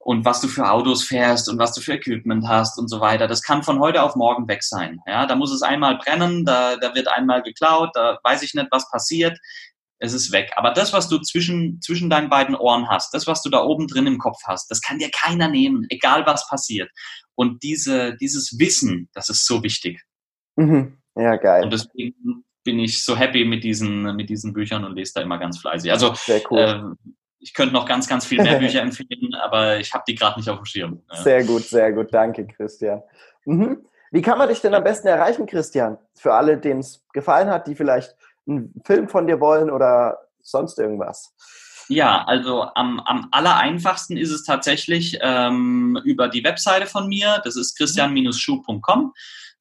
und 0.00 0.24
was 0.24 0.40
du 0.40 0.48
für 0.48 0.70
Autos 0.70 1.04
fährst 1.04 1.50
und 1.50 1.58
was 1.58 1.74
du 1.74 1.82
für 1.82 1.92
Equipment 1.92 2.48
hast 2.48 2.78
und 2.78 2.88
so 2.88 3.00
weiter. 3.00 3.26
Das 3.26 3.42
kann 3.42 3.62
von 3.62 3.78
heute 3.78 4.02
auf 4.02 4.16
morgen 4.16 4.48
weg 4.48 4.62
sein. 4.62 5.00
Ja, 5.06 5.26
da 5.26 5.34
muss 5.34 5.52
es 5.52 5.60
einmal 5.60 5.98
brennen, 5.98 6.46
da, 6.46 6.76
da 6.76 6.94
wird 6.94 7.08
einmal 7.08 7.42
geklaut, 7.42 7.90
da 7.92 8.18
weiß 8.22 8.42
ich 8.42 8.54
nicht, 8.54 8.68
was 8.70 8.90
passiert. 8.90 9.38
Es 9.98 10.14
ist 10.14 10.32
weg. 10.32 10.52
Aber 10.56 10.70
das, 10.70 10.94
was 10.94 11.08
du 11.08 11.18
zwischen, 11.18 11.82
zwischen 11.82 12.08
deinen 12.08 12.30
beiden 12.30 12.54
Ohren 12.54 12.88
hast, 12.88 13.12
das, 13.12 13.26
was 13.26 13.42
du 13.42 13.50
da 13.50 13.62
oben 13.62 13.86
drin 13.86 14.06
im 14.06 14.18
Kopf 14.18 14.38
hast, 14.46 14.70
das 14.70 14.80
kann 14.80 14.98
dir 14.98 15.10
keiner 15.10 15.48
nehmen, 15.48 15.84
egal 15.90 16.24
was 16.24 16.48
passiert. 16.48 16.90
Und 17.34 17.62
diese, 17.62 18.16
dieses 18.16 18.58
Wissen, 18.58 19.10
das 19.12 19.28
ist 19.28 19.44
so 19.44 19.62
wichtig. 19.62 20.00
Mhm. 20.56 21.02
Ja, 21.16 21.36
geil. 21.36 21.64
Und 21.64 21.72
deswegen 21.72 22.44
bin 22.68 22.80
ich 22.80 23.02
so 23.02 23.16
happy 23.16 23.46
mit 23.46 23.64
diesen, 23.64 24.14
mit 24.14 24.28
diesen 24.28 24.52
Büchern 24.52 24.84
und 24.84 24.94
lese 24.94 25.14
da 25.14 25.22
immer 25.22 25.38
ganz 25.38 25.58
fleißig. 25.58 25.90
Also, 25.90 26.12
cool. 26.50 26.58
äh, 26.58 26.82
ich 27.38 27.54
könnte 27.54 27.72
noch 27.72 27.86
ganz, 27.86 28.06
ganz 28.06 28.26
viel 28.26 28.42
mehr 28.42 28.58
Bücher 28.58 28.82
empfehlen, 28.82 29.34
aber 29.42 29.78
ich 29.78 29.94
habe 29.94 30.04
die 30.06 30.14
gerade 30.14 30.38
nicht 30.38 30.50
auf 30.50 30.58
dem 30.58 30.66
Schirm. 30.66 31.02
Ja. 31.10 31.22
Sehr 31.22 31.44
gut, 31.44 31.62
sehr 31.62 31.94
gut. 31.94 32.12
Danke, 32.12 32.46
Christian. 32.46 33.02
Mhm. 33.46 33.86
Wie 34.10 34.20
kann 34.20 34.36
man 34.36 34.50
dich 34.50 34.60
denn 34.60 34.74
am 34.74 34.84
besten 34.84 35.08
erreichen, 35.08 35.46
Christian? 35.46 35.96
Für 36.14 36.34
alle, 36.34 36.58
denen 36.58 36.80
es 36.80 37.02
gefallen 37.14 37.48
hat, 37.48 37.66
die 37.68 37.74
vielleicht 37.74 38.14
einen 38.46 38.74
Film 38.84 39.08
von 39.08 39.26
dir 39.26 39.40
wollen 39.40 39.70
oder 39.70 40.18
sonst 40.42 40.78
irgendwas. 40.78 41.34
Ja, 41.88 42.22
also 42.26 42.66
am, 42.74 43.00
am 43.00 43.28
aller 43.30 43.56
einfachsten 43.56 44.18
ist 44.18 44.30
es 44.30 44.44
tatsächlich 44.44 45.18
ähm, 45.22 45.98
über 46.04 46.28
die 46.28 46.44
Webseite 46.44 46.84
von 46.84 47.08
mir. 47.08 47.40
Das 47.44 47.56
ist 47.56 47.78
christian-schuh.com 47.78 49.14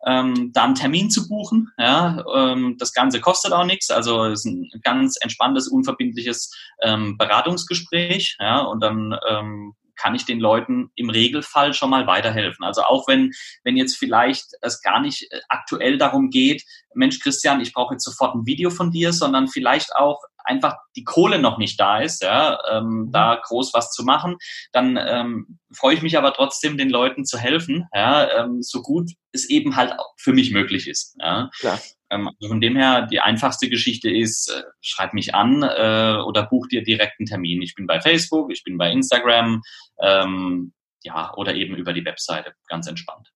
ähm, 0.05 0.51
da 0.53 0.63
einen 0.63 0.75
Termin 0.75 1.09
zu 1.09 1.27
buchen. 1.27 1.71
Ja, 1.77 2.23
ähm, 2.33 2.75
das 2.77 2.93
Ganze 2.93 3.19
kostet 3.19 3.53
auch 3.53 3.65
nichts, 3.65 3.89
also 3.89 4.25
ist 4.25 4.45
ein 4.45 4.69
ganz 4.83 5.17
entspanntes, 5.19 5.67
unverbindliches 5.67 6.51
ähm, 6.81 7.17
Beratungsgespräch. 7.17 8.37
Ja, 8.39 8.59
und 8.59 8.81
dann 8.81 9.17
ähm, 9.29 9.73
kann 9.97 10.15
ich 10.15 10.25
den 10.25 10.39
Leuten 10.39 10.91
im 10.95 11.09
Regelfall 11.09 11.73
schon 11.73 11.89
mal 11.89 12.07
weiterhelfen. 12.07 12.63
Also 12.63 12.83
auch 12.83 13.07
wenn, 13.07 13.31
wenn 13.63 13.75
jetzt 13.75 13.97
vielleicht 13.97 14.51
es 14.61 14.81
gar 14.81 15.01
nicht 15.01 15.31
äh, 15.31 15.39
aktuell 15.49 15.97
darum 15.97 16.29
geht, 16.29 16.63
Mensch, 16.93 17.19
Christian, 17.19 17.61
ich 17.61 17.73
brauche 17.73 17.95
jetzt 17.95 18.05
sofort 18.05 18.35
ein 18.35 18.45
Video 18.45 18.69
von 18.69 18.91
dir, 18.91 19.11
sondern 19.11 19.47
vielleicht 19.47 19.95
auch 19.95 20.19
einfach 20.47 20.77
die 20.95 21.03
Kohle 21.03 21.39
noch 21.39 21.57
nicht 21.57 21.79
da 21.79 21.99
ist, 21.99 22.23
ja, 22.23 22.59
ähm, 22.71 22.85
mhm. 22.85 23.11
da 23.11 23.39
groß 23.43 23.73
was 23.73 23.91
zu 23.91 24.03
machen, 24.03 24.37
dann 24.71 24.97
ähm, 24.97 25.59
freue 25.71 25.93
ich 25.93 26.01
mich 26.01 26.17
aber 26.17 26.33
trotzdem, 26.33 26.77
den 26.77 26.89
Leuten 26.89 27.25
zu 27.25 27.37
helfen, 27.37 27.87
ja, 27.93 28.43
ähm, 28.43 28.61
so 28.61 28.81
gut 28.81 29.11
es 29.33 29.49
eben 29.49 29.75
halt 29.75 29.93
für 30.17 30.33
mich 30.33 30.51
möglich 30.51 30.87
ist. 30.87 31.15
Ja. 31.19 31.49
Klar. 31.59 31.79
Ähm, 32.09 32.27
also 32.27 32.49
von 32.49 32.61
dem 32.61 32.75
her, 32.75 33.07
die 33.11 33.19
einfachste 33.19 33.69
Geschichte 33.69 34.09
ist, 34.09 34.49
äh, 34.49 34.63
schreib 34.81 35.13
mich 35.13 35.35
an 35.35 35.63
äh, 35.63 36.21
oder 36.25 36.47
buch 36.49 36.67
dir 36.67 36.83
direkt 36.83 37.19
einen 37.19 37.27
Termin. 37.27 37.61
Ich 37.61 37.75
bin 37.75 37.85
bei 37.85 37.99
Facebook, 37.99 38.51
ich 38.51 38.63
bin 38.63 38.77
bei 38.77 38.91
Instagram, 38.91 39.61
ähm, 40.01 40.73
ja, 41.03 41.33
oder 41.35 41.53
eben 41.53 41.75
über 41.75 41.93
die 41.93 42.05
Webseite, 42.05 42.53
ganz 42.67 42.87
entspannt. 42.87 43.31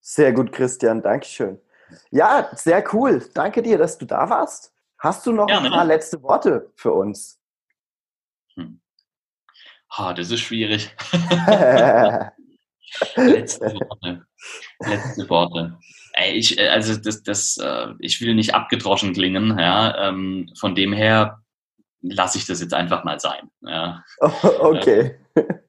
Sehr 0.00 0.32
gut, 0.32 0.52
Christian, 0.52 1.02
Dankeschön. 1.02 1.60
Ja, 2.10 2.50
sehr 2.54 2.84
cool. 2.92 3.24
Danke 3.34 3.62
dir, 3.62 3.78
dass 3.78 3.98
du 3.98 4.04
da 4.04 4.28
warst. 4.28 4.72
Hast 4.98 5.26
du 5.26 5.32
noch 5.32 5.46
Gerne. 5.46 5.68
ein 5.68 5.72
paar 5.72 5.84
letzte 5.84 6.22
Worte 6.22 6.72
für 6.74 6.92
uns? 6.92 7.40
Hm. 8.56 8.80
Oh, 9.96 10.12
das 10.14 10.30
ist 10.30 10.40
schwierig. 10.40 10.94
letzte 13.16 13.66
Worte. 13.74 14.26
Letzte 14.80 15.30
Worte. 15.30 15.78
Ey, 16.14 16.32
ich, 16.32 16.58
äh, 16.58 16.68
also 16.68 16.96
das, 16.96 17.22
das, 17.22 17.58
äh, 17.58 17.94
ich 18.00 18.20
will 18.20 18.34
nicht 18.34 18.54
abgedroschen 18.54 19.12
klingen, 19.12 19.56
ja. 19.58 20.08
Ähm, 20.08 20.50
von 20.58 20.74
dem 20.74 20.92
her 20.92 21.42
lasse 22.00 22.38
ich 22.38 22.46
das 22.46 22.60
jetzt 22.60 22.74
einfach 22.74 23.04
mal 23.04 23.20
sein. 23.20 23.50
Ja. 23.62 24.04
Okay. 24.42 25.20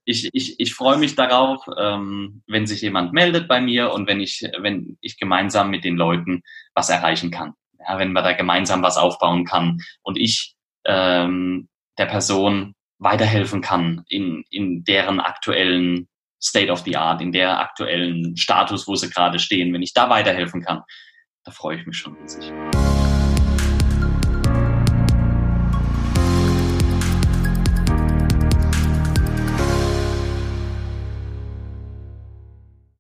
Ich, 0.04 0.28
ich, 0.34 0.60
ich 0.60 0.74
freue 0.74 0.98
mich 0.98 1.14
darauf, 1.14 1.64
ähm, 1.78 2.42
wenn 2.48 2.66
sich 2.66 2.82
jemand 2.82 3.14
meldet 3.14 3.48
bei 3.48 3.62
mir 3.62 3.92
und 3.92 4.08
wenn 4.08 4.20
ich, 4.20 4.42
wenn 4.58 4.98
ich 5.02 5.20
gemeinsam 5.20 5.70
mit 5.70 5.84
den 5.84 5.96
Leuten 5.96 6.42
was 6.74 6.90
erreichen 6.90 7.30
kann 7.30 7.54
ja, 7.88 7.98
wenn 7.98 8.12
man 8.12 8.24
da 8.24 8.34
gemeinsam 8.34 8.82
was 8.84 8.98
aufbauen 8.98 9.46
kann 9.46 9.82
und 10.04 10.18
ich 10.18 10.56
ähm, 10.86 11.70
der 11.98 12.06
Person 12.06 12.76
weiterhelfen 12.98 13.62
kann 13.62 14.04
in, 14.10 14.44
in 14.50 14.84
deren 14.84 15.20
aktuellen 15.20 16.08
State 16.42 16.72
of 16.72 16.80
the 16.80 16.96
Art, 16.96 17.22
in 17.22 17.32
der 17.32 17.60
aktuellen 17.60 18.36
Status, 18.38 18.88
wo 18.88 18.96
sie 18.96 19.10
gerade 19.10 19.40
stehen, 19.40 19.74
wenn 19.74 19.82
ich 19.82 19.94
da 19.94 20.10
weiterhelfen 20.10 20.62
kann, 20.62 20.84
da 21.44 21.52
freue 21.52 21.78
ich 21.78 21.86
mich 21.86 21.98
schon 21.98 22.16
riesig. 22.16 22.52